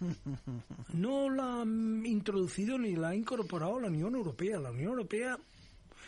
No 0.94 1.28
la 1.28 1.60
ha 1.60 1.64
introducido 1.64 2.78
ni 2.78 2.96
la 2.96 3.08
ha 3.08 3.14
incorporado 3.14 3.78
la 3.80 3.88
Unión 3.88 4.14
Europea. 4.14 4.58
La 4.58 4.70
Unión 4.70 4.92
Europea 4.92 5.38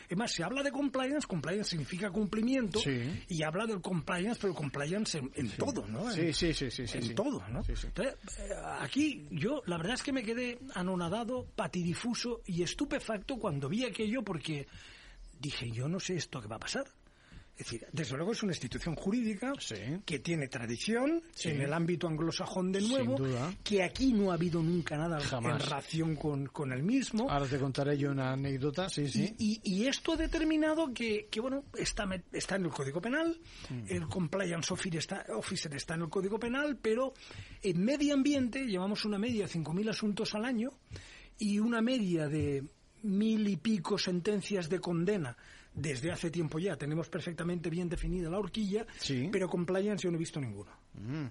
es 0.09 0.17
más, 0.17 0.33
se 0.33 0.43
habla 0.43 0.63
de 0.63 0.73
compliance, 0.73 1.27
compliance 1.27 1.71
significa 1.71 2.11
cumplimiento, 2.11 2.81
y 3.29 3.43
habla 3.43 3.67
del 3.67 3.81
compliance, 3.81 4.39
pero 4.41 4.55
compliance 4.55 5.19
en, 5.19 5.51
todo, 5.51 5.87
¿no? 5.87 6.11
Sí, 6.11 6.33
sí, 6.33 6.55
sí, 6.55 6.71
sí. 6.71 6.85
En 6.93 7.15
todo, 7.15 7.43
¿no? 7.51 7.61
Entonces, 7.69 8.17
eh, 8.39 8.55
aquí 8.81 9.27
yo, 9.31 9.63
la 9.67 9.77
verdad 9.77 9.95
es 9.95 10.03
que 10.03 10.13
me 10.13 10.23
quedé 10.23 10.59
anonadado, 10.75 11.47
patidifuso 11.55 12.41
y 12.47 12.63
estupefacto 12.63 13.37
cuando 13.37 13.69
vi 13.69 13.85
aquello 13.85 14.23
porque 14.23 14.67
dije, 15.39 15.71
yo 15.71 15.89
no 15.89 16.01
sé 16.01 16.17
esto 16.17 16.41
que 16.41 16.49
va 16.49 16.57
a 16.57 16.61
pasar. 16.61 16.87
Es 17.59 17.67
decir, 17.67 17.89
desde 17.93 18.17
luego 18.17 18.31
es 18.31 18.43
una 18.45 18.53
institución 18.53 18.95
jurídica 18.95 19.53
que 20.07 20.21
tiene 20.21 20.47
tradición 20.47 21.21
en 21.43 21.61
el 21.61 21.73
ámbito 21.73 22.07
anglosajón 22.07 22.71
de 22.71 22.81
nuevo, 22.81 23.19
que 23.65 23.83
aquí 23.83 24.13
no 24.13 24.31
ha 24.31 24.35
habido 24.35 24.63
nunca 24.63 24.97
nada 24.97 25.19
en 25.19 25.59
relación 25.59 26.15
con, 26.15 26.73
el 26.73 26.85
mismo. 26.85 27.29
Ahora 27.29 27.47
te 27.47 27.59
contaré 27.59 27.99
yo 27.99 28.13
una 28.13 28.33
anécdota, 28.35 28.89
sí, 28.89 29.09
sí. 29.09 29.35
Y, 29.39 29.87
esto 29.89 30.13
ha 30.13 30.17
determinado 30.17 30.93
que, 30.95 31.27
bueno, 31.41 31.65
está, 31.77 32.09
está 32.33 32.55
en 32.55 32.67
el 32.67 32.71
Código 32.71 33.01
Penal, 33.01 33.37
mm. 33.71 33.87
el 33.89 34.07
Compliance 34.07 34.73
Officer 34.73 35.75
está, 35.75 35.95
en 35.95 36.03
el 36.03 36.09
Código 36.09 36.39
Penal, 36.39 36.79
pero 36.81 37.13
en 37.61 37.85
medio 37.85 38.15
ambiente 38.15 38.67
llevamos 38.67 39.05
una 39.05 39.19
media 39.19 39.49
de 39.49 39.53
5.000 39.53 39.91
asuntos 39.91 40.33
al 40.37 40.45
año 40.45 40.75
y 41.39 41.59
una 41.59 41.81
media 41.81 42.29
de 42.29 42.63
mil 43.03 43.49
y 43.49 43.57
pico 43.57 43.99
sentencias 43.99 44.69
de 44.69 44.81
condena 44.81 45.37
desde 45.81 46.11
hace 46.11 46.31
tiempo 46.31 46.59
ya. 46.59 46.77
Tenemos 46.77 47.09
perfectamente 47.09 47.71
bien 47.71 47.89
definida 47.89 48.29
la 48.29 48.39
horquilla, 48.39 48.87
pero 49.31 49.49
compliance 49.49 50.05
yo 50.05 50.11
no 50.11 50.17
he 50.17 50.19
visto 50.19 50.41
ninguno. 50.41 50.71
Mm. 50.95 51.27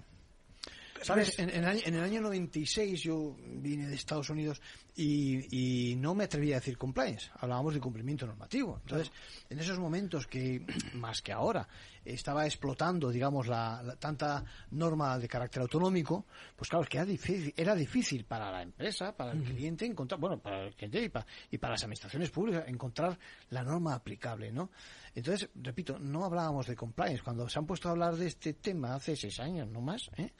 ¿Sabes? 1.02 1.38
En, 1.38 1.50
el 1.50 2.02
año 2.02 2.20
96 2.20 3.02
yo 3.02 3.36
vine 3.38 3.88
de 3.88 3.94
Estados 3.94 4.30
Unidos 4.30 4.60
y, 4.96 5.94
no 5.98 6.14
me 6.14 6.24
atrevía 6.24 6.56
a 6.56 6.60
decir 6.60 6.76
compliance, 6.76 7.30
hablábamos 7.38 7.74
de 7.74 7.80
cumplimiento 7.80 8.26
normativo. 8.26 8.78
Entonces, 8.82 9.12
en 9.48 9.58
esos 9.58 9.78
momentos 9.78 10.26
que, 10.26 10.64
más 10.94 11.22
que 11.22 11.32
ahora, 11.32 11.68
estaba 12.04 12.46
explotando, 12.46 13.10
digamos, 13.10 13.46
la, 13.46 13.96
tanta 13.98 14.44
norma 14.72 15.18
de 15.18 15.28
carácter 15.28 15.62
autonómico, 15.62 16.26
pues 16.56 16.68
claro, 16.68 16.84
es 16.84 16.88
que 16.88 16.96
era 16.98 17.06
difícil, 17.06 17.54
era 17.56 17.74
difícil 17.74 18.24
para 18.24 18.50
la 18.50 18.62
empresa, 18.62 19.16
para 19.16 19.32
el 19.32 19.42
cliente 19.42 19.86
encontrar, 19.86 20.20
bueno, 20.20 20.38
para 20.38 20.66
el 20.66 20.74
cliente 20.74 21.02
y 21.02 21.08
para, 21.08 21.26
y 21.50 21.58
para 21.58 21.72
las 21.72 21.82
administraciones 21.84 22.30
públicas 22.30 22.64
encontrar 22.66 23.18
la 23.50 23.62
norma 23.62 23.94
aplicable, 23.94 24.50
¿no? 24.50 24.70
Entonces, 25.14 25.48
repito, 25.54 25.98
no 25.98 26.24
hablábamos 26.24 26.66
de 26.66 26.76
compliance. 26.76 27.22
Cuando 27.22 27.48
se 27.48 27.58
han 27.58 27.66
puesto 27.66 27.88
a 27.88 27.92
hablar 27.92 28.16
de 28.16 28.26
este 28.26 28.54
tema 28.54 28.94
hace 28.94 29.16
seis 29.16 29.40
años, 29.40 29.68
no 29.68 29.80
más, 29.80 30.10
¿eh? 30.16 30.32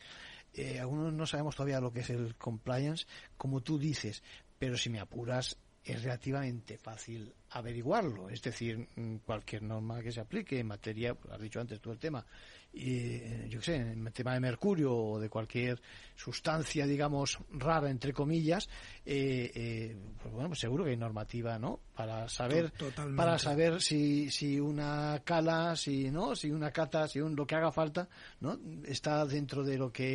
Eh, 0.54 0.80
algunos 0.80 1.12
no 1.12 1.26
sabemos 1.26 1.54
todavía 1.54 1.80
lo 1.80 1.92
que 1.92 2.00
es 2.00 2.10
el 2.10 2.36
compliance, 2.36 3.06
como 3.36 3.60
tú 3.60 3.78
dices, 3.78 4.22
pero 4.58 4.76
si 4.76 4.90
me 4.90 5.00
apuras 5.00 5.56
es 5.84 6.02
relativamente 6.02 6.76
fácil 6.76 7.32
averiguarlo. 7.50 8.28
Es 8.28 8.42
decir, 8.42 8.88
mm, 8.94 9.16
cualquier 9.24 9.62
norma 9.62 10.02
que 10.02 10.12
se 10.12 10.20
aplique 10.20 10.58
en 10.58 10.66
materia, 10.66 11.16
has 11.30 11.40
dicho 11.40 11.60
antes 11.60 11.80
tú 11.80 11.90
el 11.90 11.98
tema, 11.98 12.24
y, 12.72 13.48
yo 13.48 13.58
qué 13.60 13.64
sé, 13.64 13.76
en 13.76 14.06
el 14.06 14.12
tema 14.12 14.34
de 14.34 14.40
mercurio 14.40 14.94
o 14.94 15.18
de 15.18 15.30
cualquier 15.30 15.80
sustancia, 16.14 16.86
digamos, 16.86 17.38
rara, 17.52 17.90
entre 17.90 18.12
comillas, 18.12 18.68
eh, 19.06 19.50
eh, 19.54 19.96
pues 20.20 20.34
bueno, 20.34 20.48
pues 20.50 20.60
seguro 20.60 20.84
que 20.84 20.90
hay 20.90 20.96
normativa, 20.96 21.58
¿no? 21.58 21.80
Para 21.98 22.28
saber, 22.28 22.72
para 23.16 23.40
saber 23.40 23.82
si, 23.82 24.30
si 24.30 24.60
una 24.60 25.20
cala, 25.24 25.74
si, 25.74 26.12
¿no? 26.12 26.36
Si 26.36 26.48
una 26.48 26.70
cata, 26.70 27.08
si 27.08 27.20
un, 27.20 27.34
lo 27.34 27.44
que 27.44 27.56
haga 27.56 27.72
falta, 27.72 28.08
¿no? 28.38 28.56
Está 28.84 29.26
dentro 29.26 29.64
de 29.64 29.76
lo 29.76 29.92
que 29.92 30.12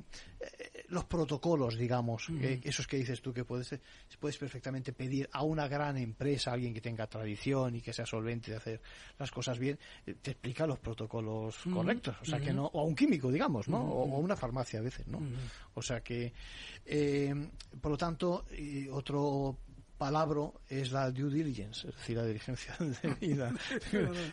eh, 0.00 0.84
los 0.88 1.04
protocolos, 1.04 1.76
digamos, 1.76 2.28
esos 2.40 2.86
que 2.86 2.96
dices 2.96 3.20
tú 3.20 3.34
que 3.34 3.44
puedes, 3.44 3.78
puedes 4.18 4.38
perfectamente 4.38 4.94
pedir 4.94 5.28
a 5.30 5.42
una 5.42 5.68
gran 5.68 5.98
empresa, 5.98 6.54
alguien 6.54 6.72
que 6.72 6.80
tenga 6.80 7.06
tradición 7.06 7.76
y 7.76 7.82
que 7.82 7.92
sea 7.92 8.06
solvente 8.06 8.52
de 8.52 8.56
hacer 8.56 8.80
las 9.18 9.30
cosas 9.30 9.58
bien, 9.58 9.78
eh, 10.06 10.14
te 10.14 10.30
explica 10.30 10.66
los 10.66 10.78
protocolos 10.78 11.56
correctos, 11.70 12.16
o 12.22 12.24
sea 12.24 12.40
que 12.40 12.54
no, 12.54 12.64
o 12.64 12.80
a 12.80 12.84
un 12.84 12.94
químico, 12.94 13.30
digamos, 13.30 13.68
¿no? 13.68 13.78
O, 13.78 14.16
a 14.16 14.18
una 14.20 14.36
farmacia 14.36 14.80
a 14.80 14.82
veces, 14.82 15.06
¿no? 15.06 15.20
O 15.74 15.82
sea 15.82 16.00
que, 16.00 16.32
eh, 16.86 17.34
por 17.78 17.90
lo 17.90 17.98
tanto, 17.98 18.46
otro 18.92 19.58
palabra 19.96 20.50
es 20.68 20.92
la 20.92 21.10
due 21.10 21.30
diligence, 21.30 21.88
es 21.88 21.96
decir, 21.96 22.16
la 22.16 22.24
diligencia 22.24 22.76
de 23.02 23.14
vida. 23.14 23.52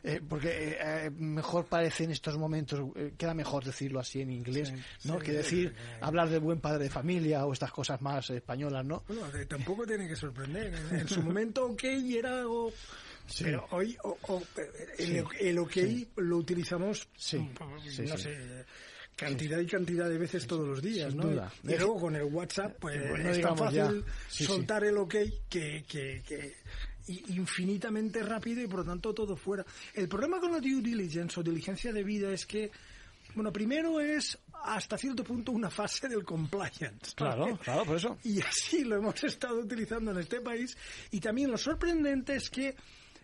Eh, 0.03 0.21
porque 0.27 0.49
eh, 0.49 0.77
eh, 0.81 1.09
mejor 1.11 1.65
parece 1.65 2.03
en 2.03 2.11
estos 2.11 2.37
momentos, 2.37 2.79
queda 3.17 3.33
mejor 3.33 3.63
decirlo 3.63 3.99
así 3.99 4.21
en 4.21 4.31
inglés, 4.31 4.73
¿no? 5.05 5.17
que 5.17 5.31
decir, 5.31 5.73
hablar 6.01 6.29
de 6.29 6.39
buen 6.39 6.59
padre 6.59 6.83
de 6.83 6.89
familia 6.89 7.45
o 7.45 7.53
estas 7.53 7.71
cosas 7.71 8.01
más 8.01 8.29
españolas, 8.29 8.85
¿no? 8.85 9.03
Bueno, 9.07 9.23
tampoco 9.47 9.85
tiene 9.85 10.07
que 10.07 10.15
sorprender. 10.15 10.73
En, 10.91 11.07
su 11.07 11.21
momento, 11.21 11.65
ok, 11.65 11.83
era 11.83 12.39
algo... 12.39 12.71
Pero 13.39 13.65
hoy 13.71 13.97
el, 15.39 15.59
ok 15.59 15.77
lo 16.17 16.37
utilizamos, 16.37 17.07
mm, 17.31 18.05
no 18.05 18.17
sé 18.17 18.65
cantidad 19.15 19.59
y 19.59 19.67
cantidad 19.67 20.09
de 20.09 20.17
veces 20.17 20.47
todos 20.47 20.67
los 20.67 20.81
días, 20.81 21.13
¿no? 21.13 21.31
Y 21.31 21.77
luego 21.77 21.99
con 21.99 22.15
el 22.15 22.23
WhatsApp, 22.23 22.77
pues 22.79 22.97
es 22.97 23.41
tan 23.41 23.57
fácil 23.57 24.03
soltar 24.27 24.83
el 24.83 24.97
OK 24.97 25.15
que, 25.49 25.83
que, 25.87 26.55
infinitamente 27.07 28.23
rápido 28.23 28.61
y 28.61 28.67
por 28.67 28.79
lo 28.79 28.85
tanto 28.85 29.13
todo 29.13 29.35
fuera. 29.35 29.65
El 29.93 30.07
problema 30.07 30.39
con 30.39 30.51
la 30.51 30.59
due 30.59 30.81
diligence 30.81 31.39
o 31.39 31.43
diligencia 31.43 31.91
de 31.91 32.03
vida 32.03 32.31
es 32.31 32.45
que, 32.45 32.71
bueno, 33.35 33.51
primero 33.51 33.99
es 33.99 34.37
hasta 34.63 34.97
cierto 34.97 35.23
punto 35.23 35.51
una 35.51 35.69
fase 35.69 36.07
del 36.07 36.23
compliance. 36.23 37.13
Claro, 37.15 37.57
claro, 37.57 37.85
por 37.85 37.97
eso. 37.97 38.17
Y 38.23 38.41
así 38.41 38.83
lo 38.83 38.95
hemos 38.95 39.23
estado 39.23 39.59
utilizando 39.59 40.11
en 40.11 40.19
este 40.19 40.41
país. 40.41 40.77
Y 41.11 41.19
también 41.19 41.51
lo 41.51 41.57
sorprendente 41.57 42.35
es 42.35 42.49
que 42.49 42.75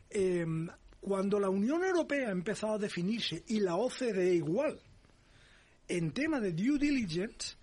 em, 0.09 0.67
cuando 0.99 1.39
la 1.39 1.49
Unión 1.49 1.83
Europea 1.83 2.27
ha 2.27 2.31
empezado 2.31 2.73
a 2.73 2.77
definirse 2.77 3.43
y 3.47 3.61
la 3.61 3.75
OCDE 3.75 4.35
igual, 4.35 4.79
en 5.89 6.11
tema 6.11 6.39
de 6.39 6.53
due 6.53 6.77
diligence, 6.79 7.57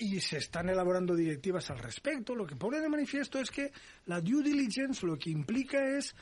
y 0.00 0.20
se 0.20 0.38
están 0.38 0.68
elaborando 0.68 1.14
directivas 1.14 1.70
al 1.70 1.78
respecto, 1.78 2.34
lo 2.34 2.46
que 2.46 2.56
pone 2.56 2.80
de 2.80 2.88
manifiesto 2.88 3.38
es 3.38 3.50
que 3.50 3.72
la 4.06 4.20
due 4.20 4.42
diligence 4.42 5.04
lo 5.04 5.18
que 5.18 5.30
implica 5.30 5.96
es 5.96 6.14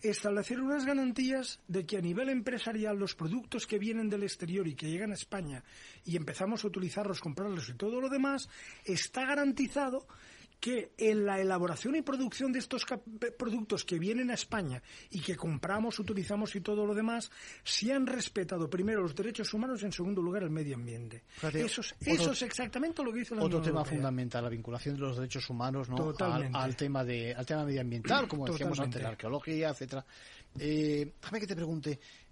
establecer 0.00 0.60
unas 0.60 0.84
garantías 0.84 1.60
de 1.66 1.86
que 1.86 1.96
a 1.96 2.00
nivel 2.00 2.28
empresarial 2.28 2.96
los 2.98 3.14
productos 3.14 3.66
que 3.66 3.78
vienen 3.78 4.08
del 4.08 4.22
exterior 4.22 4.66
y 4.68 4.74
que 4.74 4.90
llegan 4.90 5.12
a 5.12 5.14
España 5.14 5.62
y 6.04 6.16
empezamos 6.16 6.64
a 6.64 6.68
utilizarlos, 6.68 7.20
comprarlos 7.20 7.68
y 7.68 7.74
todo 7.74 8.00
lo 8.00 8.08
demás, 8.08 8.48
está 8.84 9.24
garantizado 9.24 10.06
que 10.64 10.94
en 10.96 11.26
la 11.26 11.38
elaboración 11.38 11.94
y 11.94 12.00
producción 12.00 12.50
de 12.50 12.58
estos 12.58 12.86
productos 13.38 13.84
que 13.84 13.98
vienen 13.98 14.30
a 14.30 14.34
España 14.34 14.82
y 15.10 15.20
que 15.20 15.36
compramos, 15.36 15.98
utilizamos 15.98 16.56
y 16.56 16.62
todo 16.62 16.86
lo 16.86 16.94
demás, 16.94 17.30
se 17.62 17.92
han 17.92 18.06
respetado 18.06 18.70
primero 18.70 19.02
los 19.02 19.14
derechos 19.14 19.52
humanos 19.52 19.82
y 19.82 19.84
en 19.84 19.92
segundo 19.92 20.22
lugar 20.22 20.42
el 20.42 20.48
medio 20.48 20.76
ambiente. 20.76 21.24
eso, 21.52 21.82
es, 21.82 22.40
exactamente 22.40 23.04
lo 23.04 23.12
que 23.12 23.18
dice 23.18 23.34
la 23.34 23.42
Otro 23.42 23.60
tema 23.60 23.84
fundamental, 23.84 24.42
la 24.42 24.48
vinculación 24.48 24.94
de 24.94 25.02
los 25.02 25.16
derechos 25.16 25.50
humanos 25.50 25.90
¿no? 25.90 26.14
al, 26.54 26.76
tema 26.76 27.04
de, 27.04 27.34
al 27.34 27.44
tema 27.44 27.66
medioambial, 27.66 28.26
como 28.26 28.46
decíamos 28.46 28.80
antes, 28.80 29.02
la 29.02 29.10
arqueología, 29.10 29.68
etcétera. 29.68 30.02
Eh, 30.58 31.12
déjame 31.20 31.40
que 31.40 31.46
te 31.46 31.56
pregunte, 31.56 31.90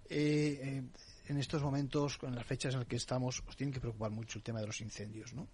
eh, 0.09 0.59
eh, 0.59 0.83
en 1.27 1.37
estos 1.37 1.61
momentos, 1.61 2.17
con 2.17 2.33
las 2.33 2.47
fechas 2.47 2.73
en 2.73 2.79
las 2.79 2.87
que 2.87 2.95
estamos, 2.95 3.43
os 3.45 3.55
tiene 3.55 3.71
que 3.71 3.79
preocupar 3.79 4.09
mucho 4.09 4.39
el 4.39 4.43
tema 4.43 4.59
de 4.59 4.65
los 4.65 4.81
incendios, 4.81 5.35
¿no? 5.35 5.47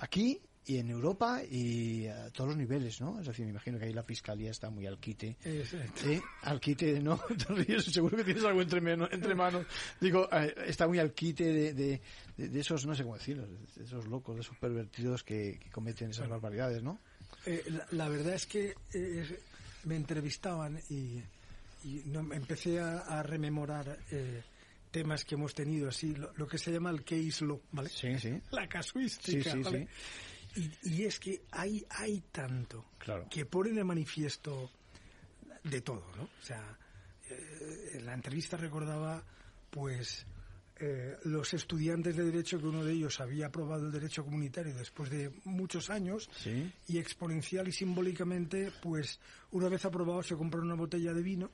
aquí 0.00 0.40
y 0.64 0.78
en 0.78 0.90
Europa 0.90 1.42
y 1.42 2.06
a 2.06 2.30
todos 2.30 2.50
los 2.50 2.56
niveles, 2.56 3.00
¿no? 3.00 3.18
Es 3.20 3.26
decir, 3.26 3.44
me 3.44 3.50
imagino 3.50 3.78
que 3.78 3.86
ahí 3.86 3.92
la 3.92 4.04
fiscalía 4.04 4.50
está 4.50 4.70
muy 4.70 4.86
al 4.86 4.98
quite. 4.98 5.36
¿Eh? 5.44 6.20
Al 6.42 6.60
quite, 6.60 7.00
¿no? 7.00 7.20
seguro 7.80 8.16
que 8.16 8.24
tienes 8.24 8.44
algo 8.44 8.62
entre, 8.62 8.78
entre 8.78 9.34
manos. 9.34 9.66
Digo, 10.00 10.28
eh, 10.32 10.54
está 10.66 10.86
muy 10.86 11.00
al 11.00 11.12
quite 11.12 11.44
de, 11.44 12.00
de, 12.36 12.60
esos, 12.60 12.86
no 12.86 12.94
sé 12.94 13.02
cómo 13.02 13.16
decirlo, 13.16 13.46
de 13.46 13.84
esos 13.84 14.06
locos, 14.06 14.36
de 14.36 14.42
esos 14.42 14.56
pervertidos 14.56 15.24
que, 15.24 15.58
cometen 15.72 16.10
esas 16.10 16.28
barbaridades, 16.28 16.82
¿no? 16.82 17.00
Eh, 17.44 17.64
la, 17.90 18.08
verdad 18.08 18.34
es 18.34 18.46
que 18.46 18.74
eh, 18.94 19.38
me 19.84 19.96
entrevistaban 19.96 20.78
y, 20.90 21.20
y 21.82 22.02
no, 22.06 22.32
empecé 22.32 22.78
a, 22.78 23.22
rememorar 23.24 23.98
temas 24.92 25.24
que 25.24 25.34
hemos 25.34 25.54
tenido, 25.54 25.88
así, 25.88 26.14
lo, 26.14 26.46
que 26.46 26.58
se 26.58 26.70
llama 26.70 26.90
el 26.90 27.02
case 27.02 27.44
law, 27.44 27.60
¿vale? 27.72 27.88
Sí, 27.88 28.16
sí. 28.20 28.40
La 28.52 28.68
casuística, 28.68 29.50
sí, 29.50 29.64
sí, 29.64 29.70
Sí. 29.70 29.88
Y, 30.54 31.04
es 31.04 31.18
que 31.18 31.42
hay, 31.50 31.84
hay 31.90 32.22
tanto 32.30 32.84
que 33.30 33.46
pone 33.46 33.70
de 33.70 33.84
manifiesto 33.84 34.70
de 35.64 35.80
todo, 35.80 36.04
¿no? 36.16 36.24
O 36.24 36.42
sea, 36.42 36.76
eh, 37.30 37.90
en 37.94 38.06
la 38.06 38.14
entrevista 38.14 38.56
recordaba, 38.56 39.22
pues, 39.70 40.26
eh, 40.76 41.16
los 41.24 41.54
estudiantes 41.54 42.16
de 42.16 42.24
Derecho, 42.24 42.58
que 42.58 42.66
uno 42.66 42.84
de 42.84 42.92
ellos 42.92 43.20
había 43.20 43.46
aprobado 43.46 43.86
el 43.86 43.92
Derecho 43.92 44.24
Comunitario 44.24 44.74
después 44.74 45.10
de 45.10 45.32
muchos 45.44 45.90
años, 45.90 46.28
y 46.88 46.98
exponencial 46.98 47.68
y 47.68 47.72
simbólicamente, 47.72 48.72
pues, 48.82 49.20
una 49.52 49.68
vez 49.68 49.84
aprobado 49.84 50.22
se 50.22 50.36
compran 50.36 50.64
una 50.64 50.74
botella 50.74 51.12
de 51.12 51.22
vino 51.22 51.50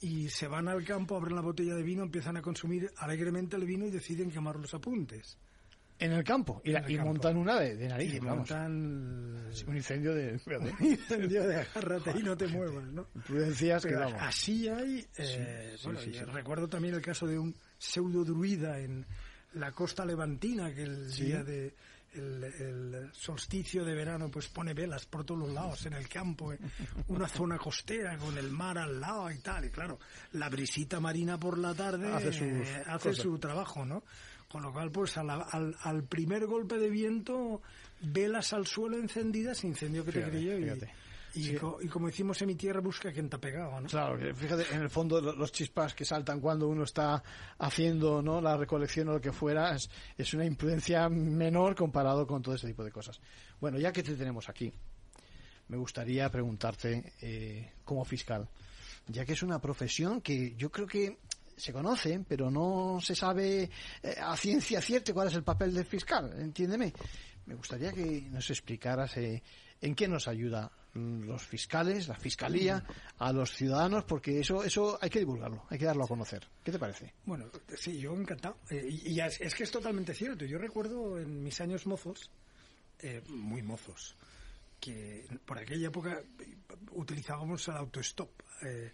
y 0.00 0.28
se 0.28 0.48
van 0.48 0.68
al 0.68 0.84
campo, 0.84 1.16
abren 1.16 1.36
la 1.36 1.42
botella 1.42 1.74
de 1.74 1.82
vino, 1.82 2.02
empiezan 2.02 2.36
a 2.36 2.42
consumir 2.42 2.90
alegremente 2.96 3.56
el 3.56 3.64
vino 3.64 3.86
y 3.86 3.90
deciden 3.90 4.30
quemar 4.30 4.56
los 4.56 4.74
apuntes. 4.74 5.36
En 5.98 6.12
el 6.12 6.24
campo. 6.24 6.60
Y, 6.64 6.98
montan 6.98 7.36
una 7.36 7.60
de, 7.60 7.76
de 7.76 7.88
nariz. 7.88 8.14
Y 8.14 8.20
montan 8.20 8.72
un 9.66 9.76
incendio 9.76 10.14
de... 10.14 10.40
un 10.80 10.86
incendio 10.86 11.46
de 11.46 11.56
agárrate 11.60 12.12
y 12.18 12.22
no 12.22 12.36
te 12.36 12.48
muevas, 12.48 12.84
¿no? 12.92 13.06
Prudencias 13.26 13.86
que 13.86 13.94
Así 13.94 14.68
hay... 14.68 15.06
Eh, 15.16 15.76
bueno, 15.84 16.00
recuerdo 16.32 16.68
también 16.68 16.94
el 16.94 17.02
caso 17.02 17.26
de 17.26 17.38
un 17.38 17.54
pseudo 17.78 18.24
druida 18.24 18.80
en 18.80 19.06
la 19.54 19.70
costa 19.72 20.04
levantina 20.04 20.74
que 20.74 20.82
el 20.82 21.10
día 21.12 21.44
de 21.44 21.74
el, 22.14 23.10
solsticio 23.12 23.84
de 23.84 23.94
verano 23.94 24.30
pues 24.30 24.48
pone 24.48 24.74
velas 24.74 25.06
por 25.06 25.24
todos 25.24 25.40
los 25.40 25.50
lados 25.50 25.86
en 25.86 25.94
el 25.94 26.08
campo, 26.08 26.52
¿eh? 26.52 26.58
una 27.08 27.28
zona 27.28 27.58
costera 27.58 28.16
con 28.16 28.36
el 28.38 28.50
mar 28.50 28.78
al 28.78 29.00
lado 29.00 29.30
y 29.30 29.38
tal. 29.38 29.64
Y 29.64 29.70
claro, 29.70 29.98
la 30.32 30.48
brisita 30.48 31.00
marina 31.00 31.38
por 31.38 31.58
la 31.58 31.74
tarde 31.74 32.12
hace, 32.12 33.14
su 33.14 33.38
trabajo, 33.38 33.84
¿no? 33.84 34.04
Con 34.48 34.62
lo 34.62 34.72
cual, 34.72 34.90
pues 34.90 35.16
al, 35.16 35.30
al, 35.30 36.04
primer 36.04 36.46
golpe 36.46 36.78
de 36.78 36.88
viento, 36.88 37.60
velas 38.00 38.52
al 38.52 38.66
suelo 38.66 38.96
encendidas, 38.96 39.64
incendio 39.64 40.04
que 40.04 40.12
te 40.12 40.22
creyó. 40.22 40.58
Y, 40.58 40.70
y, 41.34 41.56
como 41.88 42.06
decimos 42.06 42.40
en 42.42 42.48
mi 42.48 42.54
tierra, 42.54 42.80
busca 42.80 43.12
quien 43.12 43.28
te 43.28 43.36
ha 43.36 43.40
pegado, 43.40 43.80
¿no? 43.80 43.88
Claro, 43.88 44.18
fíjate, 44.34 44.74
en 44.74 44.82
el 44.82 44.90
fondo 44.90 45.20
los 45.20 45.52
chispas 45.52 45.94
que 45.94 46.04
saltan 46.04 46.40
cuando 46.40 46.68
uno 46.68 46.84
está 46.84 47.22
haciendo 47.58 48.22
¿no? 48.22 48.40
la 48.40 48.56
recolección 48.56 49.08
o 49.08 49.14
lo 49.14 49.20
que 49.20 49.32
fuera 49.32 49.74
es, 49.74 49.90
es 50.16 50.32
una 50.34 50.44
imprudencia 50.44 51.08
menor 51.08 51.74
comparado 51.74 52.26
con 52.26 52.42
todo 52.42 52.54
ese 52.54 52.66
tipo 52.66 52.84
de 52.84 52.92
cosas. 52.92 53.20
Bueno, 53.60 53.78
ya 53.78 53.92
que 53.92 54.02
te 54.02 54.14
tenemos 54.14 54.48
aquí, 54.48 54.72
me 55.68 55.76
gustaría 55.76 56.30
preguntarte 56.30 57.12
eh, 57.20 57.72
como 57.84 58.04
fiscal, 58.04 58.48
ya 59.08 59.24
que 59.24 59.32
es 59.32 59.42
una 59.42 59.60
profesión 59.60 60.20
que 60.20 60.54
yo 60.56 60.70
creo 60.70 60.86
que 60.86 61.18
se 61.56 61.72
conoce, 61.72 62.24
pero 62.26 62.50
no 62.50 62.98
se 63.00 63.14
sabe 63.14 63.70
eh, 64.02 64.16
a 64.20 64.36
ciencia 64.36 64.80
cierta 64.80 65.12
cuál 65.12 65.28
es 65.28 65.34
el 65.34 65.44
papel 65.44 65.74
del 65.74 65.84
fiscal, 65.84 66.32
entiéndeme. 66.38 66.92
Me 67.46 67.54
gustaría 67.54 67.92
que 67.92 68.22
nos 68.30 68.48
explicaras 68.50 69.16
eh, 69.18 69.42
en 69.80 69.94
qué 69.94 70.08
nos 70.08 70.28
ayuda 70.28 70.70
los 70.94 71.42
fiscales, 71.42 72.08
la 72.08 72.14
fiscalía, 72.14 72.84
a 73.18 73.32
los 73.32 73.52
ciudadanos, 73.52 74.04
porque 74.04 74.40
eso, 74.40 74.62
eso 74.62 74.98
hay 75.00 75.10
que 75.10 75.18
divulgarlo, 75.18 75.64
hay 75.68 75.78
que 75.78 75.84
darlo 75.84 76.04
a 76.04 76.08
conocer. 76.08 76.46
¿Qué 76.62 76.70
te 76.70 76.78
parece? 76.78 77.12
Bueno, 77.26 77.50
sí, 77.76 77.98
yo 77.98 78.14
encantado. 78.14 78.58
Eh, 78.70 78.86
y, 78.88 79.20
es, 79.20 79.54
que 79.54 79.64
es 79.64 79.70
totalmente 79.70 80.14
cierto. 80.14 80.44
Yo 80.44 80.58
recuerdo 80.58 81.18
en 81.18 81.42
mis 81.42 81.60
años 81.60 81.86
mozos, 81.86 82.30
eh, 83.00 83.22
muy 83.28 83.62
mozos, 83.62 84.16
que 84.78 85.26
por 85.44 85.58
aquella 85.58 85.88
época 85.88 86.20
utilizábamos 86.92 87.66
el 87.68 87.76
autostop. 87.76 88.30
Eh, 88.62 88.92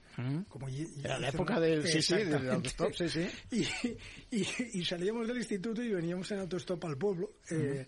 como 0.49 0.69
Era 0.69 1.19
la 1.19 1.29
época 1.29 1.61
del, 1.61 1.87
sí, 1.87 2.01
sí, 2.01 2.15
del 2.15 2.51
autostop, 2.51 2.93
sí, 2.95 3.09
sí. 3.09 3.29
Y, 4.31 4.85
salíamos 4.85 5.27
del 5.27 5.37
instituto 5.37 5.83
y 5.83 5.93
veníamos 5.93 6.31
en 6.33 6.41
autostop 6.41 6.85
al 6.85 6.97
pueblo. 6.97 7.31
Eh, 7.51 7.87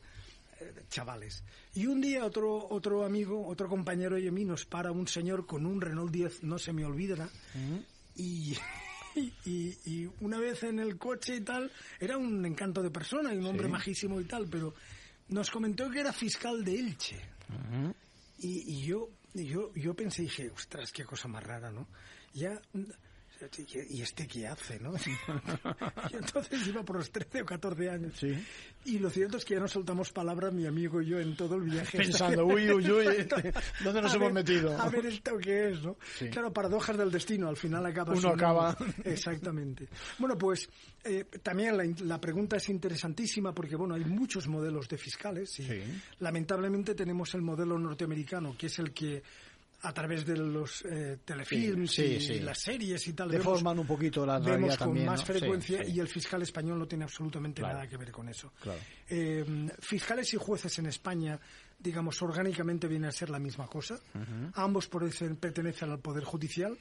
chavales. 0.88 1.44
Y 1.74 1.86
un 1.86 2.00
día 2.00 2.24
otro, 2.24 2.68
otro 2.70 3.04
amigo, 3.04 3.46
otro 3.46 3.68
compañero 3.68 4.18
y 4.18 4.28
a 4.28 4.32
mí 4.32 4.44
nos 4.44 4.64
para 4.64 4.92
un 4.92 5.06
señor 5.06 5.46
con 5.46 5.66
un 5.66 5.80
Renault 5.80 6.12
10, 6.12 6.42
no 6.44 6.58
se 6.58 6.72
me 6.72 6.84
olvidará, 6.84 7.28
y, 8.16 8.56
y, 9.44 10.08
una 10.20 10.38
vez 10.38 10.62
en 10.62 10.78
el 10.78 10.98
coche 10.98 11.36
y 11.36 11.40
tal, 11.40 11.70
era 12.00 12.16
un 12.16 12.44
encanto 12.44 12.82
de 12.82 12.90
persona 12.90 13.34
y 13.34 13.38
un 13.38 13.46
hombre 13.46 13.68
majísimo 13.68 14.20
y 14.20 14.24
tal, 14.24 14.48
pero 14.48 14.74
nos 15.28 15.50
comentó 15.50 15.90
que 15.90 16.00
era 16.00 16.12
fiscal 16.12 16.64
de 16.64 16.78
Elche. 16.78 17.20
y, 18.38 18.74
y, 18.74 18.82
yo, 18.82 19.08
yo, 19.34 19.72
yo 19.74 19.94
pensé, 19.94 20.22
dije, 20.22 20.50
ostras, 20.50 20.92
qué 20.92 21.04
cosa 21.04 21.28
más 21.28 21.42
rara, 21.42 21.70
¿no? 21.70 21.88
Ya 22.34 22.60
¿y 23.90 24.02
este 24.02 24.26
qué 24.26 24.46
hace, 24.46 24.78
no? 24.80 24.94
y 26.10 26.16
entonces 26.16 26.66
iba 26.66 26.82
por 26.82 26.96
los 26.96 27.10
13 27.10 27.42
o 27.42 27.46
14 27.46 27.90
años. 27.90 28.14
Sí. 28.18 28.32
Y 28.84 28.98
lo 28.98 29.10
cierto 29.10 29.36
es 29.36 29.44
que 29.44 29.54
ya 29.54 29.60
no 29.60 29.68
soltamos 29.68 30.12
palabras 30.12 30.52
mi 30.52 30.66
amigo 30.66 31.00
y 31.00 31.06
yo 31.06 31.20
en 31.20 31.36
todo 31.36 31.56
el 31.56 31.62
viaje. 31.62 31.98
Pensando, 31.98 32.44
uy, 32.46 32.70
uy, 32.70 32.90
uy, 32.90 33.28
¿dónde 33.84 34.02
nos 34.02 34.14
hemos 34.14 34.32
metido? 34.32 34.80
A 34.80 34.88
ver 34.88 35.06
esto 35.06 35.36
qué 35.38 35.70
es, 35.70 35.82
¿no? 35.82 35.96
Claro, 36.30 36.52
paradojas 36.52 36.96
del 36.96 37.10
destino, 37.10 37.48
al 37.48 37.56
final 37.56 37.84
acaba 37.86 38.14
Uno 38.14 38.28
acaba. 38.28 38.76
Exactamente. 39.04 39.88
Bueno, 40.18 40.36
pues 40.36 40.68
eh, 41.04 41.24
también 41.42 41.76
la, 41.76 41.84
la, 42.04 42.20
pregunta 42.20 42.56
es 42.56 42.68
interesantísima 42.68 43.54
porque, 43.54 43.76
bueno, 43.76 43.94
hay 43.94 44.04
muchos 44.04 44.48
modelos 44.48 44.88
de 44.88 44.98
fiscales 44.98 45.58
y 45.60 45.68
lamentablemente 46.20 46.94
tenemos 46.94 47.34
el 47.34 47.42
modelo 47.42 47.78
norteamericano, 47.78 48.56
que 48.56 48.66
es 48.66 48.78
el 48.78 48.92
que 48.92 49.22
a 49.82 49.92
través 49.92 50.24
de 50.24 50.36
los 50.36 50.84
eh, 50.84 51.18
telefilms 51.24 51.98
y, 51.98 52.40
las 52.40 52.58
series 52.58 53.06
y 53.08 53.12
tal. 53.14 53.30
Deforman 53.30 53.78
un 53.80 53.86
poquito 53.86 54.24
la 54.24 54.38
vemos 54.38 54.76
con 54.76 55.04
más 55.04 55.24
frecuencia 55.24 55.84
y 55.84 55.98
el 55.98 56.08
fiscal 56.08 56.40
español 56.42 56.78
no 56.78 56.86
tiene 56.86 57.04
absolutamente 57.04 57.62
nada 57.62 57.86
que 57.88 57.96
ver 57.96 58.12
con 58.12 58.28
eso. 58.28 58.52
Eh, 59.08 59.44
fiscales 59.80 60.32
y 60.34 60.36
jueces 60.36 60.78
en 60.78 60.86
España, 60.86 61.38
digamos, 61.78 62.20
orgánicamente 62.22 62.86
vienen 62.86 63.08
a 63.08 63.12
ser 63.12 63.30
la 63.30 63.40
misma 63.40 63.66
cosa. 63.66 63.98
Ambos 64.54 64.88
pertenecen 64.88 65.90
al 65.90 65.98
Poder 65.98 66.24
Judicial. 66.24 66.78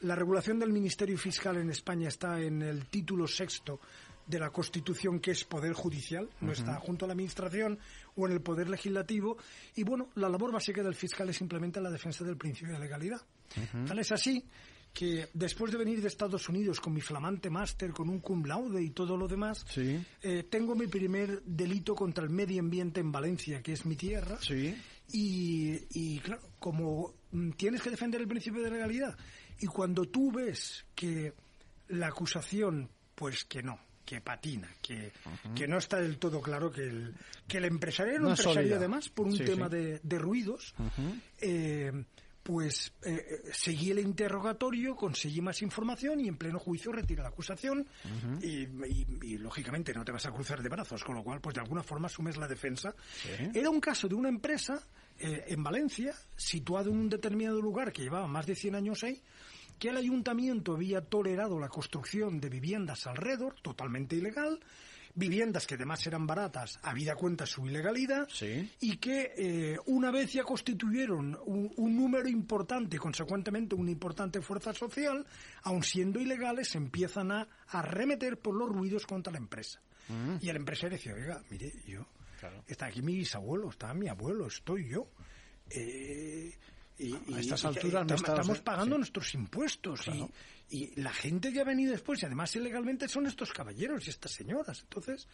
la 0.00 0.14
regulación 0.14 0.58
del 0.58 0.70
Ministerio 0.70 1.16
Fiscal 1.16 1.56
en 1.56 1.70
España 1.70 2.08
está 2.08 2.40
en 2.40 2.62
el 2.62 2.86
título 2.86 3.26
sexto 3.26 3.80
de 4.28 4.38
la 4.38 4.50
Constitución, 4.50 5.20
que 5.20 5.30
es 5.30 5.44
poder 5.44 5.72
judicial, 5.72 6.28
no 6.42 6.52
está 6.52 6.74
junto 6.78 7.06
a 7.06 7.08
la 7.08 7.12
Administración 7.14 7.78
o 8.18 8.26
en 8.26 8.32
el 8.32 8.40
poder 8.40 8.68
legislativo. 8.68 9.38
Y 9.76 9.84
bueno, 9.84 10.10
la 10.16 10.28
labor 10.28 10.52
básica 10.52 10.82
del 10.82 10.94
fiscal 10.94 11.28
es 11.30 11.36
simplemente 11.36 11.80
la 11.80 11.90
defensa 11.90 12.24
del 12.24 12.36
principio 12.36 12.74
de 12.74 12.80
legalidad. 12.80 13.20
Tal 13.86 13.98
es 13.98 14.12
así 14.12 14.44
que 14.92 15.28
después 15.32 15.70
de 15.70 15.78
venir 15.78 16.00
de 16.00 16.08
Estados 16.08 16.48
Unidos 16.48 16.80
con 16.80 16.92
mi 16.92 17.00
flamante 17.00 17.50
máster, 17.50 17.92
con 17.92 18.08
un 18.08 18.18
cum 18.20 18.44
laude 18.44 18.82
y 18.82 18.90
todo 18.90 19.16
lo 19.16 19.28
demás, 19.28 19.64
eh, 19.76 20.46
tengo 20.50 20.74
mi 20.74 20.88
primer 20.88 21.42
delito 21.44 21.94
contra 21.94 22.24
el 22.24 22.30
medio 22.30 22.60
ambiente 22.60 23.00
en 23.00 23.12
Valencia, 23.12 23.62
que 23.62 23.72
es 23.72 23.86
mi 23.86 23.94
tierra. 23.94 24.38
Y, 25.12 25.78
y 25.90 26.18
claro, 26.18 26.42
como 26.58 27.14
mm, 27.30 27.50
tienes 27.52 27.80
que 27.80 27.90
defender 27.90 28.20
el 28.20 28.28
principio 28.28 28.62
de 28.62 28.70
legalidad, 28.70 29.16
y 29.60 29.66
cuando 29.66 30.04
tú 30.06 30.32
ves 30.32 30.84
que 30.94 31.32
la 31.88 32.08
acusación, 32.08 32.90
pues 33.14 33.44
que 33.44 33.62
no, 33.62 33.78
que 34.08 34.22
patina, 34.22 34.66
que, 34.80 35.12
que 35.54 35.68
no 35.68 35.76
está 35.76 35.98
del 35.98 36.16
todo 36.16 36.40
claro 36.40 36.70
que 36.70 36.80
el, 36.80 37.14
que 37.46 37.58
el 37.58 37.66
empresario 37.66 38.14
era 38.14 38.22
un 38.22 38.30
empresario 38.30 38.76
además 38.76 39.10
por 39.10 39.26
un 39.26 39.36
tema 39.36 39.68
De, 39.68 40.00
de, 40.02 40.18
ruidos. 40.18 40.74
eh, 41.42 41.92
pues 42.42 42.94
eh, 43.02 43.42
seguí 43.52 43.90
el 43.90 43.98
interrogatorio, 43.98 44.96
conseguí 44.96 45.42
más 45.42 45.60
información 45.60 46.20
y 46.20 46.28
en 46.28 46.38
pleno 46.38 46.58
juicio 46.58 46.90
retira 46.90 47.22
la 47.22 47.28
acusación 47.28 47.86
y, 48.42 48.66
y, 49.22 49.36
lógicamente 49.36 49.92
no 49.92 50.02
te 50.06 50.12
vas 50.12 50.24
a 50.24 50.30
cruzar 50.30 50.62
de 50.62 50.70
brazos, 50.70 51.04
con 51.04 51.14
lo 51.16 51.22
cual 51.22 51.42
pues 51.42 51.56
de 51.56 51.60
alguna 51.60 51.82
forma 51.82 52.06
asumes 52.06 52.38
la 52.38 52.48
defensa. 52.48 52.94
Era 53.52 53.68
un 53.68 53.80
caso 53.80 54.08
de 54.08 54.14
una 54.14 54.30
empresa 54.30 54.82
eh, 55.18 55.44
en 55.48 55.62
Valencia, 55.62 56.14
situado 56.36 56.90
en 56.90 56.96
un 56.96 57.08
determinado 57.10 57.60
lugar 57.60 57.92
que 57.92 58.00
llevaba 58.02 58.26
más 58.26 58.46
de 58.46 58.54
100 58.54 58.76
años 58.76 59.04
ahí, 59.04 59.20
que 59.78 59.90
el 59.90 59.96
ayuntamiento 59.96 60.74
había 60.74 61.00
tolerado 61.00 61.58
la 61.58 61.68
construcción 61.68 62.40
de 62.40 62.48
viviendas 62.48 63.06
alrededor, 63.06 63.54
totalmente 63.62 64.16
ilegal, 64.16 64.60
viviendas 65.14 65.66
que 65.66 65.74
además 65.74 66.06
eran 66.06 66.26
baratas, 66.26 66.78
habida 66.82 67.16
cuenta 67.16 67.44
su 67.44 67.66
ilegalidad, 67.66 68.28
y 68.80 68.96
que 68.98 69.32
eh, 69.36 69.78
una 69.86 70.10
vez 70.10 70.32
ya 70.32 70.44
constituyeron 70.44 71.36
un, 71.44 71.96
número 71.96 72.28
importante, 72.28 72.98
consecuentemente 72.98 73.74
una 73.74 73.90
importante 73.90 74.40
fuerza 74.40 74.72
social, 74.72 75.26
aun 75.62 75.82
siendo 75.82 76.20
ilegales, 76.20 76.74
empiezan 76.76 77.32
a 77.32 77.48
arremeter 77.68 78.38
por 78.38 78.54
los 78.54 78.68
ruidos 78.68 79.06
contra 79.06 79.32
la 79.32 79.38
empresa. 79.38 79.80
Mm. 80.08 80.36
Y 80.40 80.48
el 80.48 80.56
empresario 80.56 80.96
decía, 80.96 81.14
oiga, 81.14 81.42
mire, 81.50 81.72
yo, 81.86 82.06
está 82.66 82.86
aquí 82.86 83.02
mi 83.02 83.16
bisabuelo, 83.16 83.70
está 83.70 83.92
mi 83.94 84.08
abuelo, 84.08 84.46
estoy 84.46 84.88
yo. 84.88 85.08
Eh, 85.70 86.54
y, 86.98 87.14
a 87.34 87.40
estas 87.40 87.64
alturas 87.64 88.06
no 88.06 88.14
estamos 88.14 88.60
pagando 88.60 88.96
nuestros 88.96 89.34
impuestos 89.34 90.00
y, 90.70 91.00
la 91.00 91.12
gente 91.14 91.50
que 91.50 91.60
ha 91.60 91.64
venido 91.64 91.92
después 91.92 92.22
y 92.22 92.26
además 92.26 92.54
ilegalmente 92.54 93.08
son 93.08 93.26
estos 93.26 93.52
caballeros 93.52 94.06
y 94.06 94.10
estas 94.10 94.32
señoras 94.32 94.80
entonces 94.82 95.26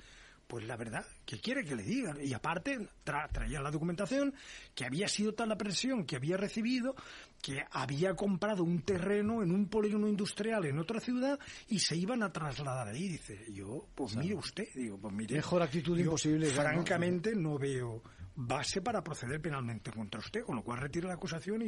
pues 0.47 0.67
la 0.67 0.77
verdad, 0.77 1.05
¿qué 1.25 1.41
quiere 1.41 1.65
que 1.65 1.75
le 1.75 1.83
digan? 1.83 2.19
Y 2.23 2.35
aparte, 2.35 2.89
traía 3.03 3.61
la 3.61 3.71
documentación 3.71 4.35
que 4.75 4.85
había 4.85 5.09
sido 5.09 5.33
tal 5.33 5.49
la 5.49 5.57
presión 5.57 6.05
que 6.05 6.17
había 6.17 6.37
recibido 6.37 6.95
que 7.41 7.65
había 7.71 8.15
comprado 8.15 8.62
un 8.62 8.83
terreno 8.83 9.43
en 9.43 9.51
un 9.51 9.69
polígono 9.69 10.09
industrial 10.09 10.65
en 10.65 10.79
otra 10.79 11.01
ciudad 11.01 11.39
y 11.69 11.79
se 11.79 11.97
iban 11.97 12.23
a 12.23 12.33
trasladar 12.33 12.89
ahí. 12.89 13.09
Dice, 13.09 13.47
yo, 13.53 13.87
pues 13.95 14.17
mire 14.17 14.35
usted, 14.35 14.69
digo, 14.75 14.99
pues 14.99 15.15
mire. 15.15 15.35
Mejor 15.37 15.62
actitud 15.62 15.99
imposible. 15.99 16.47
Francamente, 16.51 17.35
no 17.35 17.59
veo 17.59 18.03
base 18.37 18.80
para 18.80 19.03
proceder 19.03 19.41
penalmente 19.41 19.91
contra 19.91 20.20
usted, 20.20 20.43
con 20.43 20.57
lo 20.57 20.62
cual 20.62 20.80
retira 20.80 21.09
la 21.09 21.14
acusación 21.14 21.62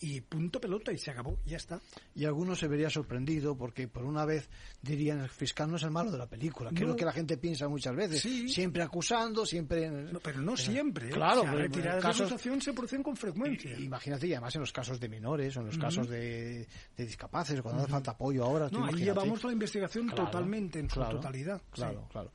y, 0.00 0.20
punto 0.20 0.60
pelota 0.60 0.92
y 0.92 0.98
se 0.98 1.10
acabó, 1.10 1.38
ya 1.46 1.56
está. 1.56 1.80
Y 2.14 2.24
algunos 2.24 2.58
se 2.58 2.68
vería 2.68 2.90
sorprendido 2.90 3.56
porque 3.56 3.88
por 3.88 4.04
una 4.04 4.24
vez 4.24 4.48
dirían 4.82 5.20
el 5.20 5.30
fiscal 5.30 5.70
no 5.70 5.76
es 5.76 5.82
el 5.82 5.90
malo 5.90 6.10
de 6.10 6.18
la 6.18 6.26
película, 6.26 6.70
que 6.70 6.82
es 6.82 6.88
lo 6.88 6.96
que 6.96 7.04
la 7.04 7.12
gente 7.12 7.36
piensa 7.38 7.68
muchas 7.68 7.94
veces, 7.96 8.20
siempre 8.52 8.82
acusando, 8.82 9.46
siempre... 9.46 9.90
pero 10.22 10.40
no 10.40 10.56
siempre, 10.56 11.08
¿eh? 11.08 11.12
claro, 11.12 11.44
retiradas 11.44 12.02
de 12.02 12.24
acusación 12.24 12.60
se 12.60 12.72
producen 12.72 13.02
con 13.02 13.16
frecuencia. 13.16 13.78
Imagínate, 13.78 14.26
y 14.26 14.32
además 14.32 14.54
en 14.54 14.60
los 14.60 14.72
casos 14.72 15.00
de 15.00 15.08
menores 15.08 15.56
o 15.56 15.60
en 15.60 15.66
los 15.66 15.78
casos 15.78 16.08
de, 16.08 16.66
de 16.96 17.04
discapaces, 17.04 17.60
cuando 17.62 17.82
hace 17.82 17.90
falta 17.90 18.10
apoyo 18.12 18.44
ahora... 18.44 18.68
No, 18.70 18.84
ahí 18.84 18.96
llevamos 18.96 19.42
la 19.44 19.52
investigación 19.52 20.10
totalmente, 20.10 20.78
en 20.78 20.90
su 20.90 21.00
totalidad. 21.00 21.60
Claro, 21.70 22.06
claro. 22.10 22.32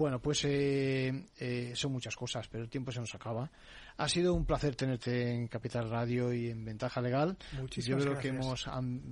Bueno, 0.00 0.18
pues 0.18 0.46
eh, 0.46 1.26
eh, 1.38 1.72
son 1.74 1.92
muchas 1.92 2.16
cosas, 2.16 2.48
pero 2.48 2.64
el 2.64 2.70
tiempo 2.70 2.90
se 2.90 3.00
nos 3.00 3.14
acaba. 3.14 3.50
Ha 3.98 4.08
sido 4.08 4.32
un 4.32 4.46
placer 4.46 4.74
tenerte 4.74 5.30
en 5.30 5.46
Capital 5.46 5.90
Radio 5.90 6.32
y 6.32 6.48
en 6.48 6.64
Ventaja 6.64 7.02
Legal. 7.02 7.36
Muchísimas 7.60 8.02
Yo 8.02 8.12
creo 8.12 8.18
que 8.18 8.28
hemos, 8.28 8.66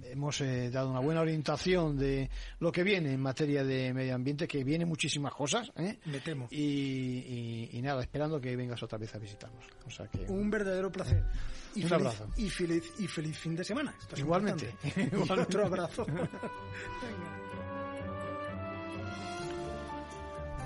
hemos 0.05 0.41
eh, 0.41 0.71
dado 0.71 0.89
una 0.89 1.01
buena 1.01 1.21
orientación 1.21 1.99
de 1.99 2.31
lo 2.61 2.73
que 2.73 2.85
viene 2.85 3.13
en 3.13 3.21
materia 3.21 3.65
de 3.65 3.93
medio 3.93 4.15
ambiente, 4.15 4.49
que 4.49 4.65
viene 4.65 4.87
muchísimas 4.87 5.35
cosas. 5.35 5.71
¿eh? 5.77 5.99
Me 6.07 6.21
temo. 6.21 6.49
Y, 6.51 7.69
y, 7.71 7.83
nada, 7.83 8.01
esperando 8.01 8.41
que 8.41 8.57
vengas 8.57 8.83
otra 8.83 8.97
vez 8.97 9.15
a 9.15 9.19
visitarnos. 9.19 9.67
O 9.87 9.91
sea 9.91 10.07
que, 10.07 10.21
un 10.21 10.49
verdadero 10.49 10.91
placer. 10.91 11.23
Y 11.75 11.85
un 11.85 11.93
abrazo. 11.93 12.31
Y 12.39 12.49
feliz, 12.49 12.95
y 12.99 13.07
feliz 13.07 13.37
fin 13.37 13.55
de 13.55 13.65
semana. 13.65 13.95
Igualmente. 14.17 14.75
Igualmente. 14.85 15.43
otro 15.43 15.67
abrazo. 15.67 16.07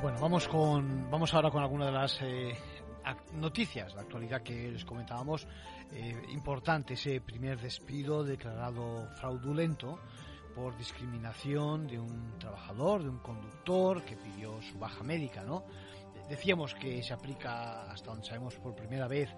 Bueno, 0.03 0.19
vamos 0.21 0.49
con 0.49 1.09
vamos 1.13 1.33
ahora 1.33 1.49
con 1.49 1.63
alguna 1.63 1.87
de 1.87 1.93
las 1.93 2.21
eh, 2.23 2.59
noticias 3.35 3.95
de 3.95 4.01
actualidad 4.01 4.43
que 4.43 4.69
les 4.69 4.85
comentábamos. 4.85 5.47
Eh, 5.93 6.21
importante 6.31 6.95
ese 6.95 7.21
primer 7.21 7.61
despido 7.61 8.25
declarado 8.25 9.07
fraudulento 9.21 10.01
por 10.57 10.77
discriminación 10.77 11.87
de 11.87 12.01
un 12.01 12.37
trabajador, 12.37 13.05
de 13.05 13.11
un 13.11 13.21
conductor 13.21 14.03
que 14.03 14.17
pidió 14.17 14.61
su 14.61 14.77
baja 14.77 15.05
médica, 15.05 15.45
¿no? 15.45 15.63
Decíamos 16.29 16.75
que 16.75 17.01
se 17.05 17.15
aplica, 17.15 17.83
hasta 17.83 18.11
donde 18.11 18.27
sabemos 18.27 18.57
por 18.57 18.75
primera 18.75 19.07
vez, 19.07 19.31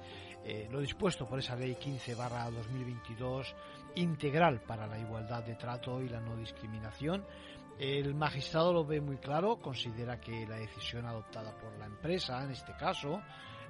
eh, 0.44 0.66
lo 0.70 0.80
dispuesto 0.80 1.26
por 1.26 1.38
esa 1.40 1.56
ley 1.56 1.74
15 1.74 2.14
barra 2.14 2.50
2022 2.50 3.54
integral 3.96 4.62
para 4.62 4.86
la 4.86 4.98
igualdad 4.98 5.44
de 5.44 5.56
trato 5.56 6.00
y 6.00 6.08
la 6.08 6.20
no 6.20 6.34
discriminación 6.38 7.22
el 7.78 8.14
magistrado 8.14 8.72
lo 8.72 8.84
ve 8.84 9.00
muy 9.00 9.16
claro, 9.18 9.56
considera 9.56 10.20
que 10.20 10.46
la 10.46 10.56
decisión 10.56 11.06
adoptada 11.06 11.56
por 11.56 11.76
la 11.78 11.86
empresa, 11.86 12.42
en 12.42 12.50
este 12.50 12.72
caso, 12.76 13.20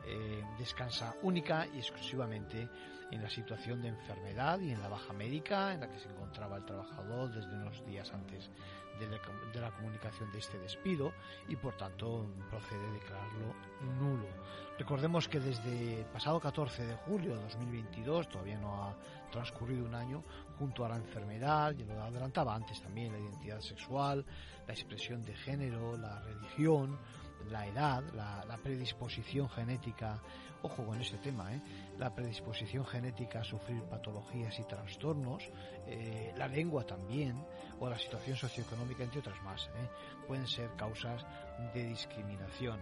eh, 0.06 0.42
descansa 0.58 1.14
única 1.22 1.66
y 1.66 1.78
exclusivamente 1.78 2.68
en 3.10 3.22
la 3.22 3.30
situación 3.30 3.80
de 3.80 3.88
enfermedad 3.88 4.58
y 4.60 4.72
en 4.72 4.80
la 4.80 4.88
baja 4.88 5.12
médica 5.12 5.72
en 5.72 5.80
la 5.80 5.88
que 5.88 5.98
se 5.98 6.08
encontraba 6.08 6.56
el 6.56 6.64
trabajador 6.64 7.32
desde 7.32 7.54
unos 7.54 7.84
días 7.86 8.12
antes 8.12 8.50
de 8.98 9.60
la, 9.60 9.70
comunicación 9.72 10.30
de 10.30 10.38
este 10.38 10.58
despido 10.58 11.12
y 11.48 11.56
por 11.56 11.76
tanto 11.76 12.26
procede 12.50 12.86
a 12.86 12.92
declararlo 12.92 13.54
nulo. 13.98 14.28
Recordemos 14.78 15.28
que 15.28 15.40
desde 15.40 16.00
el 16.00 16.06
pasado 16.06 16.40
14 16.40 16.86
de 16.86 16.94
julio 16.96 17.36
de 17.36 17.42
2022, 17.42 18.28
todavía 18.28 18.58
no 18.58 18.84
ha 18.84 18.96
transcurrido 19.34 19.84
un 19.84 19.94
año, 19.94 20.22
junto 20.58 20.84
a 20.84 20.88
la 20.88 20.96
enfermedad, 20.96 21.74
y 21.76 21.84
lo 21.84 22.00
adelantaba 22.00 22.54
antes 22.54 22.80
también, 22.80 23.12
la 23.12 23.18
identidad 23.18 23.60
sexual, 23.60 24.24
la 24.66 24.72
expresión 24.72 25.22
de 25.24 25.34
género, 25.34 25.96
la 25.96 26.20
religión, 26.20 26.96
la 27.50 27.66
edad, 27.66 28.02
la, 28.14 28.56
predisposición 28.62 29.48
genética, 29.50 30.22
ojo 30.62 30.86
con 30.86 31.00
este 31.00 31.18
tema, 31.18 31.52
¿eh? 31.52 31.60
la 31.98 32.14
predisposición 32.14 32.86
genética 32.86 33.40
a 33.40 33.44
sufrir 33.44 33.82
patologías 33.82 34.58
y 34.58 34.64
trastornos, 34.64 35.42
eh, 35.86 36.32
la 36.36 36.46
lengua 36.46 36.84
también, 36.84 37.44
o 37.80 37.90
la 37.90 37.98
situación 37.98 38.36
socioeconómica, 38.36 39.02
entre 39.02 39.18
otras 39.18 39.42
más, 39.42 39.66
¿eh? 39.66 39.88
pueden 40.26 40.46
ser 40.46 40.70
causas 40.76 41.26
de 41.74 41.84
discriminación. 41.84 42.78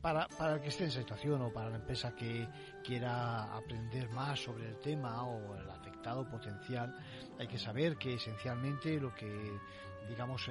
Para, 0.00 0.26
para, 0.28 0.54
el 0.54 0.60
que 0.62 0.68
esté 0.68 0.84
en 0.84 0.90
situación 0.90 1.42
o 1.42 1.52
para 1.52 1.68
la 1.68 1.76
empresa 1.76 2.14
que 2.14 2.48
quiera 2.82 3.54
aprender 3.54 4.08
más 4.10 4.40
sobre 4.42 4.66
el 4.68 4.78
tema 4.78 5.24
o 5.24 5.56
el 5.56 5.68
afectado 5.68 6.26
potencial, 6.28 6.96
hay 7.38 7.46
que 7.46 7.58
saber 7.58 7.96
que 7.96 8.14
esencialmente 8.14 8.98
lo 8.98 9.14
que, 9.14 9.58
digamos, 10.08 10.48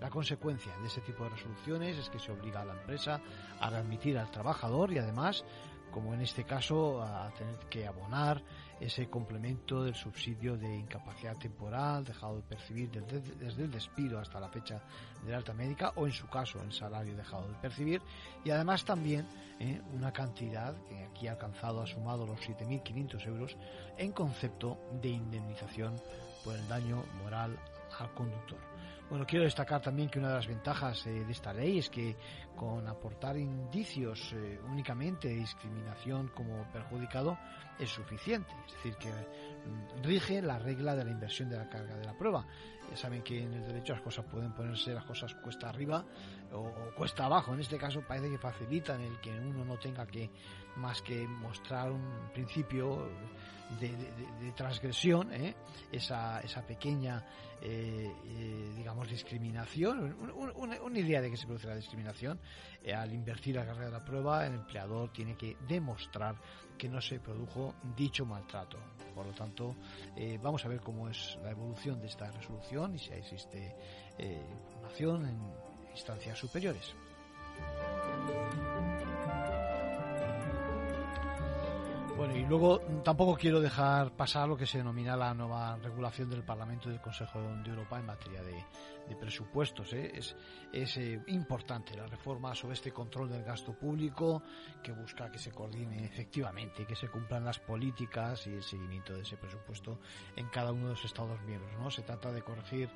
la 0.00 0.10
consecuencia 0.10 0.76
de 0.78 0.88
ese 0.88 1.00
tipo 1.00 1.24
de 1.24 1.30
resoluciones 1.30 1.96
es 1.96 2.10
que 2.10 2.18
se 2.18 2.32
obliga 2.32 2.62
a 2.62 2.64
la 2.64 2.74
empresa 2.74 3.20
a 3.60 3.70
readmitir 3.70 4.18
al 4.18 4.30
trabajador 4.30 4.92
y 4.92 4.98
además, 4.98 5.44
como 5.92 6.12
en 6.12 6.20
este 6.20 6.44
caso, 6.44 7.02
a 7.02 7.30
tener 7.34 7.58
que 7.70 7.86
abonar 7.86 8.42
ese 8.80 9.08
complemento 9.08 9.82
del 9.82 9.94
subsidio 9.94 10.56
de 10.56 10.74
incapacidad 10.74 11.36
temporal 11.36 12.04
dejado 12.04 12.36
de 12.36 12.42
percibir 12.42 12.90
desde, 12.90 13.62
el 13.62 13.70
despido 13.70 14.18
hasta 14.18 14.38
la 14.38 14.48
fecha 14.48 14.82
de 15.24 15.30
la 15.30 15.38
alta 15.38 15.54
médica 15.54 15.92
o 15.96 16.06
en 16.06 16.12
su 16.12 16.26
caso 16.28 16.62
el 16.62 16.72
salario 16.72 17.16
dejado 17.16 17.48
de 17.48 17.54
percibir 17.54 18.02
y 18.44 18.50
además 18.50 18.84
también 18.84 19.26
eh, 19.58 19.80
una 19.94 20.12
cantidad 20.12 20.76
que 20.88 21.04
aquí 21.04 21.26
ha 21.26 21.32
alcanzado, 21.32 21.82
ha 21.82 21.86
sumado 21.86 22.26
los 22.26 22.38
7.500 22.40 23.26
euros 23.26 23.56
en 23.96 24.12
concepto 24.12 24.78
de 25.00 25.08
indemnización 25.08 25.94
por 26.44 26.54
el 26.54 26.68
daño 26.68 27.02
moral 27.22 27.58
al 27.98 28.12
conductor. 28.12 28.75
Bueno, 29.08 29.24
quiero 29.24 29.44
destacar 29.44 29.80
también 29.80 30.08
que 30.08 30.18
una 30.18 30.30
de 30.30 30.34
las 30.34 30.48
ventajas 30.48 31.06
eh, 31.06 31.24
de 31.24 31.30
esta 31.30 31.52
ley 31.52 31.78
es 31.78 31.88
que 31.88 32.16
con 32.56 32.88
aportar 32.88 33.36
indicios 33.36 34.32
eh, 34.32 34.58
únicamente 34.68 35.28
de 35.28 35.36
discriminación 35.36 36.28
como 36.34 36.64
perjudicado 36.72 37.38
es 37.78 37.88
suficiente. 37.88 38.52
Es 38.66 38.72
decir, 38.74 38.96
que 38.96 39.10
mm, 39.10 40.02
rige 40.02 40.42
la 40.42 40.58
regla 40.58 40.96
de 40.96 41.04
la 41.04 41.10
inversión 41.12 41.48
de 41.48 41.56
la 41.56 41.68
carga 41.68 41.94
de 41.96 42.04
la 42.04 42.18
prueba. 42.18 42.44
Ya 42.90 42.96
saben 42.96 43.22
que 43.22 43.44
en 43.44 43.52
el 43.52 43.64
derecho 43.64 43.92
las 43.92 44.02
cosas 44.02 44.24
pueden 44.24 44.52
ponerse 44.52 44.92
las 44.92 45.04
cosas 45.04 45.34
cuesta 45.36 45.68
arriba 45.68 46.04
o, 46.52 46.68
cuesta 46.96 47.26
abajo. 47.26 47.54
En 47.54 47.60
este 47.60 47.78
caso 47.78 48.02
parece 48.02 48.28
que 48.28 48.38
facilitan 48.38 49.00
el 49.02 49.20
que 49.20 49.30
uno 49.30 49.64
no 49.64 49.78
tenga 49.78 50.04
que 50.04 50.30
más 50.76 51.00
que 51.02 51.28
mostrar 51.28 51.92
un 51.92 52.30
principio 52.34 53.08
de, 53.80 54.52
transgresión, 54.52 55.32
¿eh? 55.32 55.54
esa, 55.92 56.40
esa 56.40 56.62
pequeña, 56.62 57.24
eh, 57.60 58.10
eh, 58.24 58.72
digamos, 58.76 59.08
discriminación, 59.08 60.16
una 60.34 60.98
idea 60.98 61.20
de 61.20 61.30
que 61.30 61.36
se 61.36 61.46
produce 61.46 61.66
la 61.66 61.76
discriminación, 61.76 62.38
al 62.94 63.12
invertir 63.12 63.56
la 63.56 63.66
carga 63.66 63.86
de 63.86 63.90
la 63.90 64.04
prueba, 64.04 64.46
el 64.46 64.54
empleador 64.54 65.12
tiene 65.12 65.36
que 65.36 65.56
demostrar 65.66 66.36
que 66.78 66.88
no 66.88 67.00
se 67.00 67.18
produjo 67.18 67.74
dicho 67.96 68.24
maltrato. 68.24 68.78
Por 69.14 69.26
lo 69.26 69.32
tanto, 69.32 69.76
vamos 70.42 70.64
a 70.64 70.68
ver 70.68 70.80
cómo 70.80 71.08
es 71.08 71.38
la 71.42 71.50
evolución 71.50 72.00
de 72.00 72.06
esta 72.06 72.30
resolución 72.30 72.94
y 72.94 72.98
si 72.98 73.12
existe 73.12 73.74
información 74.18 75.26
en 75.26 75.38
instancias 75.90 76.38
superiores. 76.38 76.94
Bueno, 82.16 82.34
y 82.34 82.46
luego 82.46 82.80
tampoco 83.04 83.36
quiero 83.36 83.60
dejar 83.60 84.10
pasar 84.12 84.48
lo 84.48 84.56
que 84.56 84.66
se 84.66 84.78
denomina 84.78 85.14
la 85.18 85.34
nueva 85.34 85.76
regulación 85.76 86.30
del 86.30 86.44
Parlamento 86.44 86.88
y 86.88 86.92
del 86.92 87.00
Consejo 87.02 87.42
de 87.42 87.68
Europa 87.68 87.98
en 87.98 88.06
materia 88.06 88.42
de, 88.42 88.64
presupuestos. 89.20 89.92
¿eh? 89.92 90.12
Es, 90.72 90.96
eh, 90.96 91.22
importante 91.26 91.94
la 91.94 92.06
reforma 92.06 92.54
sobre 92.54 92.72
este 92.72 92.90
control 92.90 93.28
del 93.28 93.44
gasto 93.44 93.74
público 93.74 94.42
que 94.82 94.92
busca 94.92 95.30
que 95.30 95.38
se 95.38 95.52
coordine 95.52 96.06
efectivamente, 96.06 96.86
que 96.86 96.96
se 96.96 97.08
cumplan 97.08 97.44
las 97.44 97.58
políticas 97.58 98.46
y 98.46 98.54
el 98.54 98.62
seguimiento 98.62 99.12
de 99.12 99.20
ese 99.20 99.36
presupuesto 99.36 100.00
en 100.36 100.48
cada 100.48 100.72
uno 100.72 100.84
de 100.84 100.92
los 100.92 101.04
Estados 101.04 101.40
miembros. 101.42 101.78
¿no? 101.78 101.90
Se 101.90 102.00
trata 102.00 102.32
de 102.32 102.40
corregir 102.40 102.88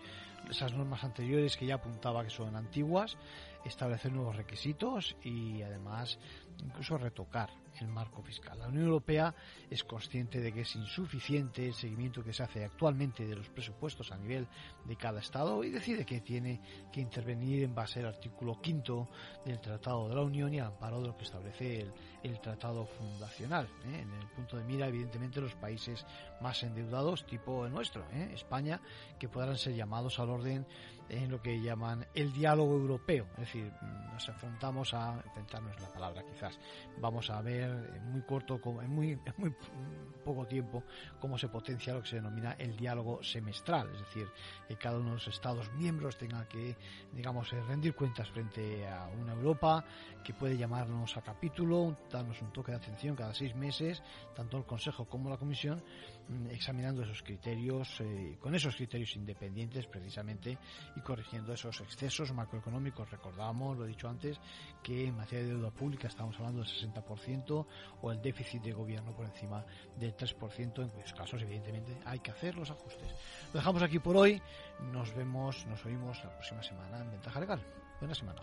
esas 0.49 0.73
normas 0.73 1.05
anteriores 1.05 1.59
que 1.59 1.67
ya 1.67 1.75
apuntaba 1.75 2.25
que 2.25 2.31
son 2.31 2.57
antiguas, 2.57 3.19
establecer 3.67 4.13
nuevos 4.13 4.37
requisitos 4.37 5.15
y 5.23 5.61
además 5.61 6.19
incluso 6.65 6.97
retocar 6.97 7.51
el 7.81 7.89
marco 7.89 8.23
fiscal. 8.23 8.59
La 8.59 8.69
Unión 8.69 8.87
Europea 8.87 9.35
es 9.69 9.85
consciente 9.85 10.41
de 10.41 10.53
que 10.53 10.63
es 10.63 10.77
insuficiente 10.77 11.67
el 11.67 11.75
seguimiento 11.75 12.23
que 12.23 12.33
se 12.33 12.43
hace 12.43 12.65
actualmente 12.65 13.27
de 13.27 13.37
los 13.37 13.49
presupuestos 13.49 14.13
a 14.13 14.17
nivel 14.17 14.47
de 14.85 14.97
cada 14.97 15.21
Estado 15.21 15.63
y 15.65 15.71
decide 15.71 16.05
que 16.05 16.21
tiene 16.21 16.61
que 16.93 17.01
intervenir 17.01 17.63
en 17.63 17.75
base 17.75 18.01
al 18.01 18.07
artículo 18.07 18.61
quinto 18.61 19.09
del 19.45 19.61
Tratado 19.61 20.09
de 20.09 20.15
la 20.15 20.23
Unión 20.23 20.53
y 20.53 20.61
al 20.61 20.69
amparo 20.69 21.01
de 21.01 21.09
lo 21.09 21.17
que 21.17 21.25
establece 21.25 21.91
el, 22.23 22.41
Tratado 22.41 22.87
Fundacional. 22.87 23.67
¿eh? 23.87 24.01
En 24.01 24.13
el 24.13 24.27
punto 24.29 24.57
de 24.57 24.65
mira, 24.65 24.87
evidentemente, 24.89 25.41
los 25.41 25.55
países 25.55 26.07
más 26.41 26.63
endeudados, 26.63 27.27
tipo 27.27 27.67
el 27.67 27.73
nuestro, 27.73 28.05
¿eh? 28.13 28.31
España, 28.35 28.81
que 29.19 29.29
podrán 29.29 29.57
ser 29.57 29.75
llamados 29.75 30.19
al 30.19 30.31
orden 30.31 30.67
en 31.11 31.31
lo 31.31 31.43
que 31.43 31.61
llaman 31.61 32.07
el 32.15 32.33
diálogo 32.33 32.75
europeo. 32.75 33.27
Es 33.33 33.41
decir, 33.41 33.73
nos 34.13 34.29
enfrentamos 34.29 34.95
a, 34.95 35.21
enfrentarnos 35.25 35.81
la 35.81 35.93
palabra 35.93 36.23
quizás, 36.23 36.59
vamos 36.99 37.29
a 37.31 37.41
ver 37.43 37.71
en 37.97 38.13
muy 38.13 38.23
corto, 38.23 38.61
en 38.81 38.91
muy, 38.91 39.19
muy 39.37 39.55
poco 40.25 40.47
tiempo, 40.47 40.85
cómo 41.19 41.37
se 41.37 41.49
potencia 41.49 41.95
lo 41.95 42.03
que 42.03 42.09
se 42.09 42.17
denomina 42.17 42.53
el 42.53 42.77
diálogo 42.77 43.23
semestral. 43.23 43.91
Es 43.93 44.01
decir, 44.01 44.29
que 44.69 44.77
cada 44.77 44.99
uno 44.99 45.11
de 45.11 45.15
los 45.15 45.29
Estados 45.29 45.71
miembros 45.75 46.17
tenga 46.17 46.49
que, 46.49 46.77
digamos, 47.13 47.53
eh, 47.53 47.61
rendir 47.67 47.95
cuentas 47.95 48.29
frente 48.31 48.87
a 48.89 49.09
una 49.09 49.33
Europa 49.33 49.85
que 50.25 50.35
puede 50.35 50.57
llamarnos 50.57 51.17
a 51.17 51.23
capítulo, 51.23 51.97
darnos 52.11 52.41
un 52.43 52.53
toque 52.53 52.73
de 52.73 52.79
atención 52.79 53.17
cada 53.17 53.35
seis 53.35 53.55
meses, 53.55 54.03
tanto 54.35 54.59
el 54.59 54.65
Consejo 54.65 55.07
como 55.07 55.31
la 55.31 55.37
Comisión, 55.37 55.83
examinando 56.51 57.03
esos 57.03 57.23
criterios, 57.23 58.01
eh, 58.01 58.37
con 58.41 58.55
esos 58.55 58.77
criterios 58.77 59.15
independientes 59.17 59.87
precisamente 59.87 60.59
y 60.97 61.01
corrigiendo 61.01 61.53
esos 61.53 61.81
excesos 61.81 62.33
macroeconómicos. 62.33 63.11
Recordamos, 63.11 63.77
lo 63.77 63.85
he 63.85 63.89
dicho 63.89 64.09
antes, 64.09 64.41
que 64.83 65.07
en 65.07 65.17
materia 65.17 65.45
de 65.45 65.55
deuda 65.55 65.71
pública 65.71 66.09
estamos 66.09 66.37
hablando 66.37 66.63
del 66.63 66.69
60% 66.69 67.67
o 68.03 68.13
el 68.13 68.21
déficit 68.23 68.63
de 68.63 68.73
gobierno 68.73 69.15
por 69.15 69.27
encima 69.27 69.65
del 69.97 70.17
3%, 70.17 70.83
en 70.83 70.89
cuyos 70.89 71.13
casos 71.13 71.43
evidentemente 71.43 71.99
hay 72.05 72.21
que 72.21 72.31
hacer 72.31 72.57
los 72.57 72.71
ajustes. 72.71 73.09
Lo 73.53 73.61
dejamos 73.61 73.83
aquí 73.83 73.99
por 73.99 74.17
hoy, 74.17 74.41
nos 74.93 75.15
vemos, 75.15 75.67
nos 75.67 75.85
oímos 75.85 76.23
la 76.25 76.31
próxima 76.31 76.63
semana 76.63 76.99
en 76.99 77.11
Ventaja 77.11 77.41
Legal. 77.41 77.61
Buena 78.01 78.15
semana. 78.15 78.43